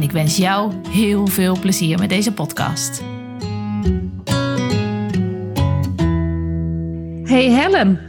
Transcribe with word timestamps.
en 0.00 0.06
ik 0.06 0.12
wens 0.12 0.36
jou 0.36 0.72
heel 0.88 1.26
veel 1.26 1.58
plezier 1.58 1.98
met 1.98 2.08
deze 2.08 2.32
podcast. 2.32 3.02
Hey 7.24 7.50
Helen. 7.50 8.00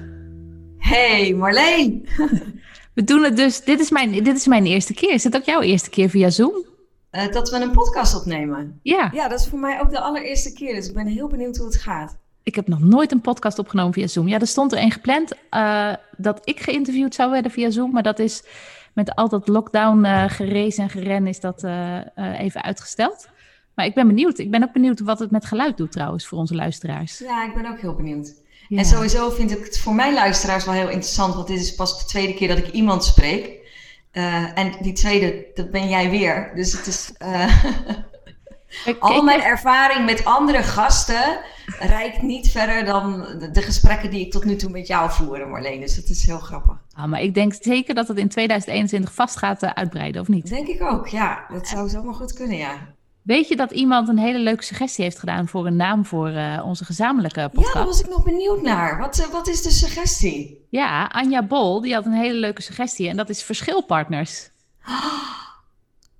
Hey 0.77 1.33
Marleen. 1.33 2.07
We 2.95 3.03
doen 3.03 3.23
het 3.23 3.37
dus, 3.37 3.63
dit 3.63 3.79
is, 3.79 3.89
mijn, 3.89 4.23
dit 4.23 4.35
is 4.35 4.47
mijn 4.47 4.65
eerste 4.65 4.93
keer. 4.93 5.13
Is 5.13 5.23
het 5.23 5.35
ook 5.35 5.43
jouw 5.43 5.61
eerste 5.61 5.89
keer 5.89 6.09
via 6.09 6.29
Zoom? 6.29 6.65
Uh, 7.11 7.31
dat 7.31 7.49
we 7.49 7.55
een 7.55 7.71
podcast 7.71 8.15
opnemen. 8.15 8.79
Ja. 8.83 9.09
Ja, 9.13 9.27
dat 9.27 9.39
is 9.39 9.47
voor 9.47 9.59
mij 9.59 9.81
ook 9.81 9.89
de 9.89 9.99
allereerste 9.99 10.53
keer. 10.53 10.75
Dus 10.75 10.87
ik 10.87 10.93
ben 10.93 11.07
heel 11.07 11.27
benieuwd 11.27 11.57
hoe 11.57 11.65
het 11.65 11.75
gaat. 11.75 12.17
Ik 12.43 12.55
heb 12.55 12.67
nog 12.67 12.79
nooit 12.79 13.11
een 13.11 13.21
podcast 13.21 13.59
opgenomen 13.59 13.93
via 13.93 14.07
Zoom. 14.07 14.27
Ja, 14.27 14.39
er 14.39 14.47
stond 14.47 14.71
er 14.71 14.81
een 14.81 14.91
gepland 14.91 15.33
uh, 15.51 15.93
dat 16.17 16.41
ik 16.43 16.59
geïnterviewd 16.59 17.15
zou 17.15 17.29
worden 17.29 17.51
via 17.51 17.69
Zoom. 17.69 17.91
Maar 17.91 18.03
dat 18.03 18.19
is 18.19 18.43
met 18.93 19.15
al 19.15 19.29
dat 19.29 19.47
lockdown 19.47 20.05
uh, 20.05 20.23
gerezen 20.27 20.83
en 20.83 20.89
geren 20.89 21.27
is 21.27 21.39
dat 21.39 21.63
uh, 21.63 21.99
even 22.15 22.63
uitgesteld. 22.63 23.29
Maar 23.75 23.85
ik 23.85 23.93
ben 23.93 24.07
benieuwd. 24.07 24.37
Ik 24.37 24.51
ben 24.51 24.63
ook 24.63 24.73
benieuwd 24.73 24.99
wat 24.99 25.19
het 25.19 25.31
met 25.31 25.45
geluid 25.45 25.77
doet 25.77 25.91
trouwens 25.91 26.27
voor 26.27 26.37
onze 26.37 26.55
luisteraars. 26.55 27.19
Ja, 27.19 27.45
ik 27.45 27.53
ben 27.53 27.65
ook 27.65 27.79
heel 27.79 27.95
benieuwd. 27.95 28.33
Ja. 28.67 28.77
En 28.77 28.85
sowieso 28.85 29.29
vind 29.29 29.51
ik 29.51 29.63
het 29.63 29.79
voor 29.79 29.93
mijn 29.93 30.13
luisteraars 30.13 30.65
wel 30.65 30.73
heel 30.73 30.89
interessant. 30.89 31.35
Want 31.35 31.47
dit 31.47 31.59
is 31.59 31.75
pas 31.75 31.99
de 31.99 32.05
tweede 32.05 32.33
keer 32.33 32.47
dat 32.47 32.57
ik 32.57 32.71
iemand 32.71 33.03
spreek. 33.03 33.59
en 34.11 34.75
die 34.81 34.93
tweede, 34.93 35.45
dat 35.53 35.71
ben 35.71 35.89
jij 35.89 36.09
weer. 36.09 36.51
Dus 36.55 36.71
het 36.71 36.87
is... 36.87 37.11
Al 38.99 39.23
mijn 39.23 39.41
ervaring 39.41 40.05
met 40.05 40.25
andere 40.25 40.63
gasten 40.63 41.39
reikt 41.79 42.21
niet 42.21 42.51
verder 42.51 42.85
dan 42.85 43.25
de 43.53 43.61
gesprekken 43.61 44.09
die 44.09 44.25
ik 44.25 44.31
tot 44.31 44.45
nu 44.45 44.55
toe 44.55 44.69
met 44.69 44.87
jou 44.87 45.11
voer, 45.11 45.47
Marleen. 45.47 45.79
Dus 45.79 45.95
dat 45.95 46.09
is 46.09 46.25
heel 46.25 46.39
grappig. 46.39 46.77
Ah, 46.93 47.05
maar 47.05 47.21
ik 47.21 47.33
denk 47.33 47.53
zeker 47.59 47.95
dat 47.95 48.07
het 48.07 48.17
in 48.17 48.29
2021 48.29 49.13
vast 49.13 49.37
gaat 49.37 49.63
uh, 49.63 49.69
uitbreiden, 49.69 50.21
of 50.21 50.27
niet? 50.27 50.49
Denk 50.49 50.67
ik 50.67 50.81
ook, 50.81 51.07
ja. 51.07 51.45
Dat 51.49 51.67
zou 51.67 51.89
zomaar 51.89 52.13
goed 52.13 52.33
kunnen, 52.33 52.57
ja. 52.57 52.73
Weet 53.21 53.47
je 53.47 53.55
dat 53.55 53.71
iemand 53.71 54.07
een 54.07 54.17
hele 54.17 54.39
leuke 54.39 54.63
suggestie 54.63 55.03
heeft 55.03 55.19
gedaan 55.19 55.47
voor 55.47 55.65
een 55.65 55.75
naam 55.75 56.05
voor 56.05 56.29
uh, 56.29 56.61
onze 56.65 56.85
gezamenlijke 56.85 57.49
podcast? 57.53 57.67
Ja, 57.67 57.73
daar 57.73 57.85
was 57.85 57.99
ik 57.99 58.09
nog 58.09 58.23
benieuwd 58.23 58.61
naar. 58.61 58.97
Wat, 58.97 59.19
uh, 59.19 59.27
wat 59.27 59.47
is 59.47 59.61
de 59.61 59.71
suggestie? 59.71 60.65
Ja, 60.69 61.05
Anja 61.05 61.43
Bol, 61.43 61.81
die 61.81 61.93
had 61.93 62.05
een 62.05 62.11
hele 62.11 62.39
leuke 62.39 62.61
suggestie 62.61 63.09
en 63.09 63.17
dat 63.17 63.29
is 63.29 63.43
verschilpartners. 63.43 64.49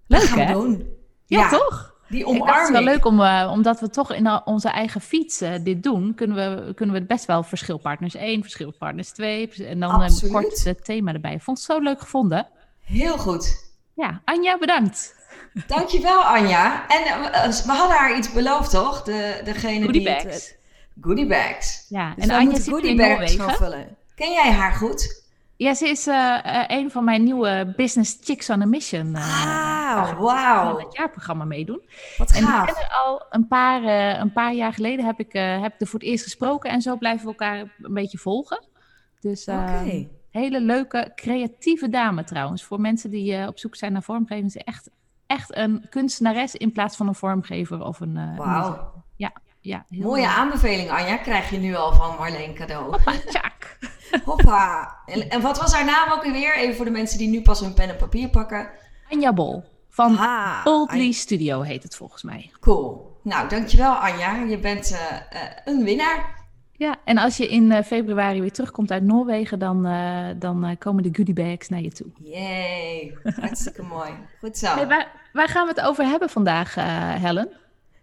Leuk, 0.07 0.29
hè? 0.29 0.53
Doen. 0.53 0.87
Ja, 1.25 1.39
ja, 1.39 1.49
toch? 1.49 1.90
Die 2.11 2.25
omarming. 2.25 2.55
Het 2.55 2.63
is 2.67 2.71
wel 2.71 2.83
leuk 2.83 3.05
om, 3.05 3.19
uh, 3.19 3.49
omdat 3.53 3.79
we 3.79 3.89
toch 3.89 4.13
in 4.13 4.45
onze 4.45 4.69
eigen 4.69 5.01
fiets 5.01 5.41
uh, 5.41 5.53
dit 5.63 5.83
doen, 5.83 6.13
kunnen 6.15 6.35
we, 6.35 6.73
kunnen 6.73 6.95
we 6.95 7.01
het 7.01 7.09
best 7.09 7.25
wel 7.25 7.43
verschilpartners 7.43 8.15
1, 8.15 8.41
verschilpartners 8.41 9.11
2 9.11 9.49
en 9.49 9.79
dan 9.79 10.01
een 10.01 10.31
kort 10.31 10.63
het 10.63 10.85
thema 10.85 11.13
erbij. 11.13 11.33
Ik 11.33 11.41
vond 11.41 11.57
het 11.57 11.65
zo 11.65 11.79
leuk 11.79 11.99
gevonden. 11.99 12.47
Heel 12.81 13.17
goed. 13.17 13.71
Ja, 13.95 14.21
Anja, 14.25 14.57
bedankt. 14.57 15.15
Dankjewel, 15.67 16.21
Anja. 16.21 16.87
En 16.87 17.01
uh, 17.01 17.51
we 17.65 17.71
hadden 17.71 17.97
haar 17.97 18.17
iets 18.17 18.31
beloofd, 18.31 18.71
toch? 18.71 19.03
De, 19.03 19.41
degene 19.43 19.85
goodie 19.85 20.01
die 20.01 20.03
bags. 20.03 20.23
Het, 20.23 20.57
goodie 21.01 21.27
bags. 21.27 21.85
Ja, 21.89 22.13
dus 22.15 22.23
en 22.23 22.31
Anja 22.31 22.55
zit 22.55 22.67
goodie 22.69 22.95
bags 22.95 23.35
vullen. 23.35 23.97
Ken 24.15 24.31
jij 24.31 24.51
haar 24.51 24.73
goed? 24.73 25.20
Ja, 25.61 25.73
ze 25.73 25.87
is 25.87 26.07
uh, 26.07 26.15
uh, 26.45 26.63
een 26.67 26.91
van 26.91 27.03
mijn 27.03 27.23
nieuwe 27.23 27.73
Business 27.75 28.17
Chicks 28.21 28.49
on 28.49 28.61
a 28.61 28.65
Mission. 28.65 29.15
Uh, 29.15 29.95
ah, 29.95 30.19
wauw. 30.19 30.77
het 30.77 30.93
jaarprogramma 30.93 31.45
meedoen. 31.45 31.81
Wat 32.17 32.31
en 32.31 32.43
gaaf. 32.43 32.75
haar 32.75 32.97
al 33.03 33.25
een 33.29 33.47
paar, 33.47 33.83
uh, 33.83 34.19
een 34.19 34.31
paar 34.31 34.53
jaar 34.53 34.73
geleden 34.73 35.05
heb 35.05 35.19
ik, 35.19 35.33
heb 35.33 35.73
ik 35.73 35.81
er 35.81 35.87
voor 35.87 35.99
het 35.99 36.07
eerst 36.07 36.23
gesproken. 36.23 36.69
En 36.69 36.81
zo 36.81 36.97
blijven 36.97 37.21
we 37.21 37.31
elkaar 37.31 37.75
een 37.81 37.93
beetje 37.93 38.17
volgen. 38.17 38.63
Dus 39.19 39.47
okay. 39.47 40.09
hele 40.29 40.61
leuke, 40.61 41.11
creatieve 41.15 41.89
dame 41.89 42.23
trouwens. 42.23 42.63
Voor 42.63 42.79
mensen 42.79 43.09
die 43.09 43.47
op 43.47 43.59
zoek 43.59 43.75
zijn 43.75 43.93
naar 43.93 44.03
vormgeving. 44.03 44.51
Ze 44.51 44.57
is 44.57 44.63
echt, 44.63 44.89
echt 45.25 45.57
een 45.57 45.85
kunstenares 45.89 46.55
in 46.55 46.71
plaats 46.71 46.95
van 46.95 47.07
een 47.07 47.15
vormgever 47.15 47.83
of 47.83 47.99
een... 47.99 48.35
Wauw. 48.35 49.00
Ja, 49.61 49.85
Mooie 49.89 50.27
aanbeveling, 50.27 50.89
Anja. 50.91 51.17
Krijg 51.17 51.49
je 51.49 51.57
nu 51.57 51.75
al 51.75 51.93
van 51.93 52.15
Marleen 52.17 52.53
cadeau. 52.53 52.91
Hoppa, 52.91 53.13
tjak. 53.29 53.77
Hoppa. 54.25 54.95
En, 55.05 55.29
en, 55.29 55.41
wat 55.41 55.59
was 55.59 55.73
haar 55.73 55.85
naam 55.85 56.11
ook 56.11 56.23
weer? 56.23 56.55
Even 56.55 56.75
voor 56.75 56.85
de 56.85 56.91
mensen 56.91 57.17
die 57.17 57.29
nu 57.29 57.41
pas 57.41 57.59
hun 57.59 57.73
pen 57.73 57.89
en 57.89 57.95
papier 57.95 58.29
pakken. 58.29 58.69
Anja 59.09 59.33
Bol. 59.33 59.63
Van 59.89 60.17
ah, 60.17 60.63
Boldly 60.63 60.99
Anja. 60.99 61.11
Studio 61.11 61.61
heet 61.61 61.83
het 61.83 61.95
volgens 61.95 62.23
mij. 62.23 62.51
Cool. 62.59 63.19
Nou, 63.23 63.49
dankjewel 63.49 63.93
Anja. 63.93 64.35
Je 64.35 64.57
bent 64.57 64.91
uh, 64.91 64.99
uh, 64.99 65.49
een 65.65 65.83
winnaar. 65.83 66.39
Ja, 66.71 66.95
en 67.03 67.17
als 67.17 67.37
je 67.37 67.47
in 67.47 67.71
uh, 67.71 67.81
februari 67.81 68.41
weer 68.41 68.51
terugkomt 68.51 68.91
uit 68.91 69.03
Noorwegen, 69.03 69.59
dan, 69.59 69.83
dan 70.39 70.75
komen 70.77 71.03
de 71.03 71.09
goodie 71.11 71.33
bags 71.33 71.69
naar 71.69 71.81
je 71.81 71.91
toe. 71.91 72.07
Yay, 72.23 73.17
hartstikke 73.41 73.83
mooi. 73.83 74.09
Goed 74.39 74.57
zo. 74.57 74.67
Hey, 74.67 74.87
waar, 74.87 75.11
waar, 75.33 75.47
gaan 75.47 75.67
we 75.67 75.73
het 75.75 75.85
over 75.85 76.05
hebben 76.05 76.29
vandaag, 76.29 76.75
Helen? 77.21 77.49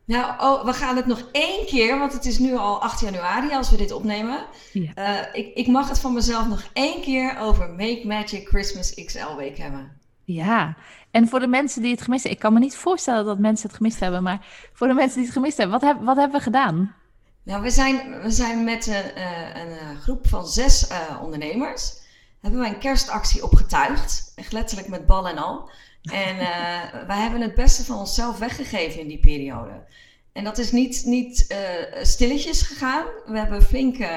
Nou, 0.08 0.41
oh, 0.41 0.64
we 0.64 0.72
gaan 0.72 0.96
het 0.96 1.06
nog 1.06 1.28
één 1.32 1.66
keer, 1.66 1.98
want 1.98 2.12
het 2.12 2.24
is 2.24 2.38
nu 2.38 2.56
al 2.56 2.82
8 2.82 3.00
januari 3.00 3.54
als 3.54 3.70
we 3.70 3.76
dit 3.76 3.92
opnemen. 3.92 4.46
Ja. 4.72 4.92
Uh, 4.94 5.26
ik, 5.32 5.54
ik, 5.54 5.66
mag 5.66 5.88
het 5.88 6.00
van 6.00 6.12
mezelf 6.12 6.48
nog 6.48 6.70
één 6.72 7.02
keer 7.02 7.38
over 7.38 7.70
Make 7.70 8.02
Magic 8.04 8.48
Christmas 8.48 8.94
XL 9.04 9.36
Week 9.36 9.58
hebben. 9.58 10.00
Ja, 10.24 10.76
en 11.10 11.28
voor 11.28 11.41
de 11.41 11.46
mensen 11.46 11.82
die 11.82 11.91
het 11.91 12.02
gemist 12.02 12.22
hebben, 12.22 12.41
ik 12.41 12.44
kan 12.46 12.52
me 12.52 12.64
niet 12.64 12.76
voorstellen 12.76 13.24
dat 13.24 13.38
mensen 13.38 13.69
het 13.69 13.76
gemist 13.76 14.00
hebben, 14.00 14.22
maar 14.22 14.46
voor 14.72 14.86
de 14.86 14.94
mensen 14.94 15.16
die 15.16 15.24
het 15.24 15.36
gemist 15.36 15.56
hebben, 15.56 15.80
wat, 15.80 15.88
heb, 15.88 16.04
wat 16.04 16.16
hebben 16.16 16.36
we 16.36 16.42
gedaan? 16.42 16.94
Nou, 17.42 17.62
we 17.62 17.70
zijn, 17.70 18.20
we 18.22 18.30
zijn 18.30 18.64
met 18.64 18.86
een, 18.86 19.22
uh, 19.22 19.90
een 19.90 19.96
groep 19.96 20.28
van 20.28 20.46
zes 20.46 20.90
uh, 20.90 21.22
ondernemers, 21.22 21.92
hebben 22.40 22.60
wij 22.60 22.69
een 22.69 22.78
kerstactie 22.78 23.42
opgetuigd, 23.42 24.32
echt 24.34 24.52
letterlijk 24.52 24.88
met 24.88 25.06
bal 25.06 25.28
en 25.28 25.38
al. 25.38 25.70
En 26.12 26.36
uh, 26.36 27.06
wij 27.06 27.19
hebben 27.19 27.41
het 27.41 27.54
beste 27.54 27.84
van 27.84 27.98
onszelf 27.98 28.38
weggegeven 28.38 29.00
in 29.00 29.08
die 29.08 29.20
periode. 29.20 29.86
En 30.32 30.44
dat 30.44 30.58
is 30.58 30.72
niet, 30.72 31.02
niet 31.04 31.46
uh, 31.48 32.02
stilletjes 32.02 32.62
gegaan. 32.62 33.04
We 33.26 33.38
hebben 33.38 33.62
flink 33.62 33.98
uh, 33.98 34.08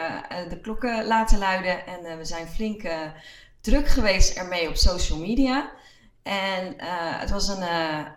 de 0.49 0.59
klokken 0.61 1.05
laten 1.05 1.37
luiden 1.37 1.85
en 1.85 2.17
we 2.17 2.25
zijn 2.25 2.47
flink 2.47 2.81
druk 3.61 3.87
geweest 3.87 4.37
ermee 4.37 4.67
op 4.67 4.75
social 4.75 5.19
media. 5.19 5.71
En 6.23 6.73
het 7.19 7.29
was 7.29 7.47
een, 7.47 7.63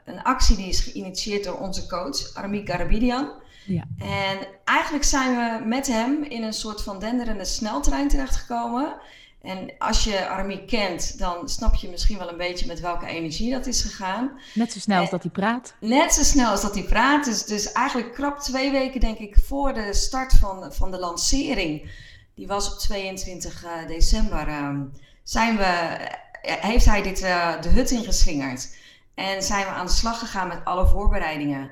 een 0.05 0.23
actie 0.23 0.57
die 0.57 0.69
is 0.69 0.81
geïnitieerd 0.81 1.45
door 1.45 1.59
onze 1.59 1.87
coach, 1.87 2.35
Arami 2.35 2.67
Garabidian. 2.67 3.33
Ja. 3.67 3.85
En 3.99 4.39
eigenlijk 4.65 5.05
zijn 5.05 5.37
we 5.37 5.65
met 5.67 5.87
hem 5.87 6.23
in 6.23 6.43
een 6.43 6.53
soort 6.53 6.83
van 6.83 6.99
denderende 6.99 7.45
sneltrein 7.45 8.09
terechtgekomen. 8.09 8.97
En 9.45 9.71
als 9.79 10.05
je 10.05 10.29
Arami 10.29 10.65
kent, 10.65 11.19
dan 11.19 11.49
snap 11.49 11.75
je 11.75 11.89
misschien 11.89 12.19
wel 12.19 12.29
een 12.29 12.37
beetje 12.37 12.67
met 12.67 12.81
welke 12.81 13.07
energie 13.07 13.51
dat 13.51 13.67
is 13.67 13.83
gegaan. 13.83 14.41
Net 14.55 14.73
zo 14.73 14.79
snel 14.79 15.01
als 15.01 15.11
dat 15.11 15.23
hij 15.23 15.33
praat. 15.33 15.75
Net 15.81 16.13
zo 16.13 16.23
snel 16.23 16.51
als 16.51 16.63
dat 16.63 16.75
hij 16.75 16.85
praat. 16.85 17.25
Dus, 17.25 17.45
dus 17.45 17.73
eigenlijk 17.73 18.13
krap 18.13 18.39
twee 18.39 18.71
weken, 18.71 19.01
denk 19.01 19.19
ik, 19.19 19.37
voor 19.47 19.75
de 19.75 19.95
start 19.95 20.33
van, 20.33 20.73
van 20.73 20.91
de 20.91 20.99
lancering. 20.99 21.91
Die 22.35 22.47
was 22.47 22.73
op 22.73 22.79
22 22.79 23.65
uh, 23.65 23.87
december. 23.87 24.49
Uh, 24.49 24.81
zijn 25.23 25.57
we, 25.57 25.99
heeft 26.43 26.85
hij 26.85 27.03
dit 27.03 27.23
uh, 27.23 27.61
de 27.61 27.69
hut 27.69 27.91
ingeslingerd. 27.91 28.77
En 29.15 29.43
zijn 29.43 29.65
we 29.65 29.71
aan 29.71 29.87
de 29.87 29.93
slag 29.93 30.19
gegaan 30.19 30.49
met 30.49 30.65
alle 30.65 30.87
voorbereidingen. 30.87 31.71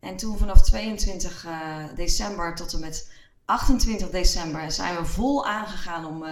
En 0.00 0.16
toen 0.16 0.38
vanaf 0.38 0.62
22 0.62 1.44
uh, 1.46 1.76
december 1.94 2.54
tot 2.54 2.72
en 2.72 2.80
met 2.80 3.12
28 3.44 4.10
december 4.10 4.72
zijn 4.72 4.96
we 4.96 5.04
vol 5.04 5.46
aangegaan 5.46 6.06
om 6.06 6.24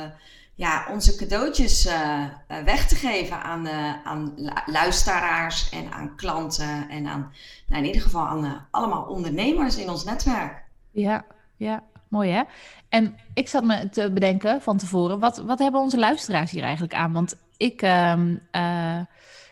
ja, 0.61 0.87
onze 0.91 1.17
cadeautjes 1.17 1.87
uh, 1.87 2.25
weg 2.65 2.87
te 2.89 2.95
geven 2.95 3.43
aan, 3.43 3.67
uh, 3.67 4.05
aan 4.05 4.35
luisteraars 4.67 5.71
en 5.71 5.93
aan 5.93 6.17
klanten 6.17 6.89
en 6.89 7.07
aan, 7.07 7.33
nou 7.67 7.81
in 7.81 7.87
ieder 7.87 8.03
geval 8.03 8.27
aan 8.27 8.45
uh, 8.45 8.53
allemaal 8.71 9.03
ondernemers 9.03 9.77
in 9.77 9.89
ons 9.89 10.05
netwerk. 10.05 10.65
Ja, 10.91 11.25
ja, 11.57 11.83
mooi 12.09 12.31
hè? 12.31 12.43
En 12.89 13.17
ik 13.35 13.49
zat 13.49 13.65
me 13.65 13.89
te 13.89 14.11
bedenken 14.13 14.63
van 14.63 14.77
tevoren, 14.77 15.19
wat, 15.19 15.39
wat 15.39 15.59
hebben 15.59 15.81
onze 15.81 15.99
luisteraars 15.99 16.51
hier 16.51 16.63
eigenlijk 16.63 16.95
aan? 16.95 17.13
Want 17.13 17.37
ik, 17.57 17.83
um, 17.83 18.43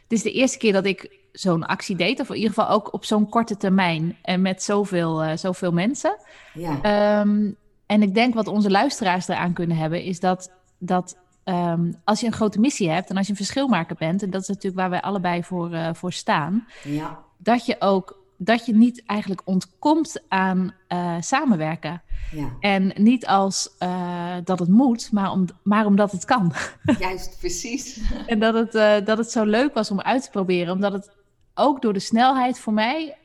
dit 0.07 0.19
is 0.19 0.23
de 0.23 0.33
eerste 0.33 0.59
keer 0.59 0.73
dat 0.73 0.85
ik 0.85 1.19
zo'n 1.33 1.67
actie 1.67 1.97
deed, 1.97 2.21
of 2.21 2.29
in 2.29 2.35
ieder 2.35 2.51
geval 2.51 2.69
ook 2.69 2.93
op 2.93 3.05
zo'n 3.05 3.29
korte 3.29 3.57
termijn 3.57 4.17
en 4.23 4.43
met 4.43 4.63
zoveel, 4.63 5.37
zoveel 5.37 5.73
mensen. 5.73 6.17
Ja. 6.55 7.21
Um, 7.21 7.57
en 7.87 8.03
ik 8.03 8.15
denk 8.15 8.35
wat 8.35 8.47
onze 8.47 8.71
luisteraars 8.71 9.29
eraan 9.29 9.53
kunnen 9.53 9.77
hebben, 9.77 10.03
is 10.03 10.21
dat 10.21 10.57
dat 10.79 11.17
um, 11.45 11.95
als 12.05 12.21
je 12.21 12.27
een 12.27 12.33
grote 12.33 12.61
missie 12.61 12.91
hebt 12.91 13.11
en 13.11 13.17
als 13.17 13.27
je 13.27 13.33
een 13.33 13.39
verschilmaker 13.39 13.97
bent, 13.97 14.23
en 14.23 14.31
dat 14.31 14.43
is 14.43 14.49
natuurlijk 14.49 14.77
waar 14.77 14.91
wij 14.91 15.01
allebei 15.01 15.45
voor, 15.45 15.73
uh, 15.73 15.89
voor 15.93 16.13
staan, 16.13 16.67
ja. 16.85 17.19
dat 17.37 17.67
je 17.67 17.77
ook 17.79 18.19
dat 18.39 18.67
je 18.67 18.75
niet 18.75 19.03
eigenlijk 19.07 19.41
ontkomt 19.45 20.23
aan 20.29 20.75
uh, 20.89 21.17
samenwerken. 21.21 22.03
Ja. 22.33 22.53
En 22.61 22.93
niet 22.95 23.27
als 23.27 23.75
uh, 23.83 24.35
dat 24.45 24.59
het 24.59 24.69
moet, 24.69 25.13
maar, 25.13 25.31
om, 25.31 25.47
maar 25.63 25.87
omdat 25.87 26.13
het 26.13 26.25
kan. 26.25 26.53
Juist, 26.99 27.37
precies. 27.39 28.01
en 28.27 28.39
dat 28.39 28.55
het, 28.55 28.75
uh, 28.75 29.07
dat 29.07 29.19
het 29.19 29.31
zo 29.31 29.45
leuk 29.45 29.75
was 29.75 29.91
om 29.91 30.01
uit 30.01 30.23
te 30.23 30.31
proberen, 30.31 30.75
omdat 30.75 30.93
het 30.93 31.11
ook 31.55 31.83
door 31.83 31.93
de 31.93 31.99
snelheid 31.99 32.59
voor 32.59 32.73
mij 32.73 33.17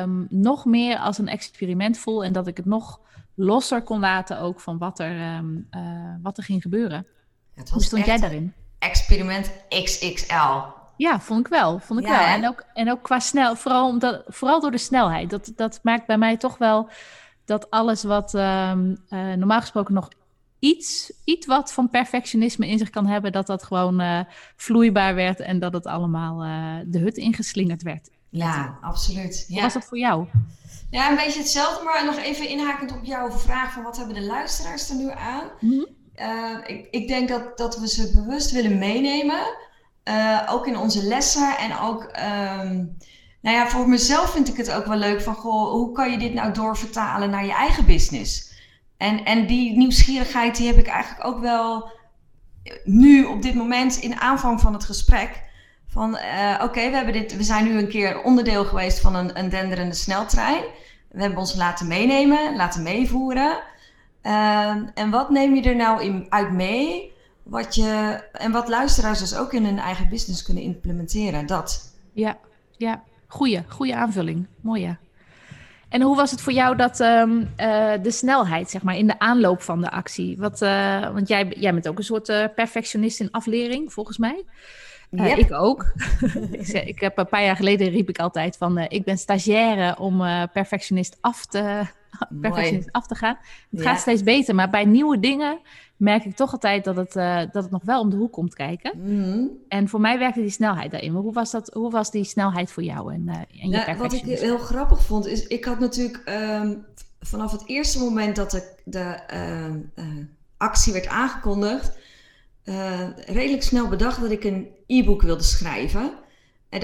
um, 0.00 0.26
nog 0.30 0.64
meer 0.64 0.98
als 0.98 1.18
een 1.18 1.28
experiment 1.28 1.98
voel 1.98 2.24
en 2.24 2.32
dat 2.32 2.46
ik 2.46 2.56
het 2.56 2.66
nog 2.66 3.00
losser 3.34 3.82
kon 3.82 4.00
laten 4.00 4.40
ook 4.40 4.60
van 4.60 4.78
wat 4.78 4.98
er, 4.98 5.36
um, 5.36 5.68
wat 6.22 6.38
er 6.38 6.44
ging 6.44 6.62
gebeuren. 6.62 7.06
Hoe 7.70 7.82
stond 7.82 8.06
jij 8.06 8.18
daarin? 8.18 8.52
Experiment 8.78 9.52
XXL. 9.68 10.60
Ja, 10.96 11.20
vond 11.20 11.40
ik 11.40 11.48
wel. 11.48 11.78
Vond 11.78 12.00
ik 12.00 12.06
wel. 12.06 12.20
En, 12.20 12.48
ook, 12.48 12.64
en 12.74 12.90
ook 12.90 13.02
qua 13.02 13.18
snel, 13.18 13.56
vooral, 13.56 13.88
omdat, 13.88 14.22
vooral 14.26 14.60
door 14.60 14.70
de 14.70 14.78
snelheid. 14.78 15.30
Dat, 15.30 15.52
dat 15.56 15.80
maakt 15.82 16.06
bij 16.06 16.18
mij 16.18 16.36
toch 16.36 16.58
wel 16.58 16.88
dat 17.44 17.70
alles 17.70 18.02
wat 18.02 18.34
um, 18.34 18.96
uh, 19.08 19.32
normaal 19.32 19.60
gesproken 19.60 19.94
nog 19.94 20.08
iets, 20.58 21.12
iets 21.24 21.46
wat 21.46 21.72
van 21.72 21.90
perfectionisme 21.90 22.68
in 22.68 22.78
zich 22.78 22.90
kan 22.90 23.06
hebben, 23.06 23.32
dat 23.32 23.46
dat 23.46 23.62
gewoon 23.62 24.00
uh, 24.00 24.20
vloeibaar 24.56 25.14
werd 25.14 25.40
en 25.40 25.58
dat 25.58 25.72
het 25.72 25.86
allemaal 25.86 26.44
uh, 26.44 26.76
de 26.86 26.98
hut 26.98 27.16
ingeslingerd 27.16 27.82
werd. 27.82 28.10
Ja, 28.36 28.78
absoluut. 28.80 29.44
Hoe 29.48 29.60
was 29.60 29.72
dat 29.72 29.84
voor 29.84 29.98
jou? 29.98 30.26
Ja, 30.90 31.10
een 31.10 31.16
beetje 31.16 31.38
hetzelfde, 31.38 31.84
maar 31.84 32.04
nog 32.04 32.16
even 32.16 32.48
inhakend 32.48 32.92
op 32.92 33.04
jouw 33.04 33.30
vraag 33.30 33.72
van 33.72 33.82
wat 33.82 33.96
hebben 33.96 34.14
de 34.14 34.22
luisteraars 34.22 34.90
er 34.90 34.96
nu 34.96 35.10
aan? 35.10 35.44
Mm 35.60 35.70
-hmm. 35.70 36.62
ik, 36.66 36.88
ik 36.90 37.08
denk 37.08 37.28
dat, 37.28 37.58
dat 37.58 37.78
we 37.78 37.88
ze 37.88 38.12
bewust 38.12 38.50
willen 38.50 38.78
meenemen. 38.78 39.56
Uh, 40.04 40.48
ook 40.50 40.66
in 40.66 40.76
onze 40.76 41.02
lessen 41.02 41.58
en 41.58 41.78
ook, 41.78 42.02
um, 42.02 42.96
nou 43.40 43.56
ja, 43.56 43.68
voor 43.68 43.88
mezelf 43.88 44.30
vind 44.30 44.48
ik 44.48 44.56
het 44.56 44.70
ook 44.70 44.86
wel 44.86 44.98
leuk 44.98 45.22
van, 45.22 45.34
goh, 45.34 45.70
hoe 45.70 45.92
kan 45.92 46.10
je 46.10 46.18
dit 46.18 46.34
nou 46.34 46.52
doorvertalen 46.52 47.30
naar 47.30 47.44
je 47.44 47.54
eigen 47.54 47.86
business? 47.86 48.52
En, 48.96 49.24
en 49.24 49.46
die 49.46 49.76
nieuwsgierigheid, 49.76 50.56
die 50.56 50.66
heb 50.66 50.78
ik 50.78 50.86
eigenlijk 50.86 51.26
ook 51.26 51.40
wel 51.40 51.90
nu 52.84 53.24
op 53.24 53.42
dit 53.42 53.54
moment 53.54 53.96
in 53.96 54.20
aanvang 54.20 54.60
van 54.60 54.72
het 54.72 54.84
gesprek. 54.84 55.42
Van, 55.94 56.16
uh, 56.16 56.60
oké, 56.62 56.90
we 56.90 57.34
we 57.36 57.42
zijn 57.42 57.64
nu 57.64 57.78
een 57.78 57.88
keer 57.88 58.22
onderdeel 58.22 58.64
geweest 58.64 59.00
van 59.00 59.14
een, 59.14 59.38
een 59.38 59.48
denderende 59.48 59.94
sneltrein. 59.94 60.62
We 61.10 61.20
hebben 61.20 61.38
ons 61.38 61.54
laten 61.54 61.86
meenemen, 61.86 62.56
laten 62.56 62.82
meevoeren. 62.82 63.58
Uh, 64.22 64.76
en 64.94 65.10
wat 65.10 65.30
neem 65.30 65.54
je 65.54 65.62
er 65.62 65.76
nou 65.76 66.02
in, 66.02 66.26
uit 66.28 66.52
mee? 66.52 67.12
wat 67.44 67.74
je 67.74 68.20
en 68.32 68.52
wat 68.52 68.68
luisteraars 68.68 69.18
dus 69.18 69.36
ook 69.36 69.52
in 69.52 69.64
hun 69.64 69.78
eigen 69.78 70.08
business 70.08 70.42
kunnen 70.42 70.62
implementeren. 70.62 71.46
Dat. 71.46 71.94
Ja, 72.12 72.38
ja. 72.76 73.02
Goeie, 73.26 73.62
goede 73.68 73.94
aanvulling. 73.94 74.46
Mooi 74.60 74.82
ja. 74.82 74.98
En 75.88 76.02
hoe 76.02 76.16
was 76.16 76.30
het 76.30 76.40
voor 76.40 76.52
jou 76.52 76.76
dat 76.76 77.00
um, 77.00 77.38
uh, 77.38 77.92
de 78.02 78.10
snelheid, 78.10 78.70
zeg 78.70 78.82
maar, 78.82 78.96
in 78.96 79.06
de 79.06 79.18
aanloop 79.18 79.62
van 79.62 79.80
de 79.80 79.90
actie? 79.90 80.36
Wat, 80.38 80.62
uh, 80.62 81.12
want 81.12 81.28
jij, 81.28 81.54
jij 81.58 81.72
bent 81.72 81.88
ook 81.88 81.98
een 81.98 82.04
soort 82.04 82.54
perfectionist 82.54 83.20
in 83.20 83.30
aflering, 83.30 83.92
volgens 83.92 84.18
mij. 84.18 84.44
Yep. 85.16 85.38
Ik 85.38 85.52
ook. 85.52 85.92
ik, 86.50 86.68
ik, 86.68 87.00
heb 87.00 87.18
een 87.18 87.28
paar 87.28 87.44
jaar 87.44 87.56
geleden 87.56 87.88
riep 87.88 88.08
ik 88.08 88.18
altijd 88.18 88.56
van, 88.56 88.78
ik 88.78 89.04
ben 89.04 89.18
stagiaire 89.18 89.98
om 89.98 90.18
perfectionist 90.52 91.18
af 91.20 91.46
te, 91.46 91.82
perfectionist 92.40 92.92
af 92.92 93.06
te 93.06 93.14
gaan. 93.14 93.36
Het 93.70 93.80
ja. 93.82 93.90
gaat 93.90 94.00
steeds 94.00 94.22
beter, 94.22 94.54
maar 94.54 94.70
bij 94.70 94.84
nieuwe 94.84 95.20
dingen 95.20 95.58
merk 95.96 96.24
ik 96.24 96.36
toch 96.36 96.52
altijd 96.52 96.84
dat 96.84 96.96
het, 96.96 97.16
uh, 97.16 97.38
dat 97.52 97.62
het 97.62 97.70
nog 97.70 97.82
wel 97.84 98.00
om 98.00 98.10
de 98.10 98.16
hoek 98.16 98.32
komt 98.32 98.54
kijken. 98.54 98.92
Mm. 98.94 99.50
En 99.68 99.88
voor 99.88 100.00
mij 100.00 100.18
werkte 100.18 100.40
die 100.40 100.50
snelheid 100.50 100.90
daarin. 100.90 101.12
Maar 101.12 101.22
hoe 101.22 101.32
was, 101.32 101.50
dat, 101.50 101.70
hoe 101.72 101.90
was 101.90 102.10
die 102.10 102.24
snelheid 102.24 102.70
voor 102.70 102.82
jou 102.82 103.14
en, 103.14 103.28
en 103.28 103.46
je 103.48 103.68
nou, 103.68 103.96
Wat 103.96 104.12
ik 104.12 104.24
heel 104.24 104.58
grappig 104.58 105.02
vond, 105.02 105.26
is 105.26 105.46
ik 105.46 105.64
had 105.64 105.78
natuurlijk 105.78 106.22
um, 106.62 106.84
vanaf 107.20 107.52
het 107.52 107.68
eerste 107.68 107.98
moment 107.98 108.36
dat 108.36 108.50
de, 108.50 108.74
de 108.84 109.18
uh, 109.94 110.04
actie 110.56 110.92
werd 110.92 111.06
aangekondigd, 111.06 111.98
redelijk 113.26 113.62
snel 113.62 113.88
bedacht 113.88 114.20
dat 114.20 114.30
ik 114.30 114.44
een 114.44 114.68
e-book 114.86 115.22
wilde 115.22 115.42
schrijven. 115.42 116.12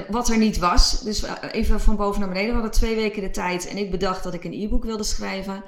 Wat 0.09 0.29
er 0.29 0.39
niet 0.39 0.59
was. 0.59 1.01
Dus 1.01 1.25
even 1.53 1.81
van 1.81 1.97
boven 1.97 2.21
naar 2.21 2.29
beneden. 2.29 2.49
We 2.49 2.61
hadden 2.61 2.71
twee 2.81 2.95
weken 2.95 3.23
de 3.23 3.31
tijd 3.31 3.69
en 3.69 3.77
ik 3.77 3.91
bedacht 3.91 4.23
dat 4.23 4.35
ik 4.35 4.45
een 4.45 4.63
e-book 4.63 4.85
wilde 4.85 5.05
schrijven. 5.05 5.65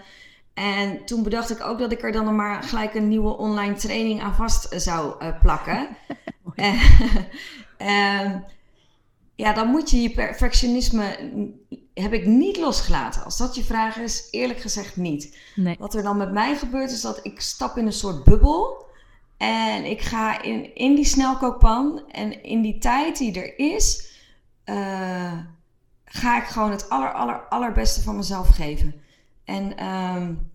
En 0.54 1.04
toen 1.04 1.22
bedacht 1.22 1.50
ik 1.50 1.64
ook 1.64 1.78
dat 1.78 1.92
ik 1.92 2.02
er 2.02 2.12
dan 2.12 2.36
maar 2.36 2.62
gelijk 2.62 2.94
een 2.94 3.08
nieuwe 3.08 3.36
online 3.36 3.74
training 3.74 4.20
aan 4.20 4.34
vast 4.34 4.82
zou 4.82 5.24
uh, 5.24 5.40
plakken. 5.40 5.88
uh, 6.56 6.82
ja, 9.42 9.52
dan 9.52 9.68
moet 9.68 9.90
je 9.90 10.02
je 10.02 10.10
perfectionisme, 10.10 11.16
heb 11.94 12.12
ik 12.12 12.26
niet 12.26 12.56
losgelaten. 12.56 13.24
Als 13.24 13.38
dat 13.38 13.54
je 13.54 13.64
vraag 13.64 13.96
is, 13.96 14.28
eerlijk 14.30 14.60
gezegd 14.60 14.96
niet. 14.96 15.38
Nee. 15.54 15.76
Wat 15.78 15.94
er 15.94 16.02
dan 16.02 16.16
met 16.16 16.32
mij 16.32 16.56
gebeurt, 16.56 16.90
is 16.90 17.00
dat 17.00 17.20
ik 17.22 17.40
stap 17.40 17.76
in 17.76 17.86
een 17.86 17.92
soort 17.92 18.24
bubbel. 18.24 18.90
En 19.42 19.84
ik 19.84 20.00
ga 20.00 20.42
in, 20.42 20.74
in 20.74 20.94
die 20.94 21.04
snelkookpan. 21.04 22.02
En 22.10 22.42
in 22.42 22.62
die 22.62 22.78
tijd 22.78 23.18
die 23.18 23.40
er 23.40 23.58
is, 23.58 24.10
uh, 24.64 25.32
ga 26.04 26.36
ik 26.36 26.44
gewoon 26.44 26.70
het 26.70 26.88
aller, 26.88 27.12
aller, 27.12 27.40
allerbeste 27.48 28.02
van 28.02 28.16
mezelf 28.16 28.48
geven. 28.48 28.94
En, 29.44 29.86
um, 29.86 30.50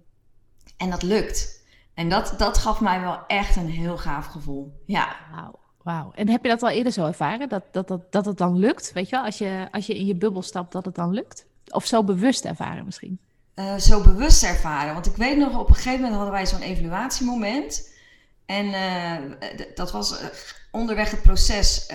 en 0.78 0.89
dat 0.89 1.04
lukt. 1.04 1.66
En 1.94 2.10
dat, 2.10 2.34
dat 2.38 2.57
gaf 2.57 2.80
mij 2.80 3.01
wel 3.01 3.25
echt 3.25 3.56
een 3.56 3.69
heel 3.69 3.98
gaaf 3.98 4.25
gevoel. 4.25 4.81
Ja. 4.86 5.16
Wauw. 5.31 5.60
Wauw. 5.83 6.12
En 6.16 6.30
heb 6.30 6.44
je 6.44 6.50
dat 6.50 6.63
al 6.63 6.69
eerder 6.69 6.92
zo 6.92 7.06
ervaren? 7.06 7.50
Dat, 7.50 7.63
dat, 7.72 7.88
dat, 7.88 8.12
dat 8.12 8.25
het 8.25 8.38
dan 8.38 8.57
lukt? 8.57 8.94
Weet 8.94 9.10
je 9.10 9.16
wel? 9.16 9.25
Als 9.25 9.38
je, 9.38 9.68
als 9.72 9.86
je 9.86 9.98
in 9.98 10.06
je 10.06 10.16
bubbel 10.16 10.42
stapt, 10.42 10.72
dat 10.72 10.86
het 10.86 10.95
dan 10.95 11.12
lukt? 11.13 11.45
Of 11.69 11.86
zo 11.86 12.04
bewust 12.04 12.45
ervaren 12.45 12.86
misschien? 12.86 13.19
Uh, 13.56 13.75
zo 13.75 14.01
bewust 14.01 14.44
ervaren. 14.44 14.94
Want 14.94 15.06
ik 15.06 15.16
weet 15.16 15.38
nog, 15.38 15.60
op 15.60 15.69
een 15.69 15.75
gegeven 15.75 16.00
moment 16.00 16.16
hadden 16.16 16.33
wij 16.33 16.45
zo'n 16.45 16.62
evaluatiemoment. 16.62 17.95
En 18.48 18.66
uh, 18.66 19.68
dat 19.76 19.92
was 19.92 20.12
uh, 20.12 20.28
onderweg 20.72 21.12
het 21.12 21.22
proces. 21.22 21.86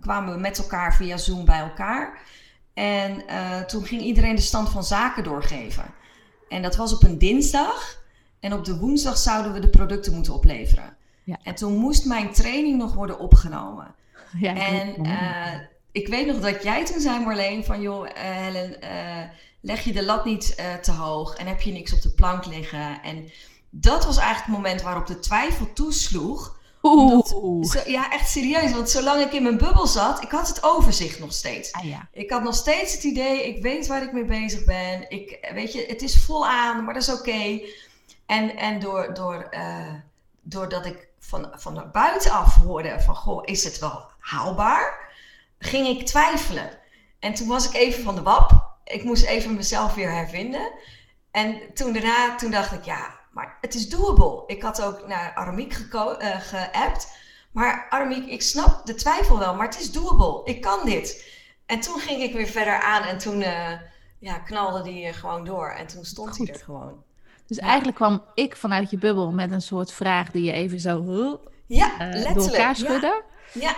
kwamen 0.00 0.34
we 0.34 0.40
met 0.40 0.58
elkaar 0.58 0.94
via 0.94 1.16
Zoom 1.16 1.44
bij 1.44 1.60
elkaar. 1.60 2.20
En 2.74 3.24
toen 3.66 3.84
ging 3.84 4.02
iedereen 4.02 4.36
de 4.36 4.42
stand 4.42 4.68
van 4.68 4.84
zaken 4.84 5.24
doorgeven. 5.24 5.84
En 6.48 6.62
dat 6.62 6.76
was 6.76 6.92
op 6.92 7.02
een 7.02 7.18
dinsdag. 7.18 8.02
En 8.40 8.52
op 8.52 8.64
de 8.64 8.78
woensdag 8.78 9.18
zouden 9.18 9.52
we 9.52 9.58
de 9.58 9.68
producten 9.68 10.14
moeten 10.14 10.34
opleveren. 10.34 10.96
Ja. 11.24 11.38
En 11.42 11.54
toen 11.54 11.76
moest 11.76 12.04
mijn 12.04 12.32
training 12.32 12.78
nog 12.78 12.94
worden 12.94 13.18
opgenomen. 13.18 13.94
Ja, 14.38 14.54
en 14.54 15.06
uh, 15.06 15.60
ik 15.92 16.08
weet 16.08 16.26
nog 16.26 16.40
dat 16.40 16.62
jij 16.62 16.84
toen 16.84 17.00
zei, 17.00 17.24
Marleen, 17.24 17.64
van 17.64 17.80
joh, 17.80 18.06
uh, 18.06 18.12
Helen, 18.14 18.76
uh, 18.82 19.22
leg 19.60 19.84
je 19.84 19.92
de 19.92 20.04
lat 20.04 20.24
niet 20.24 20.56
te 20.82 20.92
hoog 20.92 21.34
en 21.34 21.46
heb 21.46 21.60
je 21.60 21.72
niks 21.72 21.92
op 21.92 22.02
de 22.02 22.10
plank 22.10 22.46
liggen. 22.46 23.02
En 23.02 23.30
dat 23.70 24.04
was 24.04 24.16
eigenlijk 24.16 24.46
het 24.46 24.56
moment 24.56 24.82
waarop 24.82 25.06
de 25.06 25.18
twijfel 25.18 25.72
toesloeg. 25.72 26.58
Oeh. 26.82 27.86
ja, 27.86 28.12
echt 28.12 28.30
serieus. 28.30 28.72
Want 28.72 28.90
zolang 28.90 29.20
ik 29.20 29.32
in 29.32 29.42
mijn 29.42 29.58
bubbel 29.58 29.86
zat, 29.86 30.22
ik 30.22 30.30
had 30.30 30.48
het 30.48 30.62
overzicht 30.62 31.18
nog 31.18 31.32
steeds. 31.32 31.72
Ah, 31.72 31.84
ja. 31.84 32.08
Ik 32.12 32.30
had 32.30 32.42
nog 32.42 32.54
steeds 32.54 32.92
het 32.92 33.02
idee, 33.02 33.46
ik 33.46 33.62
weet 33.62 33.86
waar 33.86 34.02
ik 34.02 34.12
mee 34.12 34.24
bezig 34.24 34.64
ben. 34.64 35.10
Ik, 35.10 35.50
weet 35.54 35.72
je, 35.72 35.84
het 35.86 36.02
is 36.02 36.24
vol 36.24 36.46
aan, 36.46 36.84
maar 36.84 36.94
dat 36.94 37.02
is 37.02 37.12
oké. 37.12 37.60
En, 38.26 38.56
en 38.56 38.80
door, 38.80 39.14
door, 39.14 39.48
uh, 39.50 39.94
doordat 40.42 40.86
ik 40.86 41.08
van, 41.18 41.48
van 41.52 41.88
buitenaf 41.92 42.54
hoorde 42.54 43.00
van, 43.00 43.16
goh, 43.16 43.42
is 43.44 43.64
het 43.64 43.78
wel 43.78 44.08
haalbaar? 44.18 45.12
Ging 45.58 45.86
ik 45.86 46.06
twijfelen. 46.06 46.78
En 47.18 47.34
toen 47.34 47.48
was 47.48 47.68
ik 47.68 47.74
even 47.74 48.02
van 48.02 48.14
de 48.14 48.22
wap. 48.22 48.78
Ik 48.84 49.04
moest 49.04 49.24
even 49.24 49.54
mezelf 49.54 49.94
weer 49.94 50.12
hervinden. 50.12 50.72
En 51.30 51.60
toen 51.74 51.92
daarna, 51.92 52.36
toen 52.36 52.50
dacht 52.50 52.72
ik, 52.72 52.84
ja, 52.84 53.19
maar 53.30 53.58
het 53.60 53.74
is 53.74 53.88
doable. 53.88 54.42
Ik 54.46 54.62
had 54.62 54.82
ook 54.82 55.06
naar 55.06 55.34
Aramiek 55.34 55.78
uh, 55.92 56.40
geappt. 56.40 57.18
Maar 57.52 57.86
Aramiek, 57.88 58.26
ik 58.26 58.42
snap 58.42 58.86
de 58.86 58.94
twijfel 58.94 59.38
wel, 59.38 59.54
maar 59.54 59.66
het 59.66 59.80
is 59.80 59.92
doable. 59.92 60.40
Ik 60.44 60.60
kan 60.60 60.84
dit. 60.84 61.38
En 61.66 61.80
toen 61.80 61.98
ging 61.98 62.22
ik 62.22 62.32
weer 62.32 62.46
verder 62.46 62.80
aan 62.80 63.02
en 63.02 63.18
toen 63.18 63.40
uh, 63.40 63.72
ja, 64.18 64.38
knalde 64.38 64.82
die 64.82 65.12
gewoon 65.12 65.44
door. 65.44 65.70
En 65.70 65.86
toen 65.86 66.04
stond 66.04 66.28
Goed. 66.28 66.46
hij 66.46 66.56
er 66.56 66.64
gewoon. 66.64 67.02
Dus 67.46 67.58
eigenlijk 67.58 67.96
kwam 67.96 68.24
ik 68.34 68.56
vanuit 68.56 68.90
je 68.90 68.98
bubbel 68.98 69.30
met 69.30 69.50
een 69.50 69.62
soort 69.62 69.92
vraag 69.92 70.30
die 70.30 70.42
je 70.42 70.52
even 70.52 70.80
zo 70.80 71.40
ja, 71.66 72.14
uh, 72.14 72.34
door 72.34 72.46
elkaar 72.46 72.76
schudde. 72.76 73.22
Ja. 73.52 73.60
ja. 73.60 73.74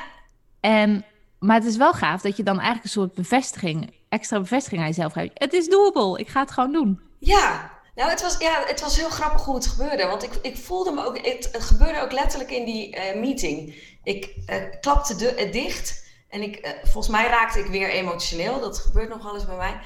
En, 0.61 1.05
maar 1.39 1.57
het 1.57 1.65
is 1.65 1.77
wel 1.77 1.93
gaaf 1.93 2.21
dat 2.21 2.37
je 2.37 2.43
dan 2.43 2.55
eigenlijk 2.55 2.85
een 2.85 2.91
soort 2.91 3.15
bevestiging, 3.15 3.95
extra 4.09 4.41
bevestiging 4.41 4.81
aan 4.81 4.87
jezelf 4.87 5.13
geeft. 5.13 5.31
Het 5.35 5.53
is 5.53 5.69
doable, 5.69 6.19
ik 6.19 6.29
ga 6.29 6.41
het 6.41 6.51
gewoon 6.51 6.73
doen. 6.73 7.01
Ja, 7.19 7.72
nou, 7.95 8.11
het 8.11 8.23
was, 8.23 8.37
ja, 8.39 8.65
het 8.67 8.81
was 8.81 8.97
heel 8.97 9.11
grappig 9.11 9.45
hoe 9.45 9.55
het 9.55 9.67
gebeurde. 9.67 10.07
Want 10.07 10.23
ik, 10.23 10.35
ik 10.43 10.57
voelde 10.57 10.93
me 10.93 11.05
ook, 11.05 11.27
het, 11.27 11.51
gebeurde 11.53 12.01
ook 12.01 12.13
letterlijk 12.13 12.51
in 12.51 12.65
die 12.65 12.97
uh, 12.97 13.21
meeting. 13.21 13.75
Ik 14.03 14.35
uh, 14.47 14.57
klapte 14.81 15.17
de, 15.17 15.47
uh, 15.47 15.53
dicht 15.53 16.05
en 16.29 16.43
ik, 16.43 16.77
volgens 16.83 17.09
mij 17.09 17.29
raakte 17.29 17.59
ik 17.59 17.67
weer 17.67 17.89
emotioneel. 17.89 18.61
Dat 18.61 18.79
gebeurt 18.79 19.09
nog 19.09 19.23
wel 19.23 19.35
eens 19.35 19.47
bij 19.47 19.57
mij. 19.57 19.81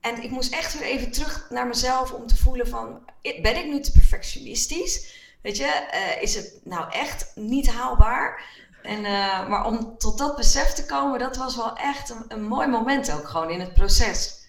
en 0.00 0.22
ik 0.22 0.30
moest 0.30 0.54
echt 0.54 0.78
weer 0.78 0.88
even 0.88 1.10
terug 1.10 1.46
naar 1.50 1.66
mezelf 1.66 2.12
om 2.12 2.26
te 2.26 2.36
voelen 2.36 2.68
van, 2.68 3.00
ben 3.22 3.56
ik 3.56 3.66
nu 3.66 3.80
te 3.80 3.92
perfectionistisch? 3.92 5.22
Weet 5.42 5.56
je, 5.56 6.18
is 6.20 6.34
het 6.34 6.60
nou 6.64 6.90
echt 6.90 7.32
niet 7.34 7.70
haalbaar? 7.70 8.44
En, 8.82 9.00
maar 9.48 9.66
om 9.66 9.98
tot 9.98 10.18
dat 10.18 10.36
besef 10.36 10.72
te 10.72 10.86
komen, 10.86 11.18
dat 11.18 11.36
was 11.36 11.56
wel 11.56 11.76
echt 11.76 12.10
een, 12.10 12.24
een 12.28 12.44
mooi 12.44 12.66
moment 12.66 13.12
ook 13.12 13.28
gewoon 13.28 13.50
in 13.50 13.60
het 13.60 13.74
proces. 13.74 14.43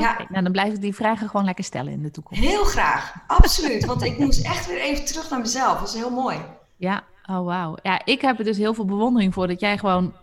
Ja. 0.00 0.26
Nou, 0.28 0.42
dan 0.42 0.52
blijf 0.52 0.72
ik 0.72 0.80
die 0.80 0.94
vragen 0.94 1.28
gewoon 1.28 1.44
lekker 1.44 1.64
stellen 1.64 1.92
in 1.92 2.02
de 2.02 2.10
toekomst. 2.10 2.42
Heel 2.42 2.64
graag, 2.64 3.14
absoluut. 3.26 3.84
Want 3.84 4.02
ik 4.02 4.18
moest 4.18 4.44
echt 4.44 4.66
weer 4.66 4.80
even 4.80 5.04
terug 5.04 5.30
naar 5.30 5.40
mezelf. 5.40 5.78
Dat 5.78 5.88
is 5.88 5.94
heel 5.94 6.10
mooi. 6.10 6.38
Ja, 6.76 7.02
oh 7.26 7.44
wauw. 7.44 7.76
Ja, 7.82 8.04
ik 8.04 8.20
heb 8.20 8.38
er 8.38 8.44
dus 8.44 8.56
heel 8.56 8.74
veel 8.74 8.84
bewondering 8.84 9.34
voor 9.34 9.46
dat 9.46 9.60
jij 9.60 9.78
gewoon 9.78 10.14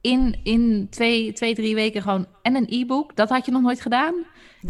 in, 0.00 0.40
in 0.42 0.86
twee, 0.90 1.32
twee, 1.32 1.54
drie 1.54 1.74
weken 1.74 2.02
gewoon 2.02 2.26
en 2.42 2.54
een 2.54 2.66
e-book, 2.68 3.16
dat 3.16 3.28
had 3.28 3.44
je 3.46 3.52
nog 3.52 3.62
nooit 3.62 3.80
gedaan. 3.80 4.14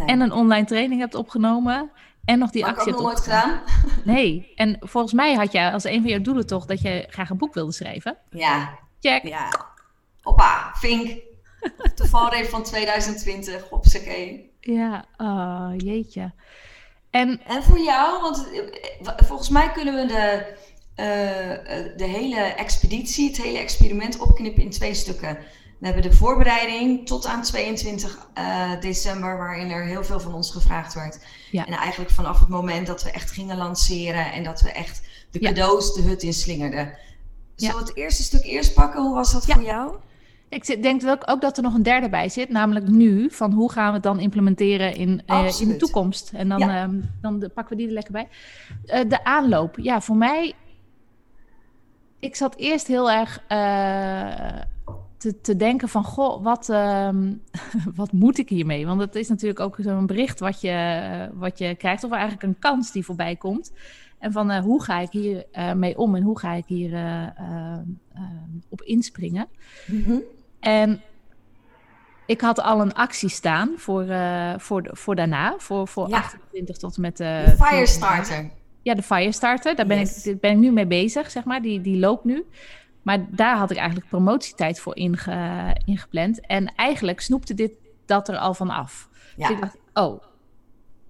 En 0.07 0.21
een 0.21 0.33
online 0.33 0.67
training 0.67 1.01
hebt 1.01 1.15
opgenomen. 1.15 1.91
En 2.25 2.39
nog 2.39 2.51
die 2.51 2.65
actie. 2.67 2.85
Heb 2.85 2.95
ik 2.95 3.01
nog 3.01 3.03
nooit 3.03 3.21
gedaan. 3.21 3.61
Nee. 4.05 4.53
En 4.55 4.77
volgens 4.81 5.13
mij 5.13 5.35
had 5.35 5.53
jij 5.53 5.73
als 5.73 5.85
een 5.85 6.01
van 6.01 6.11
jouw 6.11 6.21
doelen 6.21 6.47
toch 6.47 6.67
dat 6.67 6.81
je 6.81 7.07
graag 7.09 7.31
een 7.31 7.37
boek 7.37 7.55
wilde 7.55 7.73
schrijven. 7.73 8.17
Ja. 8.31 8.79
Check. 9.01 9.23
Ja. 9.23 9.49
Hoppa, 10.21 10.71
vink. 10.75 11.19
De 11.95 12.09
valreep 12.09 12.49
van 12.49 12.63
2020, 12.63 13.69
hopsakee. 13.69 14.51
Ja, 14.61 15.05
oh, 15.17 15.73
jeetje. 15.77 16.33
En, 17.11 17.41
en 17.47 17.63
voor 17.63 17.79
jou, 17.79 18.21
want 18.21 18.47
eh, 19.05 19.27
volgens 19.27 19.49
mij 19.49 19.73
kunnen 19.73 19.95
we 19.95 20.07
de, 20.07 20.57
uh, 20.97 21.97
de 21.97 22.05
hele 22.05 22.41
expeditie, 22.41 23.29
het 23.29 23.43
hele 23.43 23.59
experiment 23.59 24.19
opknippen 24.19 24.63
in 24.63 24.71
twee 24.71 24.95
stukken. 24.95 25.39
We 25.79 25.89
hebben 25.89 26.11
de 26.11 26.17
voorbereiding 26.17 27.07
tot 27.07 27.27
aan 27.27 27.43
22 27.43 28.29
uh, 28.39 28.81
december, 28.81 29.39
waarin 29.39 29.71
er 29.71 29.85
heel 29.85 30.05
veel 30.05 30.21
van 30.21 30.35
ons 30.35 30.51
gevraagd 30.51 30.95
werd. 30.95 31.19
Ja. 31.51 31.67
En 31.67 31.73
eigenlijk 31.73 32.11
vanaf 32.11 32.41
het 32.41 32.49
moment 32.49 32.87
dat 32.87 33.03
we 33.03 33.11
echt 33.11 33.31
gingen 33.31 33.57
lanceren 33.57 34.33
en 34.33 34.45
dat 34.45 34.61
we 34.61 34.73
echt 34.73 35.03
de 35.31 35.39
cadeaus 35.39 35.95
de 35.95 36.03
hut 36.03 36.23
inslingerden. 36.23 36.99
Zullen 37.57 37.77
we 37.77 37.83
het 37.83 37.97
eerste 37.97 38.23
stuk 38.23 38.45
eerst 38.45 38.75
pakken? 38.75 39.03
Hoe 39.03 39.15
was 39.15 39.33
dat 39.33 39.47
voor 39.47 39.63
jou? 39.63 39.97
Ik 40.53 40.83
denk 40.83 41.07
ook, 41.07 41.23
ook 41.27 41.41
dat 41.41 41.57
er 41.57 41.63
nog 41.63 41.75
een 41.75 41.83
derde 41.83 42.09
bij 42.09 42.29
zit, 42.29 42.49
namelijk 42.49 42.89
nu, 42.89 43.31
van 43.31 43.53
hoe 43.53 43.73
gaan 43.73 43.87
we 43.87 43.93
het 43.93 44.03
dan 44.03 44.21
implementeren 44.21 44.95
in, 44.95 45.23
uh, 45.27 45.61
in 45.61 45.69
de 45.69 45.77
toekomst. 45.77 46.33
En 46.35 46.49
dan, 46.49 46.59
ja. 46.59 46.83
um, 46.83 47.11
dan 47.21 47.39
de, 47.39 47.49
pakken 47.49 47.77
we 47.77 47.83
die 47.83 47.89
er 47.89 47.95
lekker 47.95 48.13
bij. 48.13 48.29
Uh, 48.87 49.09
de 49.09 49.25
aanloop, 49.25 49.79
ja, 49.79 50.01
voor 50.01 50.17
mij, 50.17 50.53
ik 52.19 52.37
zat 52.37 52.57
eerst 52.57 52.87
heel 52.87 53.11
erg 53.11 53.43
uh, 53.49 54.63
te, 55.17 55.41
te 55.41 55.57
denken 55.57 55.89
van, 55.89 56.05
goh, 56.05 56.43
wat, 56.43 56.69
um, 56.69 57.43
wat 57.95 58.13
moet 58.13 58.39
ik 58.39 58.49
hiermee? 58.49 58.87
Want 58.87 59.01
het 59.01 59.15
is 59.15 59.29
natuurlijk 59.29 59.61
ook 59.61 59.77
zo'n 59.81 60.07
bericht 60.07 60.41
wat 60.41 60.61
je, 60.61 61.29
wat 61.35 61.59
je 61.59 61.75
krijgt, 61.75 62.05
of 62.05 62.11
eigenlijk 62.11 62.43
een 62.43 62.59
kans 62.59 62.93
die 62.93 63.05
voorbij 63.05 63.37
komt. 63.37 63.73
En 64.19 64.33
van 64.33 64.57
hoe 64.57 64.83
ga 64.83 64.99
ik 64.99 65.11
hier 65.11 65.47
mee 65.77 65.99
om 65.99 66.15
en 66.15 66.23
hoe 66.23 66.39
ga 66.39 66.53
ik 66.53 66.67
hier 66.67 66.93
op 68.69 68.83
inspringen? 68.83 69.49
Mm 69.87 70.03
-hmm. 70.05 70.23
En 70.63 71.03
ik 72.27 72.41
had 72.41 72.61
al 72.61 72.81
een 72.81 72.95
actie 72.95 73.29
staan 73.29 73.73
voor, 73.77 74.05
uh, 74.05 74.55
voor, 74.57 74.89
voor 74.93 75.15
daarna, 75.15 75.55
voor, 75.59 75.89
voor 75.89 76.09
ja. 76.09 76.17
28 76.17 76.77
tot 76.77 76.99
met... 76.99 77.21
Uh, 77.21 77.45
de 77.45 77.57
Firestarter. 77.59 78.51
Ja, 78.83 78.95
de 78.95 79.03
Firestarter. 79.03 79.77
Daar 79.77 79.87
ben, 79.87 79.99
ik, 79.99 80.41
ben 80.41 80.51
ik 80.51 80.57
nu 80.57 80.73
mee 80.73 80.87
bezig, 80.87 81.31
zeg 81.31 81.45
maar. 81.45 81.63
Die, 81.63 81.81
die 81.81 81.99
loopt 81.99 82.25
nu. 82.25 82.45
Maar 83.03 83.27
daar 83.31 83.57
had 83.57 83.71
ik 83.71 83.77
eigenlijk 83.77 84.09
promotietijd 84.09 84.81
voor 84.81 84.97
inge, 84.97 85.77
ingepland. 85.85 86.47
En 86.47 86.75
eigenlijk 86.75 87.21
snoepte 87.21 87.55
dit 87.55 87.73
dat 88.07 88.29
er 88.29 88.37
al 88.37 88.55
van 88.55 88.71
af. 88.71 89.09
Ja. 89.37 89.47
Dus 89.47 89.57
ik 89.57 89.63
dacht, 89.63 89.77
oh, 89.93 90.23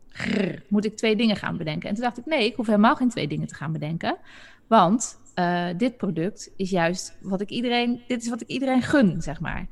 grrr, 0.08 0.62
moet 0.68 0.84
ik 0.84 0.96
twee 0.96 1.16
dingen 1.16 1.36
gaan 1.36 1.56
bedenken? 1.56 1.88
En 1.88 1.94
toen 1.94 2.04
dacht 2.04 2.18
ik, 2.18 2.26
nee, 2.26 2.46
ik 2.46 2.56
hoef 2.56 2.66
helemaal 2.66 2.96
geen 2.96 3.08
twee 3.08 3.28
dingen 3.28 3.46
te 3.46 3.54
gaan 3.54 3.72
bedenken. 3.72 4.16
Want 4.66 5.18
uh, 5.34 5.66
dit 5.76 5.96
product 5.96 6.50
is 6.56 6.70
juist 6.70 7.16
wat 7.20 7.40
ik 7.40 7.50
iedereen, 7.50 8.02
dit 8.08 8.22
is 8.22 8.28
wat 8.28 8.40
ik 8.40 8.48
iedereen 8.48 8.82
gun, 8.82 9.22
zeg 9.22 9.40
maar. 9.40 9.66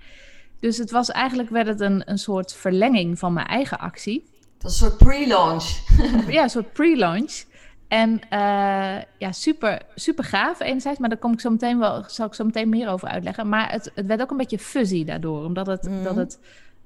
Dus 0.60 0.76
het 0.78 0.90
was 0.90 1.10
eigenlijk, 1.10 1.50
werd 1.50 1.66
het 1.66 1.80
een, 1.80 2.02
een 2.10 2.18
soort 2.18 2.54
verlenging 2.54 3.18
van 3.18 3.32
mijn 3.32 3.46
eigen 3.46 3.78
actie. 3.78 4.24
Dat 4.58 4.70
is 4.70 4.80
een 4.80 4.86
soort 4.86 4.98
pre-launch. 4.98 5.64
ja, 6.36 6.42
een 6.42 6.50
soort 6.50 6.72
pre-launch. 6.72 7.44
En 7.88 8.10
uh, 8.12 9.02
ja, 9.18 9.32
super, 9.32 9.82
super 9.94 10.24
gaaf 10.24 10.60
enerzijds, 10.60 10.98
maar 10.98 11.08
daar 11.08 11.18
kom 11.18 11.32
ik 11.32 11.40
zo 11.40 11.50
meteen 11.50 11.78
wel, 11.78 12.04
zal 12.06 12.26
ik 12.26 12.34
zo 12.34 12.44
meteen 12.44 12.68
meer 12.68 12.88
over 12.88 13.08
uitleggen. 13.08 13.48
Maar 13.48 13.70
het, 13.70 13.90
het 13.94 14.06
werd 14.06 14.22
ook 14.22 14.30
een 14.30 14.36
beetje 14.36 14.58
fuzzy 14.58 15.04
daardoor, 15.04 15.44
omdat 15.44 15.66
het, 15.66 15.82
mm. 15.82 16.02
dat, 16.02 16.16
het 16.16 16.38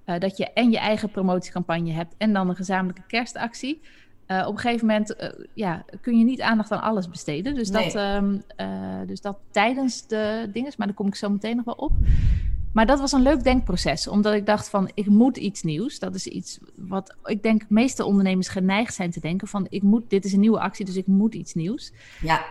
uh, 0.06 0.18
dat 0.18 0.36
je 0.36 0.52
en 0.52 0.70
je 0.70 0.78
eigen 0.78 1.10
promotiecampagne 1.10 1.92
hebt 1.92 2.14
en 2.18 2.32
dan 2.32 2.48
een 2.48 2.56
gezamenlijke 2.56 3.06
kerstactie. 3.06 3.80
Uh, 4.28 4.44
op 4.46 4.52
een 4.52 4.60
gegeven 4.60 4.86
moment 4.86 5.14
uh, 5.20 5.28
ja, 5.54 5.84
kun 6.00 6.18
je 6.18 6.24
niet 6.24 6.40
aandacht 6.40 6.70
aan 6.70 6.82
alles 6.82 7.08
besteden. 7.08 7.54
Dus, 7.54 7.70
nee. 7.70 7.92
dat, 7.92 7.94
um, 7.94 8.42
uh, 8.56 8.66
dus 9.06 9.20
dat 9.20 9.36
tijdens 9.50 10.06
de 10.06 10.50
dingen, 10.52 10.72
maar 10.76 10.86
daar 10.86 10.96
kom 10.96 11.06
ik 11.06 11.14
zo 11.14 11.30
meteen 11.30 11.56
nog 11.56 11.64
wel 11.64 11.74
op. 11.74 11.92
Maar 12.72 12.86
dat 12.86 13.00
was 13.00 13.12
een 13.12 13.22
leuk 13.22 13.44
denkproces, 13.44 14.08
omdat 14.08 14.34
ik 14.34 14.46
dacht 14.46 14.68
van 14.68 14.90
ik 14.94 15.06
moet 15.06 15.36
iets 15.36 15.62
nieuws. 15.62 15.98
Dat 15.98 16.14
is 16.14 16.26
iets 16.26 16.58
wat 16.74 17.16
ik 17.24 17.42
denk 17.42 17.60
de 17.60 17.66
meeste 17.68 18.04
ondernemers 18.04 18.48
geneigd 18.48 18.94
zijn 18.94 19.10
te 19.10 19.20
denken 19.20 19.48
van 19.48 19.66
ik 19.68 19.82
moet, 19.82 20.10
dit 20.10 20.24
is 20.24 20.32
een 20.32 20.40
nieuwe 20.40 20.60
actie, 20.60 20.84
dus 20.84 20.96
ik 20.96 21.06
moet 21.06 21.34
iets 21.34 21.54
nieuws. 21.54 21.92
Ja. 22.20 22.44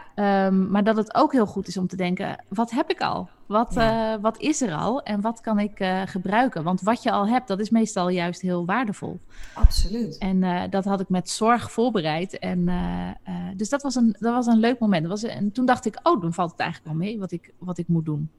Um, 0.46 0.70
maar 0.70 0.84
dat 0.84 0.98
het 0.98 1.16
ook 1.16 1.32
heel 1.32 1.46
goed 1.46 1.68
is 1.68 1.78
om 1.78 1.88
te 1.88 1.96
denken, 1.96 2.44
wat 2.48 2.72
heb 2.72 2.90
ik 2.90 3.02
al? 3.02 3.30
Wat, 3.46 3.74
ja. 3.74 4.14
uh, 4.14 4.22
wat 4.22 4.40
is 4.40 4.62
er 4.62 4.74
al 4.74 5.02
en 5.02 5.22
wat 5.22 5.42
kan 5.42 5.60
ik 5.60 5.80
uh, 5.80 6.02
gebruiken? 6.06 6.64
Want 6.64 6.82
wat 6.82 7.04
je 7.04 7.12
al 7.12 7.28
hebt, 7.28 7.48
dat 7.48 7.60
is 7.60 7.70
meestal 7.70 8.10
juist 8.10 8.42
heel 8.42 8.66
waardevol. 8.66 9.20
Absoluut. 9.54 10.18
En 10.18 10.42
uh, 10.42 10.62
dat 10.70 10.86
had 10.86 11.00
ik 11.00 11.10
met 11.10 11.30
zorg 11.30 11.72
voorbereid. 11.72 12.40
En, 12.40 12.70
dus 13.56 13.70
dat 13.70 13.82
was, 13.82 13.96
een, 13.96 14.16
dat 14.20 14.34
was 14.34 14.46
een 14.46 14.60
leuk 14.60 14.80
moment. 14.80 15.02
Dat 15.02 15.22
was, 15.22 15.32
en 15.32 15.52
toen 15.52 15.66
dacht 15.66 15.86
ik, 15.86 16.00
oh, 16.04 16.22
dan 16.22 16.34
valt 16.34 16.52
het 16.52 16.60
eigenlijk 16.60 16.90
wel 16.90 17.08
mee 17.08 17.20
wat 17.20 17.32
ik, 17.32 17.54
wat 17.58 17.78
ik 17.78 17.88
moet 17.88 18.06
doen. 18.06 18.30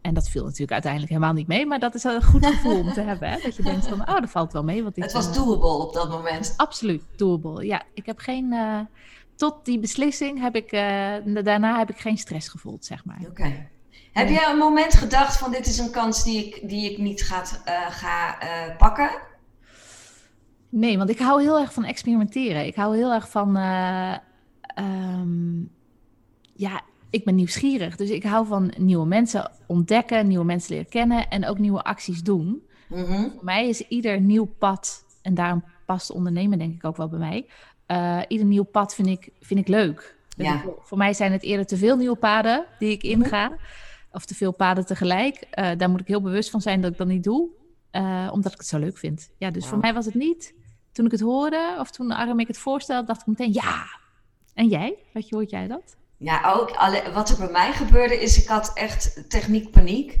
En 0.00 0.14
dat 0.14 0.28
viel 0.28 0.44
natuurlijk 0.44 0.72
uiteindelijk 0.72 1.12
helemaal 1.12 1.34
niet 1.34 1.46
mee, 1.46 1.66
maar 1.66 1.78
dat 1.78 1.94
is 1.94 2.04
een 2.04 2.22
goed 2.22 2.46
gevoel 2.46 2.80
om 2.80 2.92
te 2.92 3.00
hebben. 3.10 3.30
Hè? 3.30 3.38
Dat 3.42 3.56
je 3.56 3.62
denkt 3.62 3.86
van, 3.86 4.00
oh, 4.00 4.20
dat 4.20 4.30
valt 4.30 4.52
wel 4.52 4.64
mee. 4.64 4.82
Wat 4.82 4.96
ik, 4.96 5.02
het 5.02 5.12
was 5.12 5.34
doable 5.34 5.84
op 5.86 5.92
dat 5.92 6.10
moment. 6.10 6.54
Absoluut 6.56 7.02
doable. 7.16 7.66
Ja, 7.66 7.82
ik 7.94 8.06
heb 8.06 8.18
geen, 8.18 8.54
tot 9.36 9.64
die 9.64 9.78
beslissing 9.78 10.40
heb 10.40 10.56
ik, 10.56 10.72
uh, 10.72 11.44
daarna 11.44 11.78
heb 11.78 11.90
ik 11.90 11.98
geen 11.98 12.18
stress 12.18 12.48
gevoeld, 12.48 12.84
zeg 12.84 13.04
maar. 13.04 13.18
Oké. 13.20 13.30
Okay. 13.30 13.68
Heb 14.12 14.28
jij 14.28 14.50
een 14.50 14.58
moment 14.58 14.94
gedacht 14.94 15.36
van, 15.36 15.50
dit 15.50 15.66
is 15.66 15.78
een 15.78 15.90
kans 15.90 16.24
die 16.24 16.46
ik, 16.46 16.68
die 16.68 16.90
ik 16.90 16.98
niet 16.98 17.22
gaat, 17.22 17.62
uh, 17.68 17.90
ga 17.90 18.36
pakken? 18.78 19.10
Nee, 20.68 20.98
want 20.98 21.10
ik 21.10 21.18
hou 21.18 21.42
heel 21.42 21.60
erg 21.60 21.72
van 21.72 21.84
experimenteren. 21.84 22.66
Ik 22.66 22.74
hou 22.74 22.96
heel 22.96 23.12
erg 23.12 23.30
van, 23.30 23.56
um, 24.78 25.70
ja, 26.52 26.80
ik 27.10 27.24
ben 27.24 27.34
nieuwsgierig. 27.34 27.96
Dus 27.96 28.10
ik 28.10 28.22
hou 28.22 28.46
van 28.46 28.74
nieuwe 28.78 29.06
mensen 29.06 29.50
ontdekken, 29.66 30.26
nieuwe 30.26 30.44
mensen 30.44 30.72
leren 30.72 30.88
kennen 30.88 31.28
en 31.28 31.46
ook 31.46 31.58
nieuwe 31.58 31.82
acties 31.82 32.22
doen. 32.22 32.62
Mm 32.88 33.04
-hmm. 33.04 33.30
Voor 33.30 33.44
mij 33.44 33.68
is 33.68 33.80
ieder 33.88 34.20
nieuw 34.20 34.44
pad, 34.58 35.04
en 35.22 35.34
daarom 35.34 35.64
past 35.86 36.10
ondernemen 36.10 36.58
denk 36.58 36.74
ik 36.74 36.84
ook 36.84 36.96
wel 36.96 37.08
bij 37.08 37.18
mij. 37.18 37.46
Ieder 38.28 38.46
nieuw 38.46 38.64
pad 38.64 38.94
vind 38.94 39.08
ik, 39.08 39.30
vind 39.40 39.60
ik 39.60 39.68
leuk. 39.68 40.16
Dus 40.36 40.46
ja. 40.46 40.64
voor 40.80 40.98
mij 40.98 41.12
zijn 41.12 41.32
het 41.32 41.42
eerder 41.42 41.66
te 41.66 41.76
veel 41.76 41.96
nieuwe 41.96 42.16
paden 42.16 42.64
die 42.78 42.90
ik 42.90 43.02
inga. 43.02 43.44
Mm 43.46 43.52
-hmm. 43.52 43.60
Of 44.14 44.24
te 44.24 44.34
veel 44.34 44.52
paden 44.52 44.86
tegelijk. 44.86 45.46
Uh, 45.54 45.70
daar 45.76 45.90
moet 45.90 46.00
ik 46.00 46.06
heel 46.06 46.20
bewust 46.20 46.50
van 46.50 46.60
zijn 46.60 46.80
dat 46.80 46.92
ik 46.92 46.98
dat 46.98 47.06
niet 47.06 47.24
doe. 47.24 47.48
Uh, 47.92 48.28
omdat 48.32 48.52
ik 48.52 48.58
het 48.58 48.66
zo 48.66 48.78
leuk 48.78 48.98
vind. 48.98 49.30
Ja, 49.38 49.50
dus 49.50 49.62
wow. 49.62 49.70
voor 49.70 49.80
mij 49.80 49.94
was 49.94 50.04
het 50.04 50.14
niet. 50.14 50.54
Toen 50.92 51.04
ik 51.04 51.10
het 51.10 51.20
hoorde, 51.20 51.76
of 51.78 51.90
toen 51.90 52.10
Arm 52.10 52.40
ik 52.40 52.46
het 52.46 52.58
voorstelde, 52.58 53.06
dacht 53.06 53.20
ik 53.20 53.26
meteen 53.26 53.52
ja. 53.52 53.84
En 54.54 54.68
jij? 54.68 54.96
Wat 55.12 55.30
hoort 55.30 55.50
jij 55.50 55.66
dat? 55.66 55.96
Ja, 56.16 56.52
ook 56.52 56.70
alle, 56.70 57.02
wat 57.12 57.28
er 57.28 57.36
bij 57.36 57.50
mij 57.50 57.72
gebeurde 57.72 58.22
is, 58.22 58.42
ik 58.42 58.48
had 58.48 58.70
echt 58.74 59.30
techniek 59.30 59.70
paniek. 59.70 60.20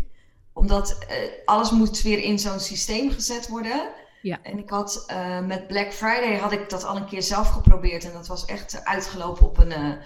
Omdat 0.52 1.06
uh, 1.10 1.16
alles 1.44 1.70
moet 1.70 2.02
weer 2.02 2.18
in 2.18 2.38
zo'n 2.38 2.60
systeem 2.60 3.10
gezet 3.10 3.48
worden. 3.48 3.88
Ja. 4.22 4.38
En 4.42 4.58
ik 4.58 4.70
had 4.70 5.12
met 5.46 5.66
Black 5.66 5.92
Friday 5.92 6.38
had 6.38 6.52
ik 6.52 6.70
dat 6.70 6.84
al 6.84 6.96
een 6.96 7.06
keer 7.06 7.22
zelf 7.22 7.48
geprobeerd. 7.48 8.04
En 8.04 8.12
dat 8.12 8.26
was 8.26 8.44
echt 8.44 8.84
uitgelopen 8.84 9.46
op 9.46 9.58
een, 9.58 9.98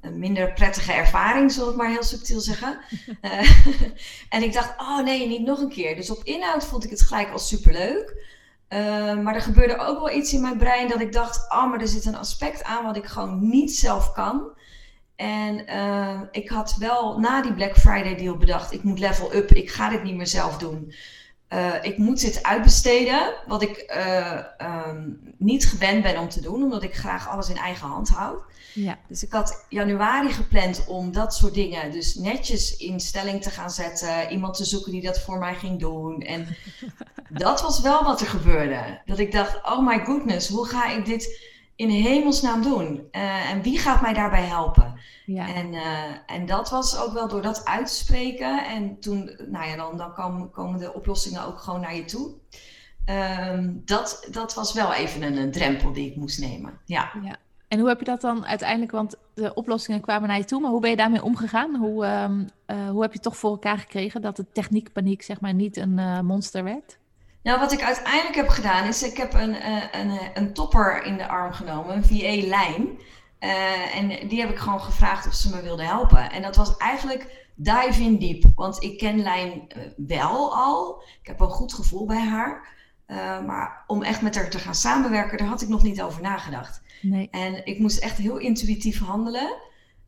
een 0.00 0.18
minder 0.18 0.52
prettige 0.52 0.92
ervaring, 0.92 1.52
zal 1.52 1.70
ik 1.70 1.76
maar 1.76 1.88
heel 1.88 2.02
subtiel 2.02 2.40
zeggen. 2.40 2.78
en 4.28 4.42
ik 4.42 4.52
dacht, 4.52 4.80
oh 4.80 5.02
nee, 5.02 5.28
niet 5.28 5.46
nog 5.46 5.60
een 5.60 5.68
keer. 5.68 5.96
Dus 5.96 6.10
op 6.10 6.24
inhoud 6.24 6.64
vond 6.64 6.84
ik 6.84 6.90
het 6.90 7.02
gelijk 7.02 7.30
al 7.30 7.38
superleuk. 7.38 8.14
maar 9.22 9.34
er 9.34 9.42
gebeurde 9.42 9.78
ook 9.78 9.98
wel 9.98 10.16
iets 10.16 10.32
in 10.32 10.40
mijn 10.40 10.58
brein 10.58 10.88
dat 10.88 11.00
ik 11.00 11.12
dacht, 11.12 11.52
oh, 11.52 11.70
maar 11.70 11.80
er 11.80 11.88
zit 11.88 12.04
een 12.04 12.16
aspect 12.16 12.64
aan 12.64 12.84
wat 12.84 12.96
ik 12.96 13.06
gewoon 13.06 13.48
niet 13.48 13.76
zelf 13.76 14.12
kan. 14.12 14.52
En 15.22 15.64
uh, 15.70 16.20
ik 16.30 16.48
had 16.48 16.76
wel 16.78 17.18
na 17.18 17.42
die 17.42 17.52
Black 17.52 17.76
Friday 17.76 18.16
deal 18.16 18.36
bedacht, 18.36 18.72
ik 18.72 18.82
moet 18.82 18.98
level 18.98 19.34
up, 19.34 19.50
ik 19.50 19.70
ga 19.70 19.88
dit 19.88 20.02
niet 20.02 20.16
meer 20.16 20.26
zelf 20.26 20.58
doen. 20.58 20.92
Uh, 21.52 21.74
ik 21.82 21.98
moet 21.98 22.20
dit 22.20 22.42
uitbesteden, 22.42 23.34
wat 23.46 23.62
ik 23.62 23.92
uh, 23.96 24.38
um, 24.88 25.20
niet 25.36 25.66
gewend 25.66 26.02
ben 26.02 26.18
om 26.18 26.28
te 26.28 26.40
doen, 26.40 26.62
omdat 26.62 26.82
ik 26.82 26.94
graag 26.94 27.28
alles 27.28 27.48
in 27.48 27.56
eigen 27.56 27.88
hand 27.88 28.08
houd. 28.08 28.42
Ja. 28.74 28.98
Dus 29.08 29.22
ik 29.22 29.32
had 29.32 29.64
januari 29.68 30.32
gepland 30.32 30.84
om 30.86 31.12
dat 31.12 31.34
soort 31.34 31.54
dingen 31.54 31.90
dus 31.90 32.14
netjes 32.14 32.76
in 32.76 33.00
stelling 33.00 33.42
te 33.42 33.50
gaan 33.50 33.70
zetten. 33.70 34.30
Iemand 34.30 34.56
te 34.56 34.64
zoeken 34.64 34.92
die 34.92 35.02
dat 35.02 35.20
voor 35.20 35.38
mij 35.38 35.54
ging 35.54 35.80
doen. 35.80 36.22
En 36.22 36.56
dat 37.28 37.62
was 37.62 37.80
wel 37.80 38.04
wat 38.04 38.20
er 38.20 38.26
gebeurde. 38.26 39.00
Dat 39.04 39.18
ik 39.18 39.32
dacht, 39.32 39.56
oh 39.64 39.86
my 39.86 40.04
goodness, 40.04 40.48
hoe 40.48 40.66
ga 40.66 40.90
ik 40.90 41.04
dit 41.04 41.51
in 41.82 41.88
hemelsnaam 41.88 42.62
doen? 42.62 43.08
Uh, 43.12 43.50
en 43.50 43.62
wie 43.62 43.78
gaat 43.78 44.00
mij 44.00 44.12
daarbij 44.12 44.44
helpen? 44.44 45.00
Ja. 45.26 45.54
En, 45.54 45.72
uh, 45.72 45.82
en 46.26 46.46
dat 46.46 46.70
was 46.70 46.98
ook 46.98 47.12
wel 47.12 47.28
door 47.28 47.42
dat 47.42 47.64
uit 47.64 47.86
te 47.86 47.94
spreken. 47.94 48.64
En 48.64 49.00
toen, 49.00 49.30
nou 49.48 49.68
ja, 49.68 49.76
dan, 49.76 49.96
dan 49.96 50.12
komen, 50.14 50.50
komen 50.50 50.78
de 50.78 50.94
oplossingen 50.94 51.46
ook 51.46 51.58
gewoon 51.58 51.80
naar 51.80 51.94
je 51.94 52.04
toe. 52.04 52.30
Um, 53.54 53.82
dat, 53.84 54.28
dat 54.30 54.54
was 54.54 54.72
wel 54.72 54.92
even 54.92 55.22
een, 55.22 55.36
een, 55.36 55.50
drempel 55.50 55.92
die 55.92 56.10
ik 56.10 56.16
moest 56.16 56.40
nemen. 56.40 56.78
Ja. 56.84 57.12
ja. 57.22 57.36
En 57.68 57.78
hoe 57.78 57.88
heb 57.88 57.98
je 57.98 58.04
dat 58.04 58.20
dan 58.20 58.46
uiteindelijk, 58.46 58.92
want 58.92 59.16
de 59.34 59.54
oplossingen 59.54 60.00
kwamen 60.00 60.28
naar 60.28 60.38
je 60.38 60.44
toe, 60.44 60.60
maar 60.60 60.70
hoe 60.70 60.80
ben 60.80 60.90
je 60.90 60.96
daarmee 60.96 61.22
omgegaan? 61.22 61.76
Hoe, 61.76 62.06
um, 62.06 62.48
uh, 62.66 62.90
hoe 62.90 63.02
heb 63.02 63.12
je 63.12 63.18
toch 63.18 63.36
voor 63.36 63.50
elkaar 63.50 63.78
gekregen 63.78 64.22
dat 64.22 64.36
de 64.36 64.46
techniekpaniek 64.52 65.22
zeg 65.22 65.40
maar 65.40 65.54
niet 65.54 65.76
een 65.76 66.26
monster 66.26 66.64
werd? 66.64 66.98
Nou, 67.42 67.58
wat 67.58 67.72
ik 67.72 67.82
uiteindelijk 67.82 68.34
heb 68.34 68.48
gedaan 68.48 68.86
is, 68.86 69.02
ik 69.02 69.16
heb 69.16 69.34
een, 69.34 69.56
een, 70.00 70.18
een 70.34 70.54
topper 70.54 71.04
in 71.04 71.16
de 71.16 71.28
arm 71.28 71.52
genomen, 71.52 71.96
een 71.96 72.04
VA-lijn. 72.04 72.98
Uh, 73.40 73.96
en 73.96 74.28
die 74.28 74.40
heb 74.40 74.50
ik 74.50 74.58
gewoon 74.58 74.80
gevraagd 74.80 75.26
of 75.26 75.34
ze 75.34 75.54
me 75.54 75.62
wilde 75.62 75.84
helpen. 75.84 76.30
En 76.30 76.42
dat 76.42 76.56
was 76.56 76.76
eigenlijk 76.76 77.46
dive 77.54 78.02
in 78.02 78.18
diep. 78.18 78.44
Want 78.54 78.82
ik 78.82 78.98
ken 78.98 79.22
Lijn 79.22 79.66
wel 79.96 80.54
al. 80.54 81.02
Ik 81.20 81.26
heb 81.26 81.40
een 81.40 81.48
goed 81.48 81.74
gevoel 81.74 82.06
bij 82.06 82.26
haar. 82.26 82.68
Uh, 83.06 83.44
maar 83.44 83.84
om 83.86 84.02
echt 84.02 84.22
met 84.22 84.34
haar 84.34 84.50
te 84.50 84.58
gaan 84.58 84.74
samenwerken, 84.74 85.38
daar 85.38 85.46
had 85.46 85.62
ik 85.62 85.68
nog 85.68 85.82
niet 85.82 86.02
over 86.02 86.22
nagedacht. 86.22 86.82
Nee. 87.00 87.28
En 87.30 87.66
ik 87.66 87.78
moest 87.78 87.98
echt 87.98 88.16
heel 88.16 88.36
intuïtief 88.36 89.00
handelen. 89.00 89.54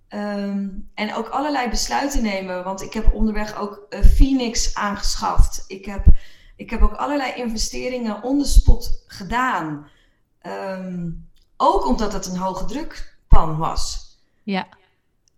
Um, 0.09 0.91
en 0.95 1.15
ook 1.15 1.29
allerlei 1.29 1.69
besluiten 1.69 2.23
nemen. 2.23 2.65
Want 2.65 2.83
ik 2.83 2.93
heb 2.93 3.13
onderweg 3.13 3.59
ook 3.59 3.87
uh, 3.91 4.01
Phoenix 4.01 4.75
aangeschaft. 4.75 5.65
Ik 5.67 5.85
heb, 5.85 6.07
ik 6.57 6.71
heb 6.71 6.83
ook 6.83 6.95
allerlei 6.95 7.33
investeringen 7.35 8.23
on 8.23 8.39
the 8.39 8.49
spot 8.49 9.05
gedaan. 9.07 9.89
Um, 10.43 11.29
ook 11.57 11.87
omdat 11.87 12.13
het 12.13 12.27
een 12.27 12.37
hoge 12.37 12.65
drukpan 12.65 13.57
was. 13.57 14.13
Ja. 14.43 14.67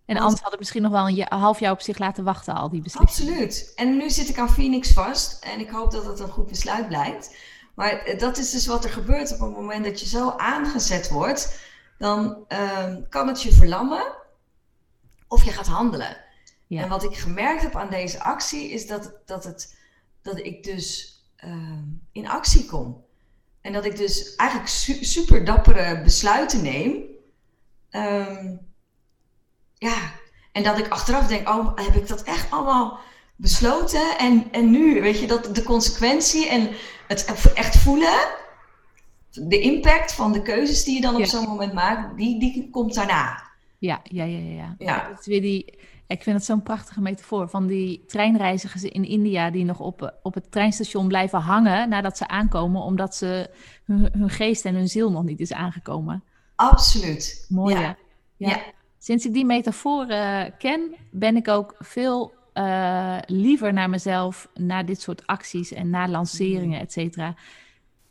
En 0.05 0.13
Want, 0.13 0.19
anders 0.19 0.41
had 0.41 0.51
het 0.51 0.59
misschien 0.59 0.81
nog 0.81 0.91
wel 0.91 1.07
een, 1.07 1.19
een, 1.19 1.39
half 1.39 1.59
jaar 1.59 1.71
op 1.71 1.81
zich 1.81 1.97
laten 1.97 2.23
wachten, 2.23 2.53
al 2.53 2.69
die 2.69 2.81
beslissingen. 2.81 3.33
Absoluut. 3.33 3.73
En 3.75 3.97
nu 3.97 4.09
zit 4.09 4.29
ik 4.29 4.37
aan 4.39 4.49
Phoenix 4.49 4.93
vast. 4.93 5.43
En 5.43 5.59
ik 5.59 5.69
hoop 5.69 5.91
dat 5.91 6.05
het 6.05 6.19
een 6.19 6.29
goed 6.29 6.47
besluit 6.47 6.87
blijkt. 6.87 7.35
Maar 7.75 8.15
dat 8.17 8.37
is 8.37 8.51
dus 8.51 8.65
wat 8.65 8.83
er 8.83 8.89
gebeurt 8.89 9.33
op 9.33 9.39
het 9.39 9.51
moment 9.51 9.85
dat 9.85 9.99
je 9.99 10.07
zo 10.07 10.29
aangezet 10.29 11.09
wordt. 11.09 11.59
Dan 11.97 12.45
um, 12.47 13.05
kan 13.09 13.27
het 13.27 13.41
je 13.41 13.53
verlammen 13.53 14.15
of 15.27 15.43
je 15.43 15.51
gaat 15.51 15.67
handelen. 15.67 16.17
Ja. 16.67 16.81
En 16.81 16.89
wat 16.89 17.03
ik 17.03 17.17
gemerkt 17.17 17.61
heb 17.61 17.75
aan 17.75 17.89
deze 17.89 18.23
actie 18.23 18.69
is 18.69 18.87
dat, 18.87 19.13
dat, 19.25 19.43
het, 19.43 19.76
dat 20.27 20.45
ik 20.45 20.63
dus 20.63 21.19
um, 21.43 22.01
in 22.11 22.27
actie 22.27 22.65
kom. 22.65 23.03
En 23.61 23.73
dat 23.73 23.85
ik 23.85 23.97
dus 23.97 24.35
eigenlijk 24.35 24.69
su 24.69 25.03
super 25.03 25.45
dappere 25.45 26.01
besluiten 26.01 26.61
neem. 26.61 26.93
Um, 27.91 28.59
ja, 29.77 30.11
en 30.51 30.63
dat 30.63 30.77
ik 30.79 30.87
achteraf 30.87 31.27
denk, 31.27 31.49
oh, 31.49 31.75
heb 31.75 31.95
ik 31.95 32.07
dat 32.07 32.23
echt 32.23 32.51
allemaal 32.51 32.99
besloten? 33.35 34.17
En, 34.17 34.47
en 34.51 34.71
nu, 34.71 35.01
weet 35.01 35.19
je, 35.19 35.27
dat 35.27 35.55
de 35.55 35.63
consequentie 35.63 36.47
en 36.47 36.69
het 37.07 37.51
echt 37.53 37.77
voelen, 37.77 38.27
de 39.31 39.59
impact 39.59 40.13
van 40.13 40.31
de 40.31 40.41
keuzes 40.41 40.83
die 40.83 40.95
je 40.95 41.01
dan 41.01 41.15
op 41.15 41.25
zo'n 41.25 41.47
moment 41.47 41.73
maakt, 41.73 42.17
die, 42.17 42.39
die 42.39 42.69
komt 42.69 42.93
daarna. 42.93 43.45
Ja, 43.77 44.01
ja, 44.03 44.23
ja, 44.23 44.37
ja. 44.37 44.75
ja. 44.77 45.07
Dat 45.09 45.19
is 45.19 45.25
weer 45.25 45.41
die, 45.41 45.76
ik 46.07 46.23
vind 46.23 46.35
het 46.35 46.45
zo'n 46.45 46.63
prachtige 46.63 47.01
metafoor 47.01 47.49
van 47.49 47.67
die 47.67 48.03
treinreizigers 48.05 48.83
in 48.83 49.03
India 49.03 49.49
die 49.49 49.65
nog 49.65 49.79
op, 49.79 50.17
op 50.21 50.33
het 50.33 50.51
treinstation 50.51 51.07
blijven 51.07 51.39
hangen 51.39 51.89
nadat 51.89 52.17
ze 52.17 52.27
aankomen, 52.27 52.81
omdat 52.81 53.15
ze 53.15 53.49
hun, 53.85 54.09
hun 54.11 54.29
geest 54.29 54.65
en 54.65 54.75
hun 54.75 54.87
ziel 54.87 55.11
nog 55.11 55.23
niet 55.23 55.39
is 55.39 55.53
aangekomen. 55.53 56.23
Absoluut. 56.55 57.45
Mooi. 57.49 57.75
Ja. 57.75 57.95
ja. 58.37 58.59
Sinds 58.97 59.25
ik 59.25 59.33
die 59.33 59.45
metafoor 59.45 60.09
uh, 60.09 60.43
ken, 60.57 60.95
ben 61.11 61.35
ik 61.35 61.47
ook 61.47 61.75
veel 61.79 62.33
uh, 62.53 63.17
liever 63.25 63.73
naar 63.73 63.89
mezelf, 63.89 64.49
naar 64.53 64.85
dit 64.85 65.01
soort 65.01 65.27
acties 65.27 65.71
en 65.71 65.89
naar 65.89 66.09
lanceringen, 66.09 66.79
et 66.79 66.91
cetera. 66.91 67.35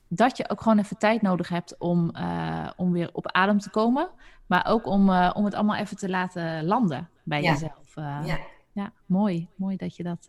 Dat 0.09 0.37
je 0.37 0.51
ook 0.51 0.63
gewoon 0.63 0.79
even 0.79 0.99
tijd 0.99 1.23
nodig 1.23 1.49
hebt 1.49 1.79
om, 1.79 2.11
uh, 2.17 2.71
om 2.77 2.93
weer 2.93 3.11
op 3.13 3.33
adem 3.33 3.59
te 3.59 3.71
komen. 3.71 4.09
Maar 4.47 4.67
ook 4.67 4.87
om, 4.87 5.11
om 5.11 5.45
het 5.45 5.55
allemaal 5.55 5.77
even 5.77 5.97
te 5.97 6.09
laten 6.09 6.65
landen 6.65 7.09
bij 7.27 7.43
ja. 7.43 7.53
jezelf. 7.53 7.95
ja. 7.95 8.39
ja, 8.73 8.93
mooi. 9.07 9.49
Mooi 9.55 9.77
dat 9.77 9.97
je 9.97 10.03
dat. 10.03 10.27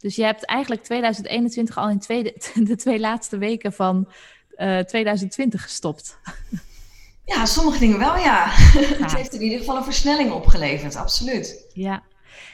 Dus 0.00 0.16
je 0.16 0.24
hebt 0.24 0.44
eigenlijk 0.44 0.82
2021 0.82 1.76
al 1.76 1.90
in 1.90 1.98
tweede, 1.98 2.34
de 2.70 2.76
twee 2.76 3.00
laatste 3.00 3.38
weken 3.38 3.72
van 3.72 4.08
2020 4.86 5.62
gestopt. 5.62 6.18
Ja, 7.24 7.46
sommige 7.46 7.78
dingen 7.78 7.98
wel, 7.98 8.16
ja. 8.16 8.46
Het 9.02 9.14
heeft 9.14 9.34
in 9.34 9.42
ieder 9.42 9.58
geval 9.58 9.76
een 9.76 9.84
versnelling 9.84 10.32
opgeleverd, 10.32 10.96
absoluut. 10.96 11.66
Ja, 11.72 12.02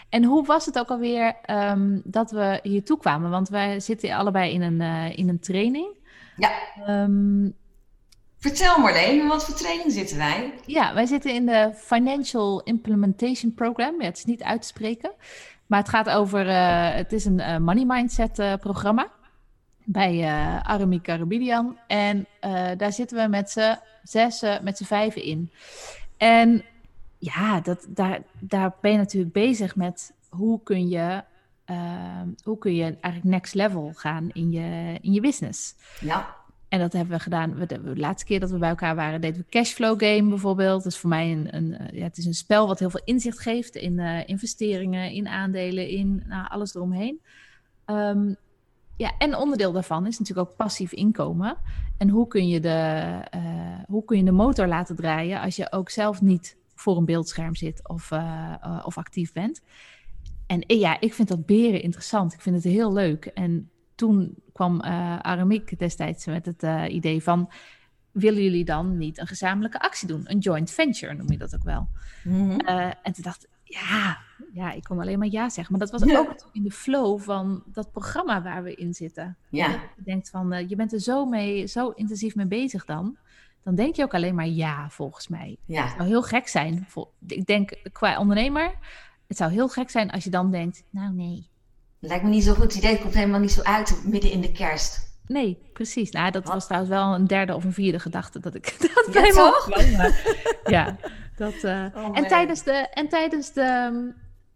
en 0.09 0.25
hoe 0.25 0.47
was 0.47 0.67
het 0.67 0.79
ook 0.79 0.89
alweer 0.89 1.37
um, 1.47 2.01
dat 2.05 2.31
we 2.31 2.61
hier 2.63 2.85
toe 2.85 2.99
kwamen? 2.99 3.31
Want 3.31 3.49
wij 3.49 3.81
zitten 3.81 4.13
allebei 4.13 4.53
in 4.53 4.63
een, 4.63 4.81
in 5.17 5.29
een 5.29 5.41
training. 5.41 5.99
Ja. 6.37 6.51
Um, 7.03 7.55
Vertel 8.41 8.79
Marleen, 8.79 9.29
wat 9.29 9.45
voor 9.45 9.55
training 9.55 9.93
zitten 9.93 10.17
wij? 10.17 10.55
Ja, 10.67 10.95
wij 10.95 11.07
zitten 11.07 11.35
in 11.35 11.47
de 11.47 11.73
Financial 11.75 12.63
Implementation 12.63 13.55
Program. 13.55 14.01
Ja, 14.01 14.07
het 14.07 14.17
is 14.17 14.25
niet 14.25 14.43
uit 14.43 14.61
te 14.61 14.67
spreken. 14.67 15.13
Maar 15.67 15.79
het 15.79 15.89
gaat 15.89 16.11
over, 16.11 16.47
uh, 16.47 16.95
het 16.95 17.13
is 17.13 17.25
een 17.25 17.39
uh, 17.39 17.57
money 17.57 17.85
mindset 17.85 18.59
programma 18.61 19.11
bij 19.85 20.15
uh, 20.15 20.61
Arami 20.63 21.01
Karabidian. 21.01 21.79
En 21.87 22.27
daar 22.77 22.93
zitten 22.93 23.23
we 23.23 23.29
met 23.29 23.51
z'n 23.51 23.79
zes, 24.03 24.45
met 24.63 24.77
z'n 24.77 24.85
vijven 24.85 25.23
in. 25.23 25.53
En 26.17 26.65
ja, 27.19 27.61
dat, 27.61 27.87
daar, 27.89 28.21
daar 28.39 28.75
ben 28.81 28.93
je 28.93 28.99
natuurlijk 28.99 29.33
bezig 29.33 29.77
met 29.77 30.13
hoe 30.29 30.61
kun 30.63 30.89
je, 30.89 31.25
uh, 31.67 32.23
hoe 32.45 32.59
kun 32.59 32.75
je 32.75 32.83
eigenlijk 32.83 33.25
next 33.25 33.55
level 33.55 33.93
gaan 33.95 34.29
in 34.33 34.51
je, 34.51 34.99
in 35.01 35.13
je 35.13 35.21
business. 35.21 35.75
Ja. 36.01 36.39
En 36.71 36.79
dat 36.79 36.93
hebben 36.93 37.17
we 37.17 37.23
gedaan. 37.23 37.55
We, 37.55 37.67
de, 37.67 37.93
laatste 37.95 38.27
keer 38.27 38.41
dat 38.41 38.51
we 38.51 38.59
bij 38.59 38.69
elkaar 38.69 38.95
waren, 38.95 39.21
deden 39.21 39.41
we 39.41 39.47
cashflow 39.49 40.01
game 40.05 40.29
bijvoorbeeld. 40.29 40.83
Dat 40.83 40.93
is 40.93 40.99
voor 40.99 41.09
mij 41.09 41.33
een, 41.33 41.57
een 41.57 41.79
eh, 41.79 41.99
ja, 41.99 42.05
het 42.05 42.19
is 42.19 42.25
een 42.25 42.35
spel 42.35 42.67
wat 42.67 42.79
heel 42.79 42.91
veel 42.91 43.03
inzicht 43.05 43.41
geeft 43.41 43.77
in 43.77 43.99
uh, 43.99 44.29
investeringen, 44.29 45.11
in 45.11 45.29
aandelen, 45.29 45.89
in 45.89 46.23
nou, 46.27 46.49
alles 46.49 46.75
eromheen. 46.75 47.21
Um, 47.87 48.37
ja, 48.97 49.13
en 49.19 49.37
onderdeel 49.37 49.73
daarvan 49.73 50.07
is 50.07 50.19
natuurlijk 50.19 50.49
ook 50.49 50.57
passief 50.57 50.93
inkomen. 50.93 51.57
En 51.99 52.09
hoe 52.09 52.27
kun 52.27 52.49
je 52.49 52.61
de, 52.61 53.21
uh, 53.35 53.79
hoe 53.87 54.05
kun 54.05 54.17
je 54.17 54.25
de 54.25 54.31
motor 54.31 54.67
laten 54.67 54.97
draaien 54.97 55.41
als 55.41 55.57
je 55.57 55.73
ook 55.73 55.91
zelf 55.91 56.21
niet 56.21 56.57
voor 56.75 56.97
een 56.97 57.05
beeldscherm 57.05 57.55
zit 57.55 57.89
of, 57.89 58.11
of 58.85 58.99
actief 58.99 59.33
bent. 59.33 59.63
En 60.51 60.61
eh, 60.67 60.81
ja, 60.81 61.01
ik 61.01 61.15
vind 61.15 61.29
dat 61.29 61.47
beren 61.47 61.83
interessant. 61.83 62.33
Ik 62.33 62.41
vind 62.41 62.55
het 62.55 62.65
heel 62.65 62.93
leuk. 62.93 63.25
En 63.25 63.71
toen 64.01 64.35
kwam 64.53 64.75
uh, 64.85 65.19
Aramik 65.19 65.79
destijds 65.79 66.27
met 66.27 66.47
het 66.47 66.91
idee 66.91 67.23
van... 67.23 67.51
willen 68.11 68.43
jullie 68.43 68.65
dan 68.65 68.97
niet 68.97 69.19
een 69.19 69.27
gezamenlijke 69.27 69.81
actie 69.81 70.09
doen? 70.09 70.23
Een 70.25 70.39
joint 70.39 70.71
venture 70.71 71.15
noem 71.15 71.31
je 71.31 71.39
dat 71.39 71.55
ook 71.55 71.65
wel. 71.65 71.89
Mm-hmm. 72.25 72.61
en 73.03 73.13
toen 73.13 73.23
dacht 73.23 73.45
ik, 73.45 73.51
ja, 73.63 74.19
ja, 74.53 74.73
ik 74.73 74.83
kon 74.83 75.01
alleen 75.01 75.19
maar 75.19 75.29
ja 75.29 75.49
zeggen. 75.49 75.79
Maar 75.79 75.89
dat 75.89 76.01
was 76.01 76.17
ook 76.17 76.49
in 76.53 76.63
de 76.63 76.71
flow 76.71 77.21
van 77.21 77.63
dat 77.67 77.93
programma 77.93 78.43
waar 78.43 78.63
we 78.63 78.75
in 78.75 78.95
zitten. 78.95 79.37
Ja. 79.49 79.69
Je 79.69 80.03
denkt 80.05 80.31
van, 80.31 80.69
je 80.69 80.77
bent 80.77 80.93
er 80.93 81.01
zo, 81.01 81.27
mee, 81.27 81.67
zo 81.67 81.89
intensief 81.89 82.35
mee 82.35 82.47
bezig 82.47 82.85
dan 82.85 83.19
dan 83.63 83.75
denk 83.75 83.97
je 83.97 84.03
ook 84.03 84.15
alleen 84.15 84.35
maar 84.35 84.49
ja, 84.49 84.91
volgens 84.91 85.29
mij. 85.29 85.57
Ja. 85.65 85.83
Het 85.83 85.95
zou 85.97 86.09
heel 86.09 86.23
gek 86.23 86.49
zijn. 86.49 86.87
Ik 87.27 87.47
denk 87.47 87.73
qua 87.93 88.19
ondernemer, 88.19 88.75
het 89.27 89.37
zou 89.37 89.53
heel 89.53 89.69
gek 89.69 89.91
zijn 89.91 90.11
als 90.11 90.25
je 90.25 90.31
dan 90.31 90.51
denkt, 90.51 90.83
nou 90.91 91.15
nee. 91.15 91.50
Lijkt 92.01 92.25
me 92.25 92.31
niet 92.31 92.45
zo 92.45 92.55
goed 92.55 92.75
idee, 92.75 92.91
het 92.91 93.01
komt 93.01 93.15
helemaal 93.15 93.41
niet 93.41 93.53
zo 93.53 93.63
uit 93.63 94.01
midden 94.05 94.31
in 94.31 94.41
de 94.41 94.53
kerst. 94.53 95.09
Nee, 95.27 95.59
precies. 95.73 96.11
Nou, 96.11 96.31
dat 96.31 96.45
was 96.47 96.65
trouwens 96.65 96.93
wel 96.93 97.15
een 97.15 97.27
derde 97.27 97.55
of 97.55 97.65
een 97.65 97.73
vierde 97.73 97.99
gedachte 97.99 98.41
dat 98.41 98.55
ik 98.55 98.77
dat 98.81 99.09
ja, 99.13 99.31
kwam. 99.31 100.13
ja, 100.75 100.97
dat. 101.37 101.55
Uh... 101.55 101.87
oh, 101.95 102.19
en 102.19 102.27
tijdens 102.27 102.63
de 102.63 102.73
en 102.73 103.09
tijdens 103.09 103.53
de 103.53 103.91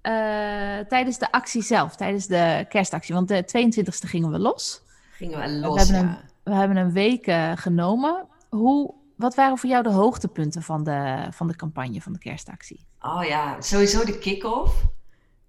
uh, 0.03 0.87
tijdens 0.89 1.19
de 1.19 1.33
actie 1.33 1.63
zelf, 1.63 1.97
tijdens 1.97 2.27
de 2.27 2.67
kerstactie, 2.69 3.15
want 3.15 3.29
de 3.29 3.45
22e 3.45 4.09
gingen 4.09 4.31
we 4.31 4.39
los. 4.39 4.83
Gingen 5.11 5.41
we 5.41 5.51
los. 5.51 5.89
We 5.89 5.95
hebben 5.95 6.11
een, 6.11 6.17
we 6.43 6.55
hebben 6.55 6.77
een 6.77 6.93
week 6.93 7.27
uh, 7.27 7.53
genomen 7.55 8.27
hoe, 8.49 8.95
wat 9.17 9.35
waren 9.35 9.59
voor 9.59 9.71
jou 9.71 9.83
de 9.83 9.91
hoogtepunten 9.91 10.63
van 10.63 10.85
de, 10.85 11.27
van 11.31 11.47
de 11.47 11.57
campagne, 11.57 12.01
van 12.01 12.13
de 12.13 12.19
kerstactie? 12.19 12.85
Oh 13.01 13.25
ja, 13.25 13.61
sowieso 13.61 14.05
de 14.05 14.19
kick-off. 14.19 14.85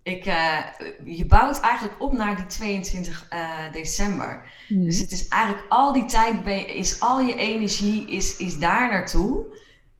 Ik, 0.05 0.25
uh, 0.25 0.59
je 1.03 1.25
bouwt 1.25 1.59
eigenlijk 1.59 2.01
op 2.01 2.13
naar 2.13 2.35
die 2.35 2.45
22 2.45 3.27
uh, 3.33 3.65
eh, 3.65 3.73
december. 3.73 4.51
Hmm. 4.67 4.83
Dus 4.83 4.99
het 4.99 5.11
is 5.11 5.27
eigenlijk 5.27 5.65
al 5.69 5.93
die 5.93 6.05
tijd, 6.05 6.47
is 6.67 6.99
al 6.99 7.19
je 7.19 7.35
energie 7.35 8.09
is, 8.09 8.37
is 8.37 8.57
daar 8.57 8.89
naartoe. 8.89 9.45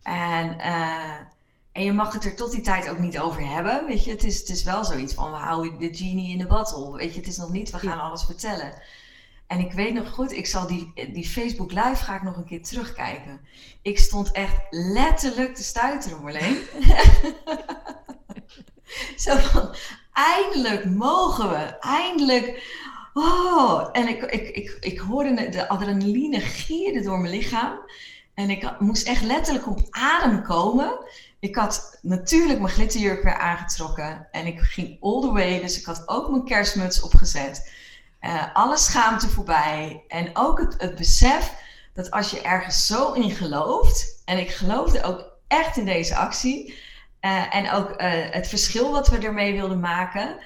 En, 0.03 0.57
uh, 0.57 1.13
en 1.71 1.83
je 1.83 1.93
mag 1.93 2.13
het 2.13 2.25
er 2.25 2.35
tot 2.35 2.51
die 2.51 2.61
tijd 2.61 2.89
ook 2.89 2.99
niet 2.99 3.19
over 3.19 3.47
hebben. 3.47 3.85
Weet 3.85 4.03
je, 4.03 4.11
het 4.11 4.23
is, 4.23 4.39
het 4.39 4.49
is 4.49 4.63
wel 4.63 4.83
zoiets 4.83 5.13
van 5.13 5.31
we 5.31 5.37
houden 5.37 5.79
de 5.79 5.95
genie 5.95 6.31
in 6.31 6.37
de 6.37 6.47
bottle. 6.47 6.97
Weet 6.97 7.13
je, 7.13 7.19
het 7.19 7.29
is 7.29 7.37
nog 7.37 7.51
niet, 7.51 7.71
we 7.71 7.79
gaan 7.79 8.01
alles 8.01 8.23
vertellen. 8.23 8.73
En 9.47 9.59
ik 9.59 9.71
weet 9.71 9.93
nog 9.93 10.09
goed, 10.09 10.31
ik 10.31 10.45
zal 10.45 10.67
die, 10.67 10.91
die 11.13 11.27
Facebook 11.27 11.71
Live 11.71 12.03
ga 12.03 12.15
ik 12.15 12.23
nog 12.23 12.37
een 12.37 12.45
keer 12.45 12.63
terugkijken. 12.63 13.39
Ik 13.81 13.99
stond 13.99 14.31
echt 14.31 14.55
letterlijk 14.69 15.55
te 15.55 15.63
stuiteren, 15.63 16.21
Marleen. 16.21 16.57
Zo 19.25 19.37
van, 19.37 19.75
eindelijk 20.13 20.85
mogen 20.85 21.49
we, 21.49 21.77
eindelijk. 21.79 22.73
Oh, 23.13 23.89
en 23.91 24.07
ik, 24.07 24.23
ik, 24.23 24.49
ik, 24.49 24.77
ik 24.79 24.99
hoorde 24.99 25.49
de 25.49 25.67
adrenaline 25.67 26.39
gieren 26.39 27.03
door 27.03 27.19
mijn 27.19 27.33
lichaam. 27.33 27.79
En 28.33 28.49
ik 28.49 28.79
moest 28.79 29.07
echt 29.07 29.21
letterlijk 29.21 29.67
op 29.67 29.87
adem 29.89 30.43
komen. 30.43 30.99
Ik 31.39 31.55
had 31.55 31.99
natuurlijk 32.01 32.59
mijn 32.59 32.73
glitterjurk 32.73 33.23
weer 33.23 33.37
aangetrokken. 33.37 34.27
En 34.31 34.45
ik 34.45 34.59
ging 34.59 34.97
all 35.01 35.21
the 35.21 35.31
way. 35.31 35.61
Dus 35.61 35.79
ik 35.79 35.85
had 35.85 36.03
ook 36.05 36.29
mijn 36.29 36.45
kerstmuts 36.45 37.01
opgezet. 37.01 37.71
Uh, 38.21 38.55
alle 38.55 38.77
schaamte 38.77 39.29
voorbij. 39.29 40.03
En 40.07 40.29
ook 40.33 40.59
het, 40.59 40.75
het 40.77 40.95
besef 40.95 41.53
dat 41.93 42.11
als 42.11 42.31
je 42.31 42.41
ergens 42.41 42.87
zo 42.87 43.11
in 43.11 43.31
gelooft. 43.31 44.21
En 44.25 44.37
ik 44.37 44.49
geloofde 44.49 45.03
ook 45.03 45.31
echt 45.47 45.77
in 45.77 45.85
deze 45.85 46.15
actie. 46.15 46.77
Uh, 47.25 47.55
en 47.55 47.71
ook 47.71 47.89
uh, 47.89 48.11
het 48.29 48.47
verschil 48.47 48.91
wat 48.91 49.07
we 49.07 49.17
ermee 49.17 49.53
wilden 49.53 49.79
maken. 49.79 50.37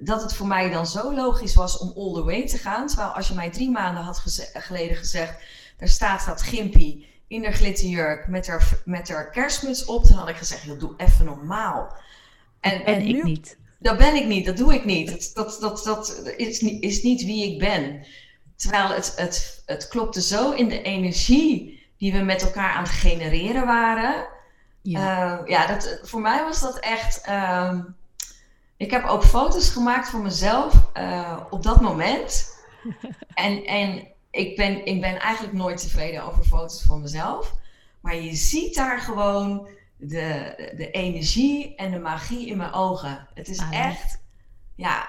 dat 0.00 0.22
het 0.22 0.34
voor 0.34 0.46
mij 0.46 0.70
dan 0.70 0.86
zo 0.86 1.14
logisch 1.14 1.54
was 1.54 1.78
om 1.78 1.92
all 1.96 2.14
the 2.14 2.24
way 2.24 2.46
te 2.46 2.58
gaan. 2.58 2.86
Terwijl 2.86 3.08
als 3.08 3.28
je 3.28 3.34
mij 3.34 3.50
drie 3.50 3.70
maanden 3.70 4.02
had 4.02 4.18
geze 4.18 4.50
geleden 4.54 4.96
gezegd 4.96 5.34
er 5.82 5.88
staat 5.88 6.26
dat 6.26 6.42
Gimpy 6.42 7.04
in 7.26 7.44
haar 7.44 7.52
glitterjurk 7.52 8.28
met 8.28 8.46
haar, 8.46 8.80
met 8.84 9.08
haar 9.08 9.30
kerstmuts 9.30 9.84
op. 9.84 10.04
Dan 10.04 10.16
had 10.16 10.28
ik 10.28 10.36
gezegd, 10.36 10.62
joh, 10.62 10.78
doe 10.78 10.94
even 10.96 11.24
normaal. 11.24 11.96
En, 12.60 12.84
en 12.84 13.06
ik 13.06 13.22
niet. 13.22 13.56
Dat 13.78 13.98
ben 13.98 14.14
ik 14.14 14.26
niet, 14.26 14.46
dat 14.46 14.56
doe 14.56 14.74
ik 14.74 14.84
niet. 14.84 15.08
Dat, 15.08 15.32
dat, 15.34 15.60
dat, 15.60 15.84
dat 15.84 16.32
is, 16.36 16.60
niet, 16.60 16.82
is 16.82 17.02
niet 17.02 17.24
wie 17.24 17.52
ik 17.52 17.58
ben. 17.58 18.06
Terwijl 18.56 18.88
het, 18.88 19.12
het, 19.16 19.62
het 19.66 19.88
klopte 19.88 20.22
zo 20.22 20.50
in 20.50 20.68
de 20.68 20.82
energie 20.82 21.82
die 21.98 22.12
we 22.12 22.18
met 22.18 22.42
elkaar 22.42 22.72
aan 22.72 22.82
het 22.82 22.92
genereren 22.92 23.66
waren. 23.66 24.26
Ja, 24.82 25.40
uh, 25.40 25.46
ja 25.46 25.66
dat, 25.66 26.00
voor 26.02 26.20
mij 26.20 26.44
was 26.44 26.60
dat 26.60 26.78
echt. 26.78 27.28
Uh, 27.28 27.78
ik 28.76 28.90
heb 28.90 29.04
ook 29.04 29.24
foto's 29.24 29.70
gemaakt 29.70 30.08
voor 30.08 30.20
mezelf 30.20 30.74
uh, 30.96 31.40
op 31.50 31.62
dat 31.62 31.80
moment. 31.80 32.56
en, 33.34 33.64
en 33.64 34.06
ik 34.30 34.56
ben, 34.56 34.86
ik 34.86 35.00
ben 35.00 35.20
eigenlijk 35.20 35.54
nooit 35.54 35.80
tevreden 35.80 36.24
over 36.24 36.44
foto's 36.44 36.82
van 36.82 37.00
mezelf. 37.00 37.54
Maar 38.00 38.16
je 38.16 38.34
ziet 38.34 38.74
daar 38.74 39.00
gewoon 39.00 39.68
de, 39.96 40.54
de 40.76 40.90
energie 40.90 41.74
en 41.76 41.90
de 41.90 41.98
magie 41.98 42.46
in 42.46 42.56
mijn 42.56 42.72
ogen. 42.72 43.28
Het 43.34 43.48
is 43.48 43.58
ah, 43.58 43.86
echt, 43.86 44.22
ja, 44.76 45.08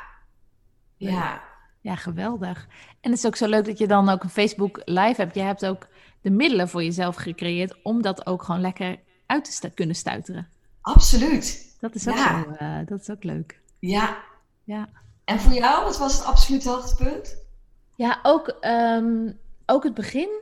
ja. 0.98 1.42
Ja, 1.82 1.96
geweldig. 1.96 2.68
En 3.02 3.10
het 3.10 3.20
is 3.20 3.26
ook 3.26 3.36
zo 3.36 3.48
leuk 3.48 3.66
dat 3.66 3.78
je 3.78 3.88
dan 3.88 4.10
ook 4.10 4.24
een 4.24 4.30
Facebook 4.30 4.82
live 4.86 5.22
hebt. 5.22 5.36
Je 5.36 5.42
hebt 5.42 5.66
ook 5.66 5.88
de 6.22 6.30
middelen 6.30 6.70
voor 6.70 6.84
jezelf 6.84 7.16
gecreëerd 7.16 7.76
om 7.84 8.02
dat 8.02 8.26
ook 8.26 8.44
gewoon 8.44 8.62
lekker 8.62 9.00
uit 9.26 9.62
te 9.62 9.70
kunnen 9.70 9.96
stuiteren. 9.96 10.48
Absoluut. 10.82 11.76
Dat 11.80 11.96
is 11.96 12.08
ook, 12.08 12.18
zo, 12.18 12.56
uh, 12.62 12.78
dat 12.86 13.00
is 13.02 13.10
ook 13.10 13.24
leuk. 13.24 13.60
Ja. 13.80 14.18
ja. 14.64 14.90
En 15.26 15.40
voor 15.40 15.54
jou, 15.54 15.84
wat 15.84 15.98
was 15.98 16.14
het 16.14 16.26
absoluut 16.26 16.66
hoogtepunt? 16.66 17.38
Ja, 17.96 18.20
ook, 18.24 18.48
ehm, 18.48 19.32
ook 19.66 19.84
het 19.84 19.94
begin. 19.94 20.42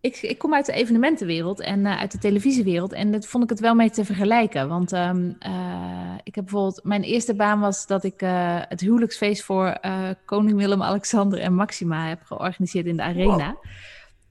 Ik, 0.00 0.16
ik 0.16 0.38
kom 0.38 0.54
uit 0.54 0.66
de 0.66 0.72
evenementenwereld 0.72 1.60
en 1.60 1.80
uh, 1.80 1.98
uit 1.98 2.12
de 2.12 2.18
televisiewereld. 2.18 2.92
En 2.92 3.12
dat 3.12 3.26
vond 3.26 3.44
ik 3.44 3.50
het 3.50 3.60
wel 3.60 3.74
mee 3.74 3.90
te 3.90 4.04
vergelijken. 4.04 4.68
Want 4.68 4.92
um, 4.92 5.36
uh, 5.46 6.14
ik 6.22 6.34
heb 6.34 6.44
bijvoorbeeld... 6.44 6.84
Mijn 6.84 7.02
eerste 7.02 7.34
baan 7.34 7.60
was 7.60 7.86
dat 7.86 8.04
ik 8.04 8.20
het 8.68 8.80
huwelijksfeest 8.80 9.42
voor 9.42 9.80
koning 10.24 10.56
Willem-Alexander 10.56 11.40
en 11.40 11.54
Maxima 11.54 12.08
heb 12.08 12.22
georganiseerd 12.22 12.86
in 12.86 12.96
de 12.96 13.02
arena. 13.02 13.46
Wow. 13.46 13.64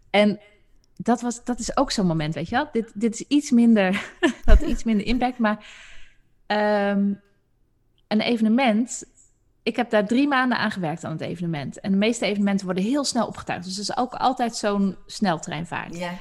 En 0.09 0.39
dat, 1.01 1.21
was, 1.21 1.43
dat 1.43 1.59
is 1.59 1.77
ook 1.77 1.91
zo'n 1.91 2.07
moment, 2.07 2.33
weet 2.33 2.49
je 2.49 2.55
wel. 2.55 2.69
Dit, 2.71 2.91
dit 2.93 3.13
is 3.13 3.21
iets 3.27 3.51
minder, 3.51 4.11
dat 4.45 4.61
iets 4.61 4.83
minder 4.83 5.05
impact. 5.05 5.37
Maar 5.37 5.65
um, 6.91 7.21
een 8.07 8.21
evenement 8.21 9.03
ik 9.63 9.75
heb 9.75 9.89
daar 9.89 10.07
drie 10.07 10.27
maanden 10.27 10.57
aan 10.57 10.71
gewerkt 10.71 11.03
aan 11.03 11.11
het 11.11 11.21
evenement. 11.21 11.79
En 11.79 11.91
de 11.91 11.97
meeste 11.97 12.25
evenementen 12.25 12.65
worden 12.65 12.83
heel 12.83 13.03
snel 13.03 13.27
opgetuigd. 13.27 13.63
Dus 13.63 13.77
het 13.77 13.89
is 13.89 13.97
ook 13.97 14.13
altijd 14.13 14.55
zo'n 14.55 14.97
sneltreinvaart. 15.05 15.97
Ja. 15.97 16.13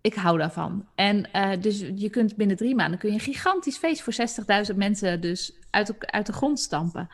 Ik 0.00 0.14
hou 0.14 0.38
daarvan. 0.38 0.86
En 0.94 1.28
uh, 1.32 1.50
dus 1.60 1.78
je 1.94 2.10
kunt 2.10 2.36
binnen 2.36 2.56
drie 2.56 2.74
maanden 2.74 2.98
kun 2.98 3.08
je 3.08 3.14
een 3.14 3.20
gigantisch 3.20 3.76
feest 3.76 4.02
voor 4.02 4.14
60.000 4.70 4.76
mensen 4.76 5.20
dus 5.20 5.52
uit 5.70 5.94
uit 6.12 6.26
de 6.26 6.32
grond 6.32 6.60
stampen. 6.60 7.08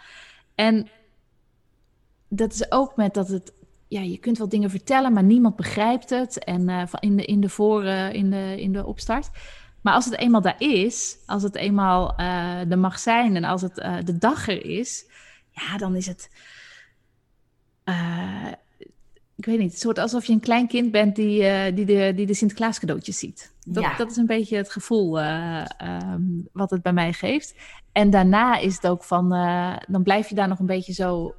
En 0.55 0.89
dat 2.29 2.53
is 2.53 2.71
ook 2.73 2.97
met 2.97 3.15
dat 3.15 3.29
het 3.29 3.53
ja, 3.93 4.01
je 4.01 4.19
kunt 4.19 4.39
wel 4.39 4.49
dingen 4.49 4.71
vertellen, 4.71 5.13
maar 5.13 5.23
niemand 5.23 5.57
begrijpt 5.57 6.11
het. 6.11 6.45
En 6.45 6.69
uh, 6.69 6.83
in, 7.01 7.17
de, 7.17 7.25
in, 7.25 7.41
de 7.41 7.49
voor, 7.49 7.85
uh, 7.85 8.13
in, 8.13 8.31
de, 8.31 8.61
in 8.61 8.73
de 8.73 8.87
opstart. 8.87 9.31
Maar 9.81 9.95
als 9.95 10.05
het 10.05 10.17
eenmaal 10.17 10.41
daar 10.41 10.61
is, 10.61 11.17
als 11.27 11.43
het 11.43 11.55
eenmaal 11.55 12.21
uh, 12.21 12.71
er 12.71 12.79
mag 12.79 12.99
zijn 12.99 13.37
en 13.37 13.45
als 13.45 13.63
het 13.63 13.75
de 14.05 14.19
dag 14.19 14.49
er 14.49 14.65
is, 14.65 15.05
ja, 15.51 15.77
dan 15.77 15.97
is 15.97 16.07
het. 16.07 16.31
Ik 19.37 19.45
weet 19.45 19.59
niet, 19.59 19.71
het 19.71 19.81
soort 19.81 19.99
alsof 19.99 20.25
je 20.25 20.33
een 20.33 20.41
klein 20.41 20.69
kind 20.69 20.91
bent 20.91 21.17
die, 21.17 21.73
die, 21.73 21.85
de, 21.85 22.13
die 22.17 22.27
de 22.27 22.35
Sinterklaas 22.35 22.79
cadeautjes 22.79 23.19
ziet. 23.19 23.55
Dat, 23.67 23.83
ja. 23.83 23.97
dat 23.97 24.11
is 24.11 24.17
een 24.17 24.27
beetje 24.27 24.57
het 24.57 24.71
gevoel 24.71 25.23
um, 25.23 26.49
wat 26.53 26.71
het 26.71 26.83
bij 26.83 26.93
mij 26.93 27.13
geeft. 27.13 27.55
En 27.93 28.11
daarna 28.11 28.59
is 28.59 28.75
het 28.75 28.87
ook 28.87 29.05
van, 29.05 29.29
dan 29.89 30.03
blijf 30.03 30.29
je 30.29 30.35
daar 30.35 30.49
nog 30.49 30.59
een 30.59 30.67
beetje 30.67 30.93
zo 30.93 31.35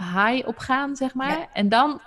high 0.00 0.46
op 0.48 0.58
gaan, 0.58 0.96
zeg 0.96 1.14
maar. 1.14 1.38
Ja. 1.38 1.48
En 1.52 1.68
dan 1.68 2.00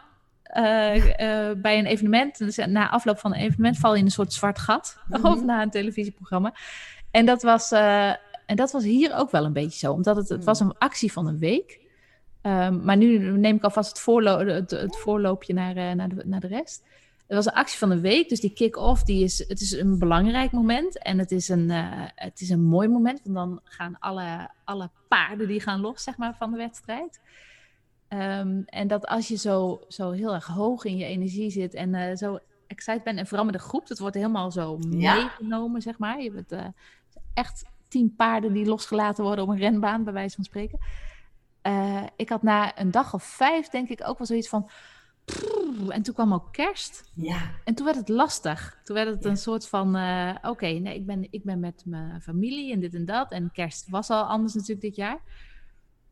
bij 1.58 1.80
een 1.80 1.86
evenement, 1.86 2.38
dus 2.38 2.56
na 2.56 2.90
afloop 2.90 3.20
van 3.20 3.34
een 3.34 3.40
evenement, 3.40 3.78
val 3.78 3.94
je 3.94 4.00
in 4.00 4.06
een 4.06 4.12
soort 4.12 4.34
zwart 4.34 4.60
gat. 4.60 4.98
Mm 5.08 5.16
-hmm. 5.16 5.32
Of 5.32 5.44
na 5.44 5.62
een 5.62 5.70
televisieprogramma. 5.70 6.54
En 7.12 7.26
dat 7.26 7.42
was 7.42 7.72
en 8.46 8.56
dat 8.56 8.72
was 8.72 8.84
hier 8.84 9.16
ook 9.16 9.32
wel 9.32 9.46
een 9.46 9.54
beetje 9.54 9.80
zo, 9.80 9.92
omdat 9.92 10.16
het, 10.16 10.30
het 10.30 10.44
was 10.44 10.60
hmm. 10.60 10.70
een 10.70 10.78
actie 10.78 11.12
van 11.12 11.28
een 11.28 11.40
week. 11.40 11.82
Um, 12.42 12.84
maar 12.84 12.98
nu 12.98 13.18
neem 13.38 13.56
ik 13.56 13.64
alvast 13.64 13.90
het, 13.90 14.00
voorlo 14.00 14.40
het, 14.40 14.72
het 14.72 14.98
voorloopje 14.98 15.54
naar, 15.54 15.96
naar, 15.96 16.10
de, 16.10 16.24
naar 16.26 16.40
de 16.40 16.48
rest. 16.48 16.84
Het 17.28 17.36
was 17.36 17.46
een 17.46 17.60
actie 17.60 17.78
van 17.78 17.92
een 17.92 18.02
week, 18.02 18.30
dus 18.30 18.40
die 18.40 18.54
kick-off, 18.54 19.04
die 19.04 19.24
is, 19.24 19.48
het 19.48 19.62
is 19.62 19.72
een 19.72 20.00
belangrijk 20.00 20.52
moment. 20.52 20.98
En 20.98 21.20
het 21.20 21.32
is 21.32 21.50
een, 21.50 21.70
uh, 21.70 22.02
het 22.16 22.42
is 22.42 22.50
een 22.50 22.64
mooi 22.64 22.88
moment, 22.88 23.22
want 23.24 23.36
dan 23.36 23.60
gaan 23.64 23.96
alle, 24.00 24.50
alle 24.64 24.90
paarden 25.08 25.48
die 25.48 25.60
gaan 25.60 25.82
los, 25.82 26.04
zeg 26.04 26.18
maar, 26.18 26.36
van 26.36 26.52
de 26.52 26.58
wedstrijd. 26.58 27.20
Um, 28.14 28.64
en 28.66 28.88
dat 28.88 29.08
als 29.08 29.28
je 29.28 29.38
zo, 29.38 29.82
zo 29.88 30.12
heel 30.12 30.34
erg 30.34 30.48
hoog 30.48 30.86
in 30.86 30.98
je 30.98 31.06
energie 31.06 31.50
zit 31.50 31.74
en 31.74 31.94
uh, 31.94 32.16
zo 32.16 32.40
excited 32.68 33.04
bent, 33.04 33.20
en 33.20 33.28
vooral 33.28 33.46
met 33.46 33.54
de 33.54 33.60
groep, 33.60 33.88
dat 33.88 34.00
wordt 34.00 34.16
helemaal 34.16 34.52
zo 34.52 34.80
ja. 34.90 35.14
meegenomen, 35.14 35.82
zeg 35.82 35.98
maar. 35.98 36.22
Je 36.22 36.32
bent 36.32 36.56
echt 37.34 37.66
tien 37.88 38.16
paarden 38.16 38.54
die 38.54 38.66
losgelaten 38.66 39.24
worden 39.24 39.44
op 39.44 39.50
een 39.50 39.58
renbaan, 39.58 40.04
bij 40.04 40.14
wijze 40.14 40.36
van 40.36 40.44
spreken. 40.44 40.80
Uh, 41.64 42.04
ik 42.16 42.30
had 42.30 42.44
na 42.44 42.80
een 42.80 42.92
dag 42.92 43.14
of 43.14 43.24
vijf, 43.24 43.70
denk 43.70 43.90
ik, 43.90 44.08
ook 44.08 44.18
wel 44.18 44.28
zoiets 44.28 44.50
van. 44.50 44.70
en 45.90 46.02
toen 46.02 46.14
kwam 46.14 46.34
ook 46.34 46.52
kerst. 46.52 47.12
Ja. 47.14 47.52
En 47.64 47.76
toen 47.76 47.86
werd 47.86 47.98
het 47.98 48.10
lastig. 48.10 48.80
Toen 48.84 48.96
werd 48.96 49.10
het 49.10 49.24
ja. 49.24 49.30
een 49.30 49.38
soort 49.38 49.68
van: 49.68 49.96
uh, 49.96 50.36
oké, 50.38 50.50
okay, 50.50 50.78
nee, 50.78 50.96
ik 50.96 51.06
ben, 51.06 51.28
ik 51.30 51.44
ben 51.44 51.60
met 51.60 51.84
mijn 51.86 52.22
familie 52.22 52.74
en 52.74 52.80
dit 52.80 52.94
en 52.94 53.06
dat. 53.06 53.32
En 53.32 53.52
kerst 53.52 53.90
was 53.90 54.10
al 54.10 54.24
anders 54.24 54.54
natuurlijk 54.54 54.82
dit 54.82 54.96
jaar. 54.96 55.20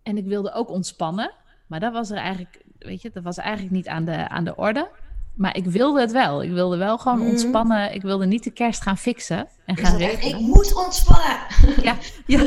En 0.04 0.18
ik 0.18 0.26
wilde 0.26 0.54
ook 0.54 0.70
ontspannen. 0.70 1.34
Maar 1.72 1.80
dat 1.80 1.94
was 1.94 2.10
er 2.10 2.18
eigenlijk, 2.18 2.62
weet 2.80 3.02
je, 3.02 3.10
dat 3.14 3.24
was 3.24 3.38
eigenlijk 3.38 3.72
niet 3.72 3.88
aan 3.88 4.06
de, 4.06 4.30
aan 4.30 4.44
de 4.44 4.56
orde. 4.56 4.90
Maar 5.36 5.56
ik 5.56 5.66
wilde 5.66 6.00
het 6.00 6.12
wel. 6.12 6.44
Ik 6.44 6.52
wilde 6.52 6.78
wel 6.78 6.98
gewoon 6.98 7.20
mm. 7.20 7.30
ontspannen. 7.30 7.94
Ik 7.94 8.02
wilde 8.02 8.26
niet 8.26 8.44
de 8.44 8.52
kerst 8.52 8.82
gaan 8.82 8.98
fixen 8.98 9.48
en 9.66 9.78
gaan. 9.78 10.00
Ik 10.00 10.40
moet 10.40 10.76
ontspannen. 10.76 11.38
Ja, 11.88 11.96
ja. 12.26 12.42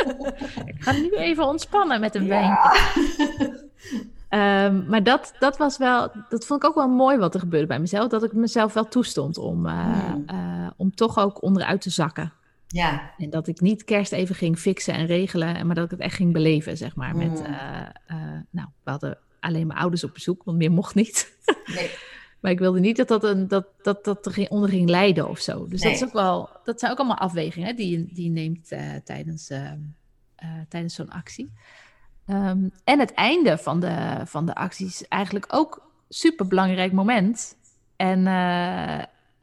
ik 0.72 0.74
ga 0.78 0.92
nu 0.92 1.10
even 1.10 1.46
ontspannen 1.46 2.00
met 2.00 2.14
een 2.14 2.28
wijn. 2.28 2.58
Um, 4.30 4.84
maar 4.88 5.02
dat, 5.02 5.34
dat 5.38 5.56
was 5.56 5.78
wel, 5.78 6.10
dat 6.28 6.46
vond 6.46 6.62
ik 6.62 6.68
ook 6.68 6.74
wel 6.74 6.88
mooi 6.88 7.18
wat 7.18 7.34
er 7.34 7.40
gebeurde 7.40 7.66
bij 7.66 7.80
mezelf. 7.80 8.08
Dat 8.08 8.24
ik 8.24 8.32
mezelf 8.32 8.72
wel 8.72 8.88
toestond 8.88 9.38
om, 9.38 9.66
uh, 9.66 9.86
mm. 10.14 10.24
uh, 10.30 10.70
om 10.76 10.94
toch 10.94 11.18
ook 11.18 11.42
onderuit 11.42 11.80
te 11.80 11.90
zakken. 11.90 12.32
Ja. 12.72 13.14
En 13.18 13.30
dat 13.30 13.46
ik 13.46 13.60
niet 13.60 13.84
kerst 13.84 14.12
even 14.12 14.34
ging 14.34 14.58
fixen 14.58 14.94
en 14.94 15.06
regelen, 15.06 15.66
maar 15.66 15.74
dat 15.74 15.84
ik 15.84 15.90
het 15.90 16.00
echt 16.00 16.14
ging 16.14 16.32
beleven, 16.32 16.76
zeg 16.76 16.96
maar. 16.96 17.16
Met, 17.16 17.40
uh, 17.40 17.48
nou, 18.50 18.68
we 18.82 18.90
hadden 18.90 19.18
alleen 19.40 19.66
mijn 19.66 19.78
ouders 19.78 20.04
op 20.04 20.12
bezoek, 20.14 20.44
want 20.44 20.58
meer 20.58 20.72
mocht 20.72 20.94
niet. 20.94 21.30
Nee. 21.74 21.90
maar 22.40 22.50
ik 22.50 22.58
wilde 22.58 22.80
niet 22.80 22.96
dat 22.96 23.08
dat, 23.08 23.24
een, 23.24 23.48
dat, 23.48 23.66
dat, 23.82 24.04
dat 24.04 24.26
er 24.26 24.46
onder 24.48 24.70
ging 24.70 24.88
lijden 24.88 25.28
of 25.28 25.38
zo. 25.38 25.66
Dus 25.68 25.82
nee. 25.82 25.92
dat, 25.92 26.02
is 26.02 26.08
ook 26.08 26.14
wel, 26.14 26.50
dat 26.64 26.80
zijn 26.80 26.92
ook 26.92 26.98
allemaal 26.98 27.18
afwegingen 27.18 27.76
die 27.76 27.98
je, 27.98 28.06
die 28.12 28.24
je 28.24 28.30
neemt 28.30 28.72
uh, 28.72 28.94
tijdens, 29.04 29.50
tijdens 30.68 30.94
zo'n 30.94 31.10
actie. 31.10 31.52
Um, 32.26 32.70
en 32.84 32.98
het 32.98 33.12
einde 33.12 33.58
van 33.58 33.80
de, 33.80 34.20
van 34.24 34.46
de 34.46 34.54
actie 34.54 34.86
is 34.86 35.08
eigenlijk 35.08 35.46
ook 35.48 35.76
een 35.76 36.14
super 36.14 36.46
belangrijk 36.46 36.92
moment. 36.92 37.56
En, 37.96 38.26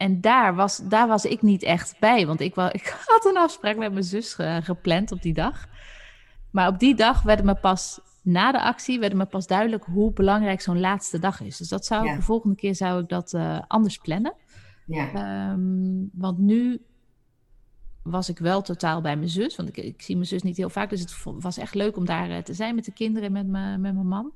en 0.00 0.20
daar, 0.20 0.54
was, 0.54 0.76
daar 0.76 1.08
was 1.08 1.24
ik 1.24 1.42
niet 1.42 1.62
echt 1.62 1.96
bij, 1.98 2.26
want 2.26 2.40
ik, 2.40 2.54
wel, 2.54 2.68
ik 2.80 3.04
had 3.06 3.24
een 3.24 3.36
afspraak 3.36 3.76
met 3.76 3.92
mijn 3.92 4.04
zus 4.04 4.36
gepland 4.60 5.12
op 5.12 5.22
die 5.22 5.34
dag. 5.34 5.66
Maar 6.50 6.68
op 6.68 6.78
die 6.78 6.94
dag 6.94 7.22
werd 7.22 7.44
me 7.44 7.54
pas 7.54 8.00
na 8.22 8.52
de 8.52 8.62
actie 8.62 9.00
werd 9.00 9.14
me 9.14 9.26
pas 9.26 9.46
duidelijk 9.46 9.84
hoe 9.84 10.12
belangrijk 10.12 10.60
zo'n 10.60 10.80
laatste 10.80 11.18
dag 11.18 11.40
is. 11.40 11.56
Dus 11.56 11.68
dat 11.68 11.86
zou 11.86 12.16
de 12.16 12.22
volgende 12.22 12.56
keer 12.56 12.74
zou 12.74 13.02
ik 13.02 13.08
dat 13.08 13.32
uh, 13.32 13.60
anders 13.66 13.98
plannen. 13.98 14.34
Ja. 14.86 15.50
Um, 15.50 16.10
want 16.12 16.38
nu 16.38 16.82
was 18.02 18.28
ik 18.28 18.38
wel 18.38 18.62
totaal 18.62 19.00
bij 19.00 19.16
mijn 19.16 19.28
zus. 19.28 19.56
Want 19.56 19.68
ik, 19.68 19.76
ik, 19.76 20.02
zie 20.02 20.14
mijn 20.14 20.26
zus 20.26 20.42
niet 20.42 20.56
heel 20.56 20.70
vaak. 20.70 20.90
Dus 20.90 21.00
het 21.00 21.14
was 21.24 21.58
echt 21.58 21.74
leuk 21.74 21.96
om 21.96 22.04
daar 22.04 22.30
uh, 22.30 22.38
te 22.38 22.54
zijn 22.54 22.74
met 22.74 22.84
de 22.84 22.92
kinderen 22.92 23.28
en 23.28 23.32
met, 23.32 23.46
me, 23.46 23.78
met 23.78 23.94
mijn 23.94 24.06
man. 24.06 24.32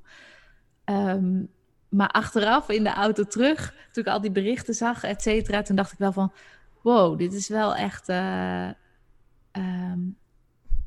Um, 0.85 1.49
maar 1.95 2.09
achteraf 2.09 2.69
in 2.69 2.85
de 2.85 2.93
auto 2.93 3.25
terug, 3.25 3.75
toen 3.93 4.05
ik 4.05 4.11
al 4.13 4.21
die 4.21 4.31
berichten 4.31 4.75
zag, 4.75 5.05
et 5.05 5.23
cetera, 5.23 5.63
toen 5.63 5.77
dacht 5.77 5.93
ik 5.93 5.99
wel 5.99 6.13
van, 6.13 6.33
wow, 6.83 7.19
dit 7.19 7.33
is 7.33 7.49
wel 7.49 7.75
echt 7.75 8.09
uh, 8.09 8.69
um, 9.53 10.17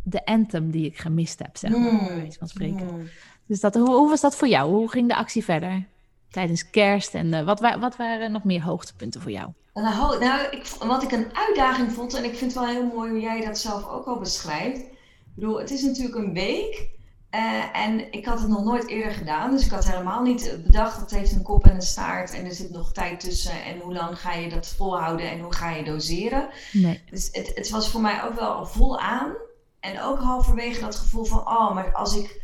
de 0.04 0.26
anthem 0.26 0.72
die 0.72 0.86
ik 0.86 0.98
gemist 0.98 1.40
heb, 1.40 1.58
zeg 1.58 1.72
maar, 1.72 1.80
mm. 1.80 2.32
van 2.32 2.48
spreken. 2.48 2.86
Mm. 2.86 3.08
Dus 3.46 3.60
dat, 3.60 3.74
hoe, 3.74 3.90
hoe, 3.90 4.10
was 4.10 4.22
dat 4.22 4.36
voor 4.36 4.48
jou? 4.48 4.72
Hoe 4.72 4.92
ging 4.92 5.08
de 5.08 5.16
actie 5.16 5.44
verder 5.44 5.86
tijdens 6.30 6.70
kerst? 6.70 7.14
En 7.14 7.28
uh, 7.28 7.44
wat, 7.44 7.60
wa 7.60 7.80
wat 7.80 7.96
waren 7.96 8.32
nog 8.32 8.44
meer 8.44 8.62
hoogtepunten 8.62 9.22
voor 9.22 9.32
jou? 9.32 9.52
Nou, 9.74 10.20
nou 10.20 10.50
ik, 10.50 10.66
wat 10.80 11.04
ik 11.04 11.12
een 11.12 11.28
uitdaging 11.34 11.92
vond, 11.92 12.14
en 12.14 12.24
ik 12.24 12.36
vind 12.36 12.54
het 12.54 12.64
wel 12.64 12.74
heel 12.74 12.86
mooi 12.86 13.10
hoe 13.10 13.20
jij 13.20 13.46
dat 13.46 13.58
zelf 13.58 13.88
ook 13.88 14.06
al 14.06 14.20
beschrijft. 14.20 14.80
Ik 14.80 15.34
bedoel, 15.36 15.60
het 15.60 15.72
is 15.72 15.82
natuurlijk 15.82 16.16
een 16.16 16.34
week 16.34 16.90
uh, 17.32 17.78
en 17.78 18.12
ik 18.12 18.26
had 18.26 18.40
het 18.40 18.50
nog 18.50 18.64
nooit 18.64 18.88
eerder 18.88 19.14
gedaan, 19.14 19.52
dus 19.52 19.66
ik 19.66 19.72
had 19.72 19.88
helemaal 19.88 20.22
niet 20.22 20.60
bedacht 20.66 21.00
dat 21.00 21.10
het 21.10 21.20
heeft 21.20 21.32
een 21.32 21.42
kop 21.42 21.66
en 21.66 21.76
een 21.76 21.82
staart 21.82 22.34
en 22.34 22.46
er 22.46 22.54
zit 22.54 22.72
nog 22.72 22.94
tijd 22.94 23.20
tussen 23.20 23.64
en 23.64 23.80
hoe 23.80 23.94
lang 23.94 24.20
ga 24.20 24.34
je 24.34 24.50
dat 24.50 24.68
volhouden 24.68 25.32
en 25.32 25.40
hoe 25.40 25.54
ga 25.54 25.70
je 25.70 25.84
doseren. 25.84 26.50
Nee. 26.72 27.02
Dus 27.10 27.30
het, 27.32 27.52
het 27.56 27.70
was 27.70 27.90
voor 27.90 28.02
mij 28.02 28.24
ook 28.24 28.36
wel 28.36 28.66
vol 28.66 29.00
aan 29.00 29.34
en 29.80 30.02
ook 30.02 30.20
halverwege 30.20 30.82
dat 30.82 30.96
gevoel 30.96 31.26
van, 31.26 31.40
oh, 31.40 31.74
maar 31.74 31.94
als 31.94 32.16
ik 32.16 32.42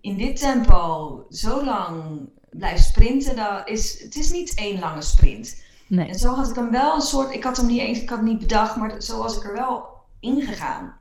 in 0.00 0.16
dit 0.16 0.38
tempo 0.38 1.26
zo 1.30 1.64
lang 1.64 2.02
blijf 2.50 2.80
sprinten, 2.80 3.36
dan 3.36 3.60
is 3.64 4.02
het 4.02 4.16
is 4.16 4.30
niet 4.30 4.54
één 4.54 4.78
lange 4.78 5.02
sprint. 5.02 5.62
Nee. 5.86 6.08
En 6.08 6.18
zo 6.18 6.34
had 6.34 6.48
ik 6.50 6.54
hem 6.54 6.70
wel 6.70 6.94
een 6.94 7.00
soort, 7.00 7.34
ik 7.34 7.44
had 7.44 7.56
hem 7.56 7.66
niet 7.66 7.80
eens, 7.80 8.00
ik 8.00 8.10
had 8.10 8.22
niet 8.22 8.38
bedacht, 8.38 8.76
maar 8.76 9.02
zo 9.02 9.18
was 9.18 9.36
ik 9.36 9.44
er 9.44 9.52
wel 9.52 9.86
ingegaan. 10.20 11.00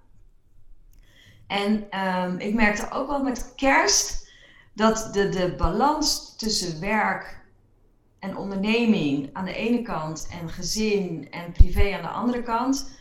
En 1.51 1.99
um, 1.99 2.39
ik 2.39 2.53
merkte 2.53 2.91
ook 2.91 3.07
wel 3.07 3.23
met 3.23 3.53
kerst 3.55 4.31
dat 4.73 5.09
de, 5.11 5.29
de 5.29 5.55
balans 5.57 6.35
tussen 6.37 6.79
werk 6.79 7.39
en 8.19 8.37
onderneming 8.37 9.29
aan 9.33 9.45
de 9.45 9.53
ene 9.53 9.81
kant 9.81 10.27
en 10.41 10.49
gezin 10.49 11.27
en 11.31 11.51
privé 11.51 11.95
aan 11.95 12.01
de 12.01 12.07
andere 12.07 12.43
kant, 12.43 12.91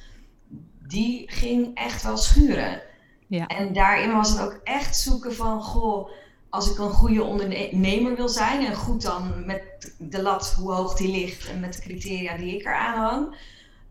die 0.86 1.30
ging 1.30 1.76
echt 1.76 2.02
wel 2.02 2.16
schuren. 2.16 2.82
Ja. 3.26 3.46
En 3.46 3.72
daarin 3.72 4.12
was 4.12 4.30
het 4.30 4.40
ook 4.40 4.60
echt 4.64 4.96
zoeken 4.96 5.34
van, 5.34 5.62
goh, 5.62 6.10
als 6.48 6.70
ik 6.70 6.78
een 6.78 6.90
goede 6.90 7.22
ondernemer 7.22 8.16
wil 8.16 8.28
zijn 8.28 8.66
en 8.66 8.74
goed 8.74 9.02
dan 9.02 9.46
met 9.46 9.94
de 9.98 10.22
lat 10.22 10.54
hoe 10.58 10.72
hoog 10.72 10.94
die 10.94 11.10
ligt 11.10 11.48
en 11.48 11.60
met 11.60 11.74
de 11.74 11.80
criteria 11.80 12.36
die 12.36 12.54
ik 12.54 12.64
eraan 12.64 12.98
hang, 12.98 13.36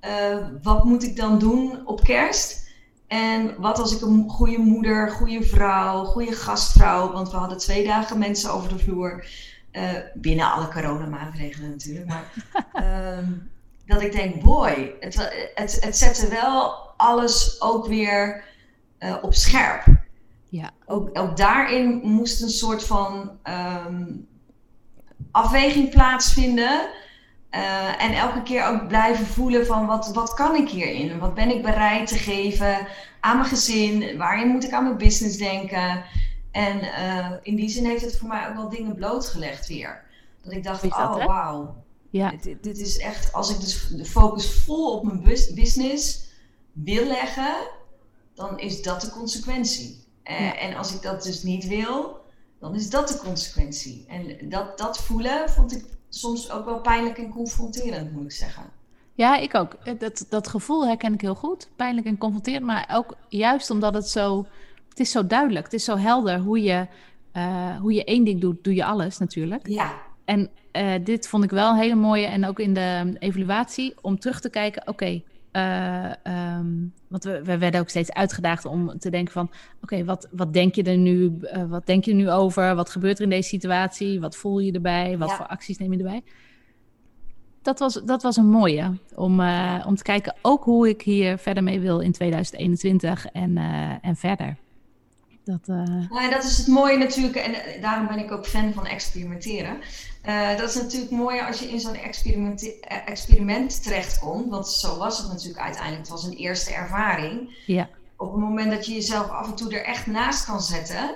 uh, 0.02 0.48
wat 0.62 0.84
moet 0.84 1.04
ik 1.04 1.15
dan 1.15 1.39
doen 1.39 1.88
op 1.88 2.04
kerst? 2.04 2.68
En 3.10 3.56
wat 3.58 3.80
als 3.80 3.95
ik 3.95 4.02
een 4.02 4.30
goede 4.30 4.58
moeder, 4.58 5.12
goede 5.12 5.43
vrouw, 5.43 6.04
goede 6.04 6.32
gastvrouw, 6.32 7.12
want 7.12 7.32
we 7.32 7.38
hadden 7.38 7.58
twee 7.58 7.84
dagen 7.84 8.17
mensen 8.17 8.54
over 8.54 8.69
de 8.69 8.80
vloer, 8.80 9.26
uh, 9.72 9.84
binnen 10.13 10.52
alle 10.52 10.67
coronamaatregelen 10.67 11.69
natuurlijk, 11.69 12.06
maar 12.06 12.34
uh, 12.74 13.28
dat 13.93 14.02
ik 14.02 14.12
denk, 14.12 14.43
boy, 14.43 14.95
het, 15.00 15.15
het, 15.56 15.78
het 15.80 15.98
zette 15.98 16.28
wel 16.28 16.74
alles 16.98 17.62
ook 17.62 17.88
weer 17.88 18.43
uh, 19.00 19.15
op 19.22 19.34
scherp. 19.34 19.86
Ja. 20.50 20.72
Ook, 20.86 21.19
ook 21.19 21.38
daarin 21.38 22.00
moest 22.04 22.41
een 22.41 22.50
soort 22.50 22.84
van 22.84 23.32
um, 23.88 24.28
afweging 25.32 25.89
plaatsvinden. 25.89 26.89
Uh, 27.52 28.04
en 28.04 28.14
elke 28.14 28.44
keer 28.44 28.66
ook 28.68 28.88
blijven 28.88 29.26
voelen 29.26 29.66
van 29.66 29.86
wat, 29.86 30.12
wat 30.14 30.34
kan 30.34 30.56
ik 30.56 30.70
hierin? 30.70 31.20
Wat 31.20 31.34
ben 31.34 31.50
ik 31.50 31.62
bereid 31.62 32.08
te 32.08 32.18
geven 32.18 32.88
aan 33.20 33.38
mijn 33.38 33.50
gezin? 33.50 34.18
Waarin 34.18 34.48
moet 34.48 34.64
ik 34.64 34.72
aan 34.72 34.84
mijn 34.84 34.98
business 34.98 35.38
denken? 35.38 36.04
En 36.52 36.78
uh, 36.78 37.32
in 37.42 37.56
die 37.56 37.70
zin 37.70 37.86
heeft 37.86 38.06
het 38.06 38.18
voor 38.18 38.28
mij 38.28 38.48
ook 38.48 38.56
wel 38.56 38.70
dingen 38.70 38.96
blootgelegd 38.96 39.68
weer. 39.68 40.04
Dat 40.42 40.54
ik 40.54 40.64
dacht, 40.64 40.84
oh 40.84 41.26
wauw. 41.26 41.76
Ja. 42.10 42.34
Dit, 42.42 42.64
dit, 42.64 42.78
is 42.78 42.98
echt, 42.98 43.34
als 43.34 43.50
ik 43.50 43.60
dus 43.60 43.88
de 43.88 44.06
focus 44.06 44.64
vol 44.64 44.94
op 44.98 45.04
mijn 45.04 45.24
business 45.56 46.30
wil 46.72 47.06
leggen, 47.06 47.56
dan 48.34 48.60
is 48.60 48.82
dat 48.82 49.02
de 49.02 49.10
consequentie. 49.10 50.04
Uh, 50.24 50.64
En 50.64 50.76
als 50.76 50.94
ik 50.94 51.02
dat 51.02 51.24
dus 51.24 51.44
niet 51.44 51.68
wil, 51.68 52.22
dan 52.60 52.76
is 52.76 52.90
dat 52.90 53.08
de 53.08 53.18
consequentie. 53.18 54.06
En 54.08 54.50
dat, 54.50 54.78
dat 54.78 55.00
voelen 55.00 55.50
vond 55.50 55.72
ik 55.72 55.86
soms 56.10 56.52
ook 56.52 56.65
wel 56.65 56.80
pijnlijk 56.82 57.17
en 57.17 57.30
confronterend, 57.30 58.12
moet 58.12 58.24
ik 58.24 58.32
zeggen. 58.32 58.63
Ja, 59.13 59.38
ik 59.38 59.56
ook. 59.56 60.00
Dat, 60.00 60.26
dat 60.30 60.48
gevoel 60.48 60.88
herken 60.88 61.13
ik 61.13 61.22
heel 61.22 61.36
goed. 61.36 61.69
Pijnlijk 61.76 62.08
en 62.08 62.17
confronterend, 62.17 62.65
maar 62.65 62.89
ook 62.93 63.15
juist 63.30 63.69
omdat 63.69 63.93
het 63.93 64.10
zo... 64.10 64.45
Het 64.89 65.00
is 65.00 65.12
zo 65.12 65.28
duidelijk, 65.28 65.65
het 65.65 65.74
is 65.74 65.84
zo 65.84 65.98
helder 65.98 66.39
hoe 66.39 66.62
je, 66.62 66.88
uh, 67.34 67.78
hoe 67.78 67.93
je 67.93 68.04
één 68.04 68.24
ding 68.24 68.41
doet, 68.41 68.63
doe 68.63 68.76
je 68.76 68.86
alles 68.86 69.17
natuurlijk. 69.17 69.67
Ja. 69.67 69.93
En 70.26 70.50
uh, 70.74 70.93
dit 71.04 71.28
vond 71.28 71.43
ik 71.43 71.50
wel 71.50 71.69
een 71.69 71.78
hele 71.78 71.95
mooie 71.95 72.26
en 72.26 72.45
ook 72.45 72.60
in 72.60 72.74
de 72.74 73.15
evaluatie 73.19 73.93
om 74.02 74.19
terug 74.19 74.39
te 74.39 74.50
kijken, 74.50 74.88
oké, 74.88 75.22
uh, 75.52 76.12
um, 76.58 76.94
want 77.08 77.24
we, 77.24 77.44
we, 77.44 77.58
werden 77.58 77.80
ook 77.80 77.90
steeds 77.90 78.12
uitgedaagd 78.12 78.66
om 78.66 79.00
te 79.00 79.10
denken 79.10 79.34
van... 79.34 79.52
oké, 79.82 80.04
wat, 80.04 80.28
wat 80.32 80.54
denk 80.54 80.76
je 80.76 80.84
er 80.84 80.98
nu? 80.98 81.40
Uh, 81.42 81.64
wat 81.70 81.86
denk 81.86 82.06
je 82.06 82.14
nu 82.14 82.30
over? 82.30 82.76
Wat 82.76 82.90
gebeurt 82.90 83.18
er 83.18 83.24
in 83.24 83.30
deze 83.30 83.50
situatie? 83.50 84.20
Wat 84.20 84.36
voel 84.36 84.60
je 84.60 84.72
erbij? 84.72 85.18
Wat 85.18 85.34
voor 85.34 85.48
acties 85.48 85.78
neem 85.78 85.92
je 85.92 85.98
erbij? 85.98 86.24
Dat 87.62 87.80
was, 87.80 87.94
dat 87.94 88.24
was 88.24 88.38
een 88.38 88.50
mooie. 88.50 88.98
Om, 89.16 89.40
uh, 89.40 89.84
om 89.88 89.96
te 89.96 90.04
kijken 90.04 90.36
ook 90.42 90.64
hoe 90.64 90.90
ik 90.90 91.02
hier 91.02 91.38
verder 91.38 91.64
mee 91.64 91.80
wil 91.80 92.00
in 92.00 92.12
2021 92.12 93.26
en, 93.26 93.58
en 94.02 94.16
verder. 94.16 94.58
Dat, 95.44 95.68
nou, 95.68 96.30
dat 96.30 96.44
is 96.44 96.58
het 96.58 96.68
mooie 96.68 96.98
natuurlijk. 96.98 97.36
En 97.36 97.82
daarom 97.82 98.08
ben 98.08 98.20
ik 98.20 98.32
ook 98.32 98.48
fan 98.48 98.74
van 98.74 98.86
experimenteren. 98.86 99.78
Uh, 100.25 100.58
dat 100.58 100.69
is 100.69 100.75
natuurlijk 100.75 101.12
mooi 101.12 101.41
als 101.41 101.60
je 101.60 101.69
in 101.69 101.79
zo'n 101.79 101.95
experiment, 101.95 102.79
eh, 102.79 102.97
experiment 103.08 103.84
terechtkomt. 103.84 104.49
Want 104.49 104.67
zo 104.67 104.97
was 104.97 105.17
het 105.17 105.27
natuurlijk 105.27 105.60
uiteindelijk. 105.60 106.01
Het 106.01 106.12
was 106.12 106.23
een 106.23 106.38
eerste 106.38 106.73
ervaring. 106.73 107.63
Ja. 107.65 107.89
Op 108.17 108.32
het 108.32 108.41
moment 108.41 108.71
dat 108.71 108.86
je 108.86 108.93
jezelf 108.93 109.29
af 109.29 109.47
en 109.47 109.55
toe 109.55 109.73
er 109.73 109.86
echt 109.86 110.08
naast 110.08 110.45
kan 110.45 110.62
zetten. 110.62 111.15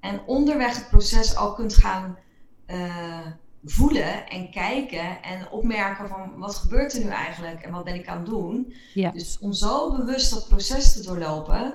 En 0.00 0.20
onderweg 0.26 0.76
het 0.76 0.88
proces 0.88 1.36
al 1.36 1.54
kunt 1.54 1.74
gaan 1.74 2.18
uh, 2.66 3.26
voelen 3.64 4.28
en 4.28 4.50
kijken. 4.50 5.22
En 5.22 5.50
opmerken 5.50 6.08
van 6.08 6.38
wat 6.38 6.54
gebeurt 6.54 6.92
er 6.92 7.04
nu 7.04 7.10
eigenlijk 7.10 7.62
en 7.62 7.72
wat 7.72 7.84
ben 7.84 7.94
ik 7.94 8.08
aan 8.08 8.16
het 8.16 8.26
doen. 8.26 8.74
Ja. 8.94 9.10
Dus 9.10 9.38
om 9.38 9.52
zo 9.52 9.96
bewust 9.96 10.30
dat 10.30 10.48
proces 10.48 10.92
te 10.92 11.02
doorlopen. 11.02 11.74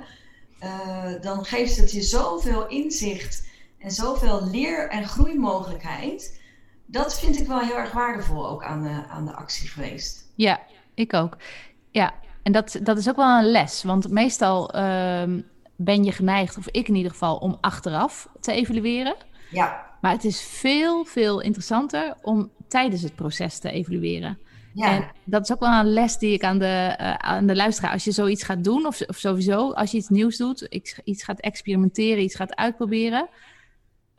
Uh, 0.63 1.21
dan 1.21 1.45
geeft 1.45 1.77
het 1.77 1.91
je 1.91 2.01
zoveel 2.01 2.67
inzicht 2.67 3.47
en 3.79 3.91
zoveel 3.91 4.47
leer- 4.47 4.89
en 4.89 5.07
groeimogelijkheid 5.07 6.36
dat 6.87 7.19
vind 7.19 7.39
ik 7.39 7.47
wel 7.47 7.59
heel 7.59 7.77
erg 7.77 7.91
waardevol 7.91 8.49
ook 8.49 8.63
aan 8.63 8.83
de, 8.83 9.03
aan 9.09 9.25
de 9.25 9.33
actie 9.33 9.69
geweest. 9.69 10.31
Ja, 10.35 10.59
ik 10.93 11.13
ook. 11.13 11.37
Ja, 11.91 12.13
en 12.43 12.51
dat, 12.51 12.79
dat 12.83 12.97
is 12.97 13.09
ook 13.09 13.15
wel 13.15 13.37
een 13.37 13.51
les. 13.51 13.83
Want 13.83 14.09
meestal 14.09 14.75
uh, 14.75 15.23
ben 15.75 16.03
je 16.03 16.11
geneigd, 16.11 16.57
of 16.57 16.67
ik 16.67 16.87
in 16.87 16.95
ieder 16.95 17.11
geval, 17.11 17.37
om 17.37 17.57
achteraf 17.61 18.29
te 18.39 18.51
evalueren. 18.51 19.15
Ja. 19.51 19.85
Maar 20.01 20.11
het 20.11 20.23
is 20.23 20.41
veel, 20.41 21.05
veel 21.05 21.41
interessanter 21.41 22.15
om 22.21 22.51
tijdens 22.67 23.01
het 23.01 23.15
proces 23.15 23.59
te 23.59 23.71
evalueren. 23.71 24.39
Ja. 24.73 24.91
En 24.91 25.11
dat 25.23 25.41
is 25.41 25.51
ook 25.51 25.59
wel 25.59 25.79
een 25.79 25.93
les 25.93 26.17
die 26.17 26.33
ik 26.33 26.43
aan 26.43 26.59
de, 26.59 26.97
uh, 27.01 27.13
aan 27.13 27.47
de 27.47 27.55
luisteraar. 27.55 27.91
Als 27.91 28.03
je 28.03 28.11
zoiets 28.11 28.43
gaat 28.43 28.63
doen, 28.63 28.85
of, 28.85 29.01
of 29.01 29.17
sowieso 29.17 29.71
als 29.71 29.91
je 29.91 29.97
iets 29.97 30.09
nieuws 30.09 30.37
doet, 30.37 30.61
iets 31.03 31.23
gaat 31.23 31.39
experimenteren, 31.39 32.23
iets 32.23 32.35
gaat 32.35 32.55
uitproberen 32.55 33.29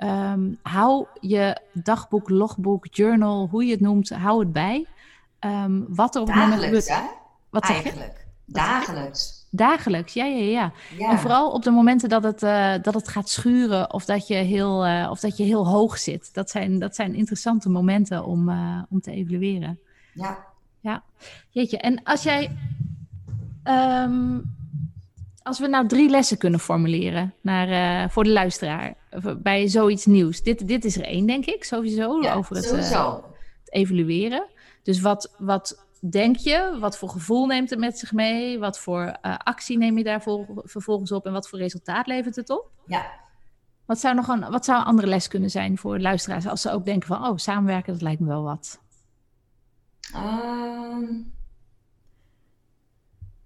Um, 0.04 0.58
hou 0.62 1.06
je 1.20 1.60
dagboek, 1.72 2.28
logboek, 2.28 2.86
journal, 2.90 3.48
hoe 3.50 3.64
je 3.64 3.70
het 3.70 3.80
noemt, 3.80 4.08
hou 4.08 4.40
het 4.40 4.52
bij. 4.52 4.86
Um, 5.40 5.86
wat 5.88 6.14
er 6.14 6.20
op 6.20 6.26
het 6.26 6.36
moment 6.36 6.62
gebeurt. 6.62 7.02
Wat 7.50 7.64
Eigenlijk. 7.64 8.26
Dagelijks. 8.44 9.46
Dagelijks, 9.50 10.12
ja, 10.12 10.24
ja, 10.24 10.44
ja, 10.44 10.72
ja. 10.98 11.10
En 11.10 11.18
vooral 11.18 11.50
op 11.50 11.62
de 11.62 11.70
momenten 11.70 12.08
dat 12.08 12.22
het, 12.22 12.42
uh, 12.42 12.74
dat 12.82 12.94
het 12.94 13.08
gaat 13.08 13.28
schuren 13.28 13.92
of 13.92 14.04
dat 14.04 14.26
je 14.26 14.34
heel, 14.34 14.86
uh, 14.86 15.08
of 15.10 15.20
dat 15.20 15.36
je 15.36 15.44
heel 15.44 15.68
hoog 15.68 15.98
zit. 15.98 16.34
Dat 16.34 16.50
zijn, 16.50 16.78
dat 16.78 16.94
zijn 16.94 17.14
interessante 17.14 17.68
momenten 17.68 18.24
om, 18.24 18.48
uh, 18.48 18.82
om 18.90 19.00
te 19.00 19.10
evalueren. 19.10 19.78
Ja. 20.14 20.46
Ja, 20.80 21.02
jeetje. 21.50 21.78
En 21.78 22.02
als 22.02 22.22
jij 22.22 22.56
um, 23.64 24.56
als 25.48 25.58
we 25.58 25.66
nou 25.66 25.86
drie 25.86 26.10
lessen 26.10 26.38
kunnen 26.38 26.60
formuleren 26.60 27.34
naar, 27.40 27.68
uh, 28.04 28.10
voor 28.10 28.24
de 28.24 28.30
luisteraar 28.30 28.94
bij 29.38 29.68
zoiets 29.68 30.06
nieuws. 30.06 30.42
Dit, 30.42 30.68
dit 30.68 30.84
is 30.84 30.96
er 30.96 31.04
één, 31.04 31.26
denk 31.26 31.44
ik, 31.44 31.64
sowieso, 31.64 32.22
over 32.22 32.56
het, 32.56 32.72
uh, 32.72 33.14
het, 33.14 33.72
evalueren. 33.72 34.46
Dus 34.82 35.00
wat, 35.00 35.34
wat 35.38 35.86
denk 36.10 36.36
je? 36.36 36.76
Wat 36.80 36.98
voor 36.98 37.08
gevoel 37.08 37.46
neemt 37.46 37.70
het 37.70 37.78
met 37.78 37.98
zich 37.98 38.12
mee? 38.12 38.58
Wat 38.58 38.78
voor 38.78 39.18
uh, 39.22 39.36
actie 39.38 39.78
neem 39.78 39.98
je 39.98 40.04
daarvoor 40.04 40.46
vervolgens 40.64 41.12
op? 41.12 41.26
En 41.26 41.32
wat 41.32 41.48
voor 41.48 41.58
resultaat 41.58 42.06
levert 42.06 42.36
het 42.36 42.50
op? 42.50 42.70
Ja. 42.86 43.10
Wat 43.84 44.00
zou 44.00 44.14
nog 44.14 44.28
een, 44.28 44.50
wat 44.50 44.64
zou 44.64 44.78
een 44.78 44.86
andere 44.86 45.08
les 45.08 45.28
kunnen 45.28 45.50
zijn 45.50 45.78
voor 45.78 45.98
luisteraars 45.98 46.46
als 46.46 46.60
ze 46.60 46.70
ook 46.70 46.84
denken 46.84 47.08
van, 47.08 47.26
oh, 47.26 47.36
samenwerken, 47.36 47.92
dat 47.92 48.02
lijkt 48.02 48.20
me 48.20 48.26
wel 48.26 48.42
wat? 48.42 48.80
Ehm, 50.12 51.04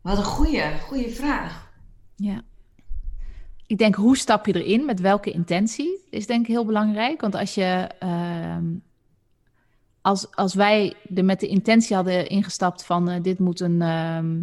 wat 0.01 0.19
een 0.19 0.25
goede, 0.25 0.73
goede 0.87 1.11
vraag. 1.11 1.72
Ja. 2.23 2.43
Ik 3.67 3.79
denk, 3.79 3.95
hoe 3.95 4.17
stap 4.17 4.47
je 4.47 4.63
erin? 4.63 4.85
Met 4.85 5.01
welke 5.01 5.31
intentie? 5.31 5.99
Is 6.11 6.27
denk 6.27 6.41
ik 6.41 6.47
heel 6.47 6.65
belangrijk. 6.67 7.21
Want 7.21 7.35
als 7.35 7.55
je. 7.55 7.89
ehm, 7.99 8.65
als, 10.01 10.35
als 10.37 10.55
wij 10.55 10.95
er 11.15 11.25
met 11.25 11.41
de 11.41 11.47
intentie 11.47 11.97
hadden 11.97 12.29
ingestapt 12.29 12.85
van 12.85 13.09
eh, 13.09 13.23
dit 13.23 13.39
moet 13.39 13.61
een. 13.61 13.83
ehm, 13.83 14.43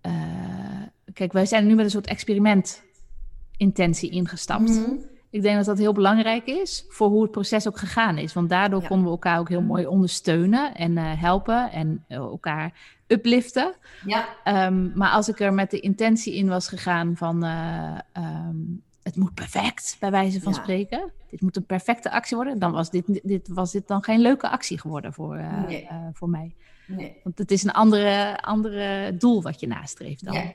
eh, 0.00 0.82
kijk, 1.12 1.32
wij 1.32 1.46
zijn 1.46 1.66
nu 1.66 1.74
met 1.74 1.84
een 1.84 1.90
soort 1.90 2.06
experiment-intentie 2.06 4.10
ingestapt. 4.10 4.68
Mhm. 4.68 4.90
Ik 5.30 5.42
denk 5.42 5.56
dat 5.56 5.64
dat 5.64 5.78
heel 5.78 5.92
belangrijk 5.92 6.46
is 6.46 6.84
voor 6.88 7.08
hoe 7.08 7.22
het 7.22 7.30
proces 7.30 7.68
ook 7.68 7.78
gegaan 7.78 8.18
is. 8.18 8.32
Want 8.32 8.48
daardoor 8.48 8.80
Ja. 8.82 8.86
konden 8.86 9.06
we 9.06 9.12
elkaar 9.12 9.38
ook 9.38 9.48
heel 9.48 9.62
mooi 9.62 9.86
ondersteunen 9.86 10.74
en 10.74 10.96
eh, 10.96 11.20
helpen 11.20 11.72
en 11.72 12.04
elkaar 12.08 12.98
upliften. 13.12 13.74
Ja, 14.06 14.28
Ehm, 14.44 14.98
maar 14.98 15.10
als 15.10 15.28
ik 15.28 15.40
er 15.40 15.52
met 15.54 15.70
de 15.70 15.80
intentie 15.80 16.34
in 16.34 16.48
was 16.48 16.68
gegaan 16.68 17.16
van 17.16 17.44
eh, 17.44 17.98
ehm, 18.12 18.56
het 19.02 19.16
moet 19.16 19.34
perfect, 19.34 19.96
bij 20.00 20.10
wijze 20.10 20.40
van 20.40 20.52
Ja. 20.52 20.58
spreken. 20.62 21.12
Dit 21.30 21.40
moet 21.40 21.56
een 21.56 21.66
perfecte 21.66 22.10
actie 22.10 22.36
worden. 22.36 22.58
Dan 22.58 22.72
was 22.72 22.90
dit, 22.90 23.20
dit, 23.22 23.48
was 23.48 23.72
dit 23.72 23.88
dan 23.88 24.02
geen 24.02 24.20
leuke 24.20 24.48
actie 24.48 24.78
geworden 24.78 25.12
voor, 25.12 25.36
eh, 25.36 25.62
Nee. 25.66 25.86
eh, 25.86 25.96
voor 26.12 26.28
mij. 26.28 26.54
nee. 26.86 27.16
Want 27.24 27.38
het 27.38 27.50
is 27.50 27.62
een 27.64 27.72
andere, 27.72 28.40
andere 28.42 29.16
doel 29.16 29.42
wat 29.42 29.60
je 29.60 29.66
nastreeft 29.66 30.24
dan. 30.24 30.34
Ja. 30.34 30.52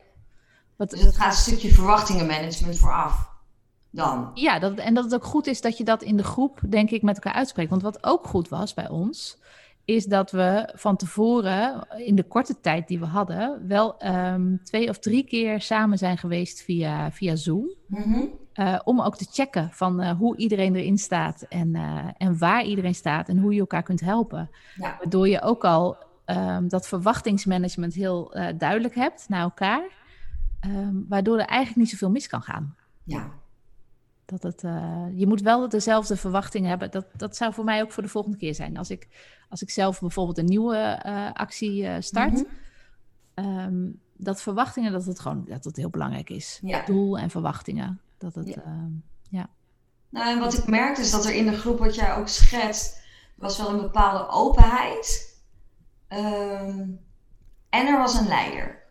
Wat, 0.76 0.90
Dus 0.90 1.02
het 1.02 1.18
gaat 1.18 1.32
een 1.32 1.38
stukje 1.38 1.74
verwachtingenmanagement 1.74 2.78
vooraf. 2.78 3.34
Dan. 3.90 4.32
Ja, 4.34 4.60
dat, 4.60 4.78
en 4.78 4.94
dat 4.94 5.04
het 5.04 5.14
ook 5.16 5.24
goed 5.24 5.48
is 5.48 5.62
dat 5.62 5.78
je 5.78 5.84
dat 5.84 6.04
in 6.04 6.18
de 6.18 6.24
groep, 6.24 6.60
denk 6.70 6.90
ik, 6.90 7.02
met 7.02 7.16
elkaar 7.16 7.34
uitspreekt. 7.34 7.70
Want 7.70 7.82
wat 7.82 8.04
ook 8.04 8.28
goed 8.28 8.50
was 8.50 8.74
bij 8.74 8.90
ons, 8.90 9.38
is 9.86 10.06
dat 10.06 10.32
we 10.32 10.70
van 10.76 10.96
tevoren, 10.96 11.88
in 11.98 12.16
de 12.16 12.24
korte 12.24 12.60
tijd 12.60 12.88
die 12.88 13.00
we 13.00 13.06
hadden, 13.06 13.68
wel 13.68 13.98
ehm, 13.98 14.56
twee 14.64 14.90
of 14.90 15.00
drie 15.00 15.24
keer 15.24 15.62
samen 15.62 15.98
zijn 15.98 16.18
geweest 16.18 16.62
via, 16.62 17.12
via 17.12 17.36
Zoom. 17.36 17.74
Mhm. 17.88 18.26
Eh, 18.54 18.80
om 18.84 19.02
ook 19.02 19.18
te 19.18 19.28
checken 19.32 19.70
van 19.72 20.02
eh, 20.02 20.18
hoe 20.18 20.38
iedereen 20.38 20.76
erin 20.76 20.98
staat 20.98 21.42
en, 21.50 21.76
eh, 21.76 22.08
en 22.18 22.38
waar 22.38 22.64
iedereen 22.64 22.96
staat 22.96 23.30
en 23.30 23.38
hoe 23.38 23.54
je 23.54 23.60
elkaar 23.60 23.84
kunt 23.84 24.00
helpen. 24.02 24.50
Ja. 24.76 24.96
Waardoor 24.98 25.28
je 25.28 25.42
ook 25.42 25.64
al 25.66 25.98
ehm, 26.26 26.68
dat 26.68 26.88
verwachtingsmanagement 26.88 27.94
heel 27.94 28.38
duidelijk 28.58 28.96
hebt 28.96 29.26
naar 29.30 29.42
elkaar. 29.42 30.04
ehm, 30.60 30.96
waardoor 31.08 31.40
er 31.40 31.46
eigenlijk 31.46 31.78
niet 31.78 31.90
zoveel 31.90 32.10
mis 32.10 32.28
kan 32.28 32.42
gaan. 32.42 32.76
Ja. 33.04 33.32
Dat 34.26 34.44
het, 34.44 34.64
eh, 34.64 35.06
je 35.14 35.28
moet 35.28 35.42
wel 35.42 35.70
dezelfde 35.70 36.18
verwachtingen 36.18 36.70
hebben. 36.70 36.92
Dat, 36.92 37.06
dat 37.18 37.36
zou 37.36 37.54
voor 37.54 37.64
mij 37.64 37.82
ook 37.82 37.92
voor 37.92 38.04
de 38.04 38.10
volgende 38.10 38.38
keer 38.38 38.56
zijn. 38.56 38.78
Als 38.78 38.90
ik, 38.90 39.08
als 39.50 39.62
ik 39.62 39.70
zelf 39.70 40.00
bijvoorbeeld 40.00 40.38
een 40.38 40.46
nieuwe 40.46 40.78
eh, 40.78 41.32
actie 41.34 41.88
eh, 41.88 41.96
start. 42.02 42.34
Mhm. 42.34 42.44
ehm, 43.34 43.90
dat 44.18 44.42
verwachtingen, 44.42 44.92
dat 44.92 45.06
het 45.06 45.20
gewoon 45.20 45.46
dat 45.48 45.64
het 45.64 45.76
heel 45.76 45.90
belangrijk 45.90 46.30
is. 46.30 46.60
Ja. 46.62 46.86
Doel 46.86 47.18
en 47.18 47.30
verwachtingen. 47.30 48.00
Dat 48.18 48.36
het, 48.36 48.48
Ja. 48.48 48.64
ehm, 48.64 48.92
Nou, 50.10 50.30
en 50.30 50.40
wat 50.40 50.54
ik 50.54 50.68
merkte 50.68 51.02
is 51.02 51.12
dat 51.12 51.26
er 51.26 51.34
in 51.34 51.46
de 51.46 51.58
groep 51.58 51.80
wat 51.80 51.96
jij 51.96 52.16
ook 52.16 52.28
schetst, 52.28 53.00
was 53.36 53.58
wel 53.58 53.70
een 53.70 53.82
bepaalde 53.82 54.28
openheid. 54.28 55.40
Ehm, 56.08 56.88
en 57.70 57.88
er 57.88 57.98
was 57.98 58.20
een 58.20 58.28
leider. 58.28 58.84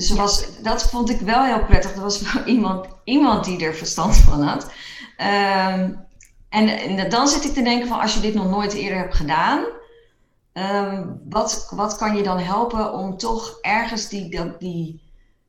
Dus 0.00 0.08
Ja. 0.08 0.14
was, 0.14 0.44
dat 0.62 0.82
vond 0.82 1.10
ik 1.10 1.20
wel 1.20 1.44
heel 1.44 1.64
prettig. 1.64 1.94
Er 1.94 2.00
was 2.00 2.20
wel 2.32 2.44
iemand, 2.44 2.86
iemand 3.04 3.44
die 3.44 3.64
er 3.64 3.74
verstand 3.74 4.16
van 4.16 4.42
had. 4.42 4.70
Ehm, 5.16 5.92
en, 6.48 6.68
en 6.68 7.10
dan 7.10 7.28
zit 7.28 7.44
ik 7.44 7.52
te 7.54 7.62
denken 7.62 7.88
van 7.88 8.00
als 8.00 8.14
je 8.14 8.20
dit 8.20 8.34
nog 8.34 8.50
nooit 8.50 8.72
eerder 8.72 8.98
hebt 8.98 9.14
gedaan, 9.14 9.64
ehm, 10.52 11.06
wat, 11.28 11.72
wat 11.74 11.96
kan 11.96 12.16
je 12.16 12.22
dan 12.22 12.38
helpen 12.38 12.92
om 12.92 13.16
toch 13.16 13.58
ergens 13.60 14.08
die, 14.08 14.30
dat- 14.30 14.60
die, 14.60 15.02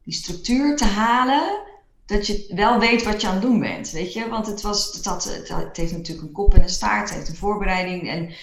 die 0.03 0.13
structuur 0.13 0.75
te 0.77 0.85
halen? 0.85 1.69
dat 2.05 2.27
je 2.27 2.51
wel 2.55 2.79
weet 2.79 3.03
wat 3.03 3.21
je 3.21 3.27
aan 3.27 3.33
het 3.33 3.41
doen 3.41 3.59
bent, 3.59 3.91
weet 3.91 4.13
je? 4.13 4.29
Want 4.29 4.47
het, 4.47 4.61
was, 4.61 4.85
het, 4.85 4.95
het, 4.95 5.05
had- 5.05 5.63
het 5.67 5.77
heeft 5.77 5.91
natuurlijk 5.91 6.27
een 6.27 6.33
kop 6.33 6.53
en 6.53 6.61
een 6.63 6.69
staart, 6.69 7.09
het 7.09 7.17
heeft 7.17 7.29
een 7.29 7.35
voorbereiding 7.35 8.09
en 8.09 8.33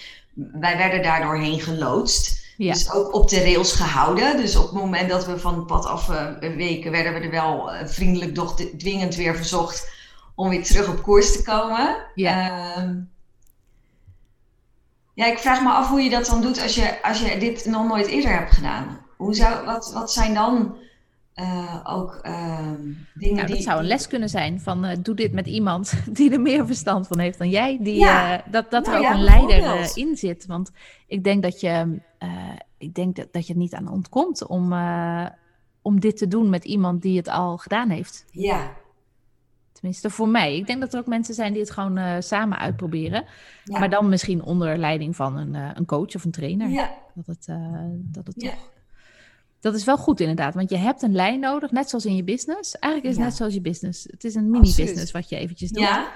wij 0.61 0.77
werden 0.77 1.03
daar 1.03 1.21
doorheen 1.21 1.59
geloodst. 1.59 2.45
Ja. 2.65 2.73
Dus 2.73 2.91
ook 2.91 3.13
op 3.13 3.29
de 3.29 3.41
rails 3.41 3.73
gehouden. 3.73 4.37
Dus 4.37 4.55
op 4.55 4.63
het 4.63 4.73
moment 4.73 5.09
dat 5.09 5.25
we 5.25 5.39
van 5.39 5.55
het 5.55 5.65
pad 5.65 5.85
af 5.85 6.09
eh, 6.09 6.55
weken, 6.55 6.91
werden 6.91 7.13
we 7.13 7.19
er 7.19 7.31
wel 7.31 7.71
eh, 7.71 7.87
vriendelijk, 7.87 8.35
doch 8.35 8.55
dwingend 8.55 9.15
weer 9.15 9.35
verzocht 9.35 9.91
om 10.35 10.49
weer 10.49 10.63
terug 10.63 10.87
op 10.89 11.01
koers 11.01 11.31
te 11.31 11.43
komen. 11.43 11.97
Ja. 12.15 12.49
Ehm, 12.75 12.95
ja, 15.13 15.25
ik 15.25 15.37
vraag 15.37 15.61
me 15.61 15.69
af 15.69 15.89
hoe 15.89 16.01
je 16.01 16.09
dat 16.09 16.25
dan 16.25 16.41
doet 16.41 16.61
als 16.61 16.75
je, 16.75 17.03
als 17.03 17.21
je 17.21 17.37
dit 17.37 17.65
nog 17.65 17.87
nooit 17.87 18.07
eerder 18.07 18.31
hebt 18.31 18.51
gedaan. 18.51 18.99
Hoe 19.17 19.35
zou, 19.35 19.65
wat, 19.65 19.91
wat 19.93 20.11
zijn 20.11 20.33
dan 20.33 20.75
eh, 21.33 21.79
ook 21.83 22.19
ehm, 22.21 22.81
dingen 23.13 23.35
Nou, 23.35 23.45
die... 23.47 23.55
dat 23.55 23.63
zou 23.63 23.79
een 23.79 23.85
les 23.87 24.07
kunnen 24.07 24.29
zijn 24.29 24.59
van 24.61 24.85
eh, 24.85 24.97
doe 25.01 25.15
dit 25.15 25.31
met 25.33 25.47
iemand 25.47 25.93
die 26.17 26.31
er 26.31 26.41
meer 26.41 26.65
verstand 26.65 27.07
van 27.07 27.19
heeft 27.19 27.37
dan 27.37 27.49
jij. 27.49 27.77
Die, 27.81 27.95
Ja. 27.99 28.37
eh, 28.37 28.51
dat 28.51 28.71
dat 28.71 28.87
er 28.87 28.93
Nou 28.93 29.05
ook 29.05 29.11
ja, 29.11 29.17
een 29.17 29.23
leider 29.23 29.63
eh, 29.63 29.89
in 29.93 30.17
zit. 30.17 30.45
Want 30.45 30.71
ik 31.07 31.23
denk 31.23 31.43
dat 31.43 31.59
je, 31.59 31.99
eh, 32.19 32.29
ik 32.77 32.93
denk 32.93 33.15
dat, 33.15 33.27
dat 33.31 33.47
je 33.47 33.53
er 33.53 33.59
niet 33.59 33.73
aan 33.73 33.87
ontkomt 33.91 34.47
om, 34.47 34.73
eh, 34.73 35.25
om 35.81 35.99
dit 35.99 36.17
te 36.17 36.27
doen 36.27 36.49
met 36.49 36.65
iemand 36.65 37.01
die 37.01 37.17
het 37.17 37.27
al 37.27 37.57
gedaan 37.57 37.89
heeft. 37.89 38.25
Ja, 38.31 38.71
Tenminste, 39.71 40.09
voor 40.09 40.27
mij. 40.27 40.55
Ik 40.57 40.67
denk 40.67 40.79
dat 40.81 40.93
er 40.93 40.99
ook 40.99 41.07
mensen 41.07 41.33
zijn 41.33 41.51
die 41.53 41.61
het 41.61 41.71
gewoon 41.71 41.97
eh, 41.97 42.15
samen 42.19 42.57
uitproberen. 42.57 43.25
ja. 43.63 43.79
Maar 43.79 43.89
dan 43.89 44.09
misschien 44.09 44.43
onder 44.43 44.77
leiding 44.77 45.15
van 45.15 45.37
een, 45.37 45.53
een 45.53 45.85
coach 45.85 46.15
of 46.15 46.23
een 46.23 46.31
trainer. 46.31 46.69
ja, 46.69 46.93
Dat 47.13 47.25
het, 47.25 47.45
dat 47.95 48.27
het 48.27 48.41
Ja. 48.41 48.49
toch... 48.49 48.71
Dat 49.59 49.73
is 49.75 49.83
wel 49.83 49.97
goed 49.97 50.19
inderdaad, 50.19 50.53
want 50.53 50.69
je 50.69 50.77
hebt 50.77 51.01
een 51.01 51.15
lijn 51.15 51.39
nodig, 51.39 51.71
net 51.71 51.89
zoals 51.89 52.05
in 52.05 52.15
je 52.15 52.23
business. 52.23 52.79
Eigenlijk 52.79 53.13
is 53.13 53.19
het 53.19 53.27
net 53.29 53.37
zoals 53.37 53.53
je 53.53 53.61
business. 53.61 54.03
Het 54.11 54.23
is 54.23 54.35
een 54.35 54.49
mini-business 54.49 55.11
wat 55.11 55.29
je 55.29 55.35
eventjes 55.37 55.69
doet. 55.69 55.83
ja, 55.83 56.11